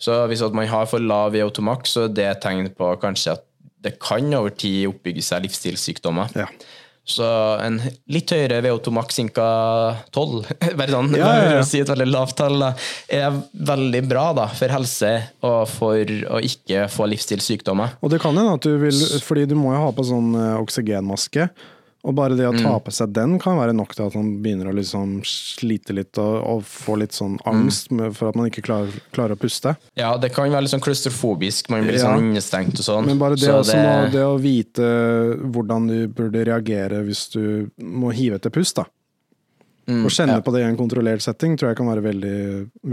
Så 0.00 0.16
hvis 0.30 0.42
man 0.56 0.68
har 0.70 0.88
for 0.88 1.02
lav 1.04 1.36
VO2 1.36 1.64
Max, 1.66 1.92
så 1.92 2.06
er 2.08 2.16
det 2.16 2.28
et 2.30 2.44
tegn 2.46 2.72
på 2.76 2.94
kanskje 3.02 3.36
at 3.36 3.46
det 3.84 3.96
kan 4.00 4.26
over 4.36 4.52
tid 4.52 4.88
oppbygge 4.90 5.24
seg 5.24 5.44
livsstilssykdommer. 5.46 6.32
Ja. 6.36 6.48
Så 7.10 7.26
en 7.64 7.78
litt 8.12 8.30
høyere 8.34 8.60
VO2 8.64 8.92
max 8.94 9.18
inka 9.22 9.46
12, 10.14 10.50
bare 10.78 10.94
sånn, 10.94 11.10
Ja, 11.18 11.30
ja, 11.40 11.48
ja. 11.58 11.64
si 11.66 11.80
et 11.82 11.90
veldig 11.90 12.06
lavt 12.10 12.36
tall, 12.38 12.62
er 13.10 13.40
veldig 13.72 14.02
bra 14.10 14.28
da, 14.36 14.46
for 14.56 14.72
helse 14.76 15.12
og 15.46 15.60
for 15.72 16.14
å 16.36 16.40
ikke 16.46 16.86
få 16.92 17.08
livsstilssykdommer. 17.10 17.98
Og 18.04 18.12
det 18.14 18.20
kan 18.22 18.36
hende 18.36 18.54
at 18.58 18.66
du 18.66 18.76
vil, 18.82 19.02
fordi 19.26 19.48
du 19.50 19.56
må 19.58 19.74
jo 19.74 19.84
ha 19.86 19.92
på 19.96 20.06
sånn 20.06 20.32
eh, 20.38 20.56
oksygenmaske, 20.62 21.48
og 22.00 22.14
bare 22.16 22.36
det 22.38 22.46
å 22.48 22.52
ta 22.56 22.78
på 22.80 22.92
seg 22.96 23.10
den 23.12 23.34
kan 23.42 23.58
være 23.60 23.74
nok 23.76 23.90
til 23.92 24.06
at 24.06 24.14
man 24.16 24.30
begynner 24.40 24.70
å 24.70 24.74
liksom 24.76 25.18
slite 25.28 25.92
litt 25.92 26.16
og, 26.22 26.36
og 26.48 26.62
få 26.64 26.94
litt 27.02 27.12
sånn 27.12 27.34
angst 27.50 27.90
med, 27.92 28.14
for 28.16 28.30
at 28.30 28.38
man 28.40 28.48
ikke 28.48 28.62
klarer, 28.64 28.94
klarer 29.12 29.36
å 29.36 29.40
puste. 29.40 29.74
Ja, 30.00 30.14
det 30.16 30.30
kan 30.32 30.48
være 30.48 30.64
litt 30.64 30.72
sånn 30.72 30.84
klaustrofobisk, 30.84 31.68
man 31.72 31.84
blir 31.84 31.98
litt 31.98 32.00
Ja. 32.02 32.14
sånn 32.14 32.30
innestengt 32.30 32.78
og 32.80 32.86
sånn. 32.86 33.10
Men 33.10 33.20
bare 33.20 33.36
det, 33.36 33.44
Så 33.44 33.58
det... 33.68 33.76
må, 33.84 33.92
det 34.14 34.24
å 34.24 34.38
vite 34.40 34.88
hvordan 35.52 35.90
du 35.90 35.98
burde 36.08 36.46
reagere 36.48 37.02
hvis 37.04 37.26
du 37.34 37.42
må 37.84 38.14
hive 38.16 38.40
etter 38.40 38.54
pust, 38.54 38.80
da. 38.80 38.86
Mm, 39.90 40.04
Å 40.06 40.10
kjenne 40.14 40.38
på 40.46 40.52
det 40.54 40.60
i 40.62 40.68
en 40.70 40.76
kontrollert 40.78 41.22
setting 41.24 41.56
tror 41.58 41.72
jeg 41.72 41.80
kan 41.80 41.88
være 41.90 42.04
veldig, 42.04 42.34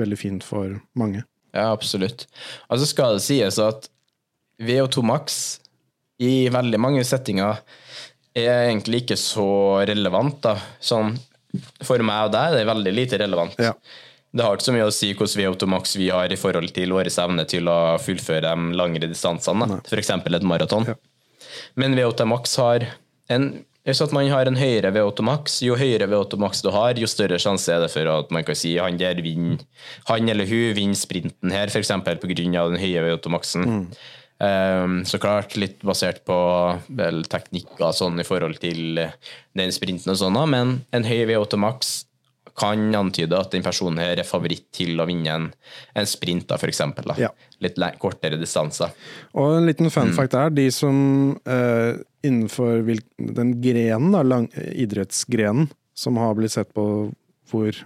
veldig 0.03 0.17
fint 0.19 0.43
for 0.43 0.79
mange. 0.97 1.23
Ja, 1.55 1.69
absolutt. 1.71 2.25
Altså 2.67 2.87
skal 2.89 3.15
det 3.17 3.23
sies 3.27 3.59
at 3.61 3.87
VO2 4.59 5.03
max 5.05 5.59
i 6.19 6.47
veldig 6.49 6.79
mange 6.81 7.03
settinger 7.05 7.59
er 8.45 8.67
egentlig 8.67 9.03
ikke 9.03 9.17
så 9.19 9.47
relevant. 9.89 10.41
da. 10.43 10.57
Sånn, 10.83 11.15
for 11.81 12.03
meg 12.05 12.27
og 12.27 12.35
deg 12.35 12.53
det 12.53 12.61
er 12.63 12.69
veldig 12.71 12.93
lite 12.93 13.21
relevant. 13.23 13.57
Ja. 13.61 13.73
Det 14.37 14.43
har 14.43 14.57
ikke 14.57 14.67
så 14.67 14.75
mye 14.75 14.87
å 14.89 14.93
si 14.93 15.13
hvordan 15.15 15.41
VO2 15.41 15.69
max 15.71 15.95
vi 15.97 16.09
har 16.13 16.29
i 16.29 16.37
forhold 16.37 16.73
til 16.75 16.93
vår 16.93 17.09
evne 17.09 17.47
til 17.49 17.69
å 17.71 17.97
fullføre 18.03 18.51
de 18.51 18.77
langere 18.77 19.09
distansene, 19.09 19.79
f.eks. 19.87 20.11
et 20.13 20.45
maraton. 20.45 20.91
Ja. 20.91 20.97
Men 21.79 21.95
VO2 21.97 22.27
max 22.29 22.57
har 22.61 22.85
en 23.33 23.49
hvis 23.87 24.01
at 24.03 24.11
man 24.11 24.27
har 24.27 24.49
en 24.49 24.57
høyere 24.59 24.89
VO2 24.91 25.23
max, 25.23 25.53
jo 25.63 25.77
høyere 25.79 26.09
VO2 26.11 26.37
max 26.43 26.59
du 26.59 26.67
har, 26.75 26.97
jo 26.99 27.07
større 27.07 27.37
sjanse 27.39 27.71
er 27.71 27.79
det 27.79 27.87
for 27.93 28.09
at 28.11 28.33
man 28.35 28.43
kan 28.43 28.57
si 28.59 28.73
han 28.75 28.97
der 28.99 29.21
vinner, 29.23 29.61
han 30.09 30.27
eller 30.27 30.49
hun 30.49 30.75
vinner 30.75 30.99
sprinten 30.99 31.53
her, 31.55 31.71
f.eks. 31.71 31.93
pga. 32.03 32.17
den 32.35 32.81
høye 32.81 33.05
VO2 33.05 33.31
maxen. 33.31 33.87
Um, 34.37 34.99
så 35.01 35.17
klart 35.17 35.55
litt 35.57 35.79
basert 35.81 36.19
på 36.27 36.35
vel, 36.93 37.23
teknikker 37.25 37.89
sånn 37.97 38.21
i 38.21 38.25
forhold 38.27 38.59
til 38.61 38.99
eh, 39.01 39.15
den 39.57 39.71
sprinten 39.73 40.13
og 40.13 40.19
sånn, 40.19 40.37
men 40.51 40.75
en 40.93 41.07
høy 41.07 41.23
V8 41.25 41.57
max 41.57 41.95
kan 42.57 42.93
antyde 42.97 43.37
at 43.37 43.51
den 43.53 43.65
personen 43.65 44.01
her 44.01 44.17
er 44.17 44.25
favoritt 44.25 44.65
til 44.73 44.97
å 44.97 45.05
vinne 45.09 45.33
en, 45.33 45.49
en 45.97 46.09
sprint, 46.09 46.47
da, 46.49 46.57
for 46.57 46.69
eksempel. 46.71 47.05
Da. 47.11 47.17
Ja. 47.21 47.31
Litt 47.61 47.77
kortere 48.01 48.37
distanser. 48.41 48.93
Og 49.37 49.59
en 49.59 49.67
liten 49.69 49.89
Mm. 49.89 49.93
fun 49.93 50.13
fact 50.13 50.33
er, 50.33 50.49
de 50.49 50.65
som 50.73 51.37
uh, 51.45 51.97
innenfor 52.25 52.81
den 53.17 53.61
grenen, 53.61 54.11
da, 54.11 54.23
lang, 54.25 54.49
idrettsgrenen, 54.73 55.69
som 55.97 56.17
har 56.17 56.33
blitt 56.37 56.53
sett 56.53 56.73
på 56.73 57.11
hvor 57.51 57.83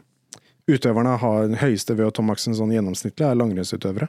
utøverne 0.72 1.18
har 1.20 1.48
den 1.48 1.60
høyeste 1.60 1.96
VO2-maksen 1.96 2.56
sånn 2.56 2.72
gjennomsnittlig, 2.72 3.28
er 3.28 3.40
langrennsutøvere. 3.40 4.08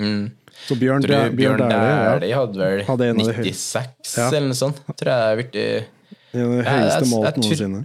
Mm. 0.00 0.30
Så 0.66 0.76
Bjørn, 0.80 1.04
Bjørn, 1.04 1.34
Bjørn 1.36 1.60
Dæhlie 1.60 2.28
ja. 2.30 2.38
hadde 2.38 2.60
vel 2.60 2.84
Hadde 2.86 3.08
en 3.10 3.20
av 3.20 3.26
de 3.28 3.34
høy- 3.36 3.48
96, 3.50 4.14
Ja. 4.16 4.28
eller 4.28 4.48
noe 4.52 4.58
sånt. 4.58 4.78
Tror 4.96 5.10
jeg 5.12 5.48
er 5.52 5.88
den 6.32 6.62
høyeste 6.64 7.08
målt 7.10 7.40
noensinne. 7.40 7.82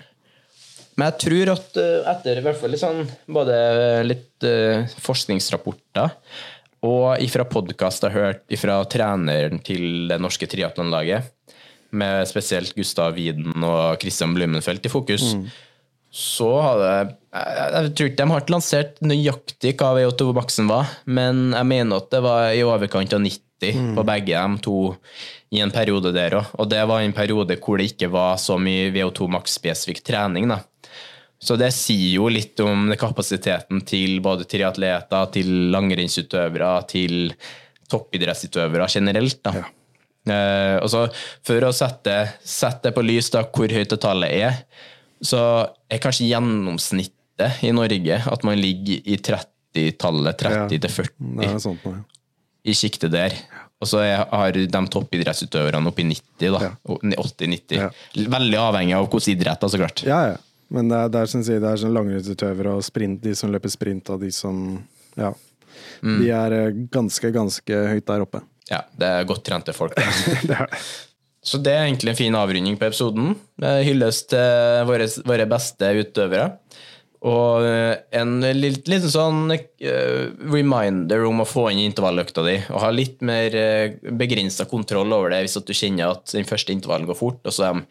Men 0.98 1.12
jeg 1.12 1.20
tror 1.22 1.52
at 1.54 1.78
eh, 1.78 2.12
etter 2.14 2.40
i 2.40 2.44
hvert 2.46 2.58
fall 2.58 2.72
litt 2.74 2.82
sånn, 2.82 3.04
både 3.30 3.58
litt 4.08 4.48
uh, 4.48 4.88
forskningsrapporter 5.04 6.16
og 6.88 7.22
ifra 7.22 7.46
podkast 7.50 8.06
jeg 8.06 8.14
har 8.14 8.32
hørt 8.32 8.54
ifra 8.54 8.80
treneren 8.90 9.62
til 9.66 10.08
det 10.10 10.18
norske 10.22 10.48
triatlonlaget, 10.50 11.30
med 11.98 12.28
spesielt 12.30 12.74
Gustav 12.78 13.14
Widen 13.16 13.64
og 13.64 14.02
Christian 14.02 14.34
Blumenfeldt 14.36 14.90
i 14.90 14.92
fokus, 14.92 15.36
så 16.18 16.50
hadde 16.64 16.86
jeg, 16.90 17.10
jeg 17.38 17.90
tror 17.94 18.10
ikke 18.10 18.20
de 18.24 18.32
har 18.32 18.48
lansert 18.50 19.02
nøyaktig 19.06 19.74
hva 19.78 19.92
VO2 20.00 20.32
Maxen 20.34 20.70
var, 20.72 20.96
men 21.06 21.52
jeg 21.54 21.70
mener 21.70 22.02
at 22.02 22.10
det 22.14 22.22
var 22.26 22.48
i 22.56 22.64
overkant 22.66 23.14
av 23.14 23.22
90 23.22 23.94
på 23.98 24.06
begge 24.06 24.42
de 24.42 24.62
to 24.66 24.80
i 25.54 25.62
en 25.62 25.74
periode 25.74 26.12
der 26.16 26.40
òg. 26.40 26.50
Og 26.58 26.70
det 26.70 26.82
var 26.90 27.04
en 27.04 27.14
periode 27.16 27.60
hvor 27.62 27.78
det 27.78 27.92
ikke 27.92 28.10
var 28.14 28.42
så 28.42 28.58
mye 28.62 28.90
VO2 28.96 29.30
Max-spesifikk 29.38 30.02
trening. 30.10 30.50
da. 30.50 30.64
Så 31.38 31.58
det 31.60 31.70
sier 31.78 32.18
jo 32.18 32.28
litt 32.34 32.58
om 32.66 32.90
kapasiteten 32.98 33.84
til 33.86 34.18
både 34.26 34.48
triatleter, 34.50 35.30
til 35.38 35.52
langrennsutøvere, 35.74 36.74
til 36.90 37.34
toppidrettsutøvere 37.94 38.90
generelt. 38.90 39.44
da. 39.46 39.68
Eh, 40.28 40.76
og 40.82 40.90
så 40.92 41.06
For 41.46 41.64
å 41.64 41.74
sette, 41.76 42.20
sette 42.44 42.92
på 42.92 43.06
lys 43.06 43.30
da, 43.32 43.46
hvor 43.46 43.72
høyt 43.72 43.94
det 43.94 44.02
tallet 44.02 44.34
er, 44.34 44.64
så 45.22 45.42
er 45.90 46.02
kanskje 46.04 46.28
gjennomsnittet 46.30 47.64
i 47.66 47.72
Norge 47.76 48.20
at 48.32 48.44
man 48.48 48.60
ligger 48.60 49.02
i 49.06 49.18
30-tallet, 49.18 50.38
30 50.42 50.82
til 50.82 50.94
40 50.94 51.38
Det 51.40 51.48
er 51.50 51.62
sånt 51.62 51.86
noe. 51.86 52.04
i 52.68 52.74
sjiktet 52.76 53.14
der. 53.14 53.36
Og 53.78 53.90
så 53.92 54.02
har 54.02 54.56
de 54.56 54.66
toppidrettsutøverne 54.68 55.92
oppi 55.92 56.04
90, 56.08 56.50
da. 56.56 56.62
Ja. 56.66 56.72
80-90. 57.22 57.78
Ja. 57.78 57.90
Veldig 58.34 58.58
avhengig 58.58 58.96
av 58.98 59.06
hvilken 59.06 59.36
idrett, 59.36 59.62
da, 59.62 59.70
så 59.70 59.78
klart. 59.82 60.02
Ja, 60.08 60.22
ja. 60.34 60.38
Men 60.74 60.90
det 60.92 60.98
er, 61.00 61.12
det 61.14 61.20
er, 61.22 61.30
sånn, 61.32 61.46
det 61.48 61.70
er 61.70 61.80
sånn 61.80 61.94
langrennsutøvere 61.96 62.74
og 62.76 62.84
sprint, 62.84 63.22
de 63.24 63.36
som 63.40 63.54
løper 63.54 63.72
sprint, 63.72 64.10
og 64.12 64.24
de 64.26 64.32
som 64.36 64.64
Ja. 65.18 65.34
Mm. 66.02 66.18
De 66.22 66.30
er 66.34 66.54
eh, 66.54 66.76
ganske, 66.94 67.30
ganske 67.34 67.78
høyt 67.92 68.06
der 68.10 68.24
oppe. 68.26 68.42
Ja, 68.70 68.82
Det 68.98 69.08
er 69.08 69.28
godt 69.30 69.46
trente 69.48 69.74
folk. 69.74 69.96
Det 70.50 70.58
er 70.58 70.68
det. 70.68 70.82
Så 71.48 71.62
det 71.64 71.72
er 71.74 71.86
egentlig 71.86 72.12
en 72.12 72.20
fin 72.20 72.36
avrunding 72.36 72.76
på 72.80 72.90
episoden. 72.90 73.36
Hylles 73.62 74.26
til 74.28 74.88
våre, 74.90 75.08
våre 75.30 75.46
beste 75.48 75.94
utøvere. 76.02 76.50
Og 77.28 77.64
eh, 77.66 77.96
en 78.20 78.36
litt, 78.60 78.84
liten 78.92 79.10
sånn 79.10 79.54
eh, 79.56 80.28
reminder 80.54 81.24
om 81.26 81.42
å 81.42 81.48
få 81.50 81.70
inn 81.72 81.82
intervalløkta 81.88 82.44
di, 82.46 82.58
og 82.70 82.84
ha 82.84 82.92
litt 82.94 83.24
mer 83.26 83.56
uh, 83.58 84.12
begrensa 84.20 84.68
kontroll 84.70 85.16
over 85.16 85.34
det 85.34 85.40
hvis 85.48 85.58
du 85.58 85.74
kjenner 85.74 86.14
at 86.14 86.30
den 86.36 86.46
første 86.48 86.76
intervallen 86.76 87.10
går 87.10 87.18
fort, 87.18 87.42
og 87.42 87.56
så 87.56 87.72
de 87.72 87.88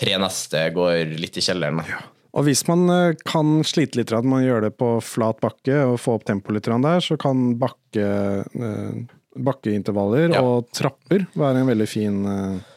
tre 0.00 0.16
neste 0.22 0.64
går 0.72 1.18
litt 1.20 1.36
i 1.36 1.44
kjelleren. 1.44 1.84
Ja. 1.84 2.00
Og 2.32 2.46
hvis 2.48 2.64
man 2.68 2.86
eh, 2.88 3.14
kan 3.28 3.60
slite 3.66 4.00
litt, 4.00 4.12
at 4.16 4.24
man 4.28 4.44
gjør 4.44 4.66
det 4.66 4.74
på 4.80 4.94
flat 5.04 5.40
bakke 5.42 5.82
og 5.90 5.98
få 6.00 6.16
opp 6.16 6.26
tempoet 6.28 6.58
litt 6.58 6.70
der, 6.70 7.04
så 7.04 7.18
kan 7.20 7.50
bakke, 7.60 8.06
eh, 8.48 9.02
bakkeintervaller 9.36 10.32
Ja. 10.32 10.40
og 10.40 10.70
trapper 10.72 11.26
være 11.36 11.60
en 11.60 11.68
veldig 11.68 11.88
fin, 11.88 12.24
eh, 12.24 12.71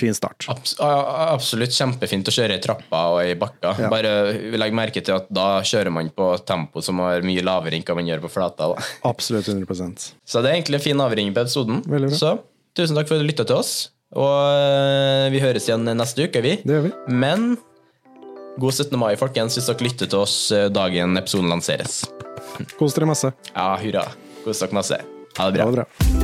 fin 0.00 0.14
start. 0.16 0.46
Abs 0.50 0.74
absolutt 0.80 1.74
kjempefint 1.76 2.28
å 2.28 2.34
kjøre 2.34 2.58
i 2.58 2.62
trappa 2.62 3.02
og 3.14 3.20
i 3.24 3.34
bakka. 3.38 3.74
Ja. 3.84 3.90
Bare 3.92 4.14
legg 4.58 4.76
merke 4.76 5.02
til 5.04 5.16
at 5.16 5.28
da 5.32 5.60
kjører 5.66 5.92
man 5.94 6.10
på 6.14 6.32
tempo 6.46 6.82
som 6.84 7.02
er 7.06 7.26
mye 7.26 7.44
lavere 7.44 7.78
enn 7.78 7.86
hva 7.86 7.98
man 7.98 8.08
gjør 8.10 8.24
på 8.26 8.32
flata. 8.36 8.72
Da. 8.74 8.88
Absolutt 9.12 9.48
100% 9.50 10.08
Så 10.24 10.42
det 10.44 10.50
er 10.50 10.58
egentlig 10.58 10.80
en 10.80 10.86
fin 10.88 11.04
avringning 11.06 11.36
på 11.36 11.44
episoden. 11.44 11.82
Så 12.14 12.36
tusen 12.74 12.98
takk 12.98 13.10
for 13.10 13.18
at 13.18 13.24
du 13.24 13.28
lytta 13.30 13.46
til 13.48 13.60
oss. 13.60 13.74
Og 14.14 14.30
eh, 14.30 15.28
vi 15.34 15.42
høres 15.42 15.66
igjen 15.68 15.88
neste 15.98 16.28
uke, 16.28 16.42
vi. 16.44 16.58
Det 16.62 16.76
gjør 16.76 16.84
vi. 16.86 16.92
Men 17.10 17.54
god 18.62 18.76
17. 18.76 18.94
mai, 19.00 19.14
folkens, 19.18 19.58
hvis 19.58 19.70
dere 19.70 19.88
lytter 19.88 20.10
til 20.10 20.22
oss 20.22 20.36
eh, 20.54 20.68
dagen 20.70 21.18
episoden 21.18 21.50
lanseres. 21.50 22.04
Kos 22.78 22.94
dere 22.94 23.10
masse. 23.10 23.34
Ja, 23.54 23.72
hurra. 23.82 24.06
Kos 24.46 24.62
dere 24.62 24.78
masse. 24.82 25.02
Ha 25.38 25.50
det 25.50 25.58
bra. 25.58 25.66
Ha 25.66 25.74
det 25.74 25.82
bra. 25.82 26.23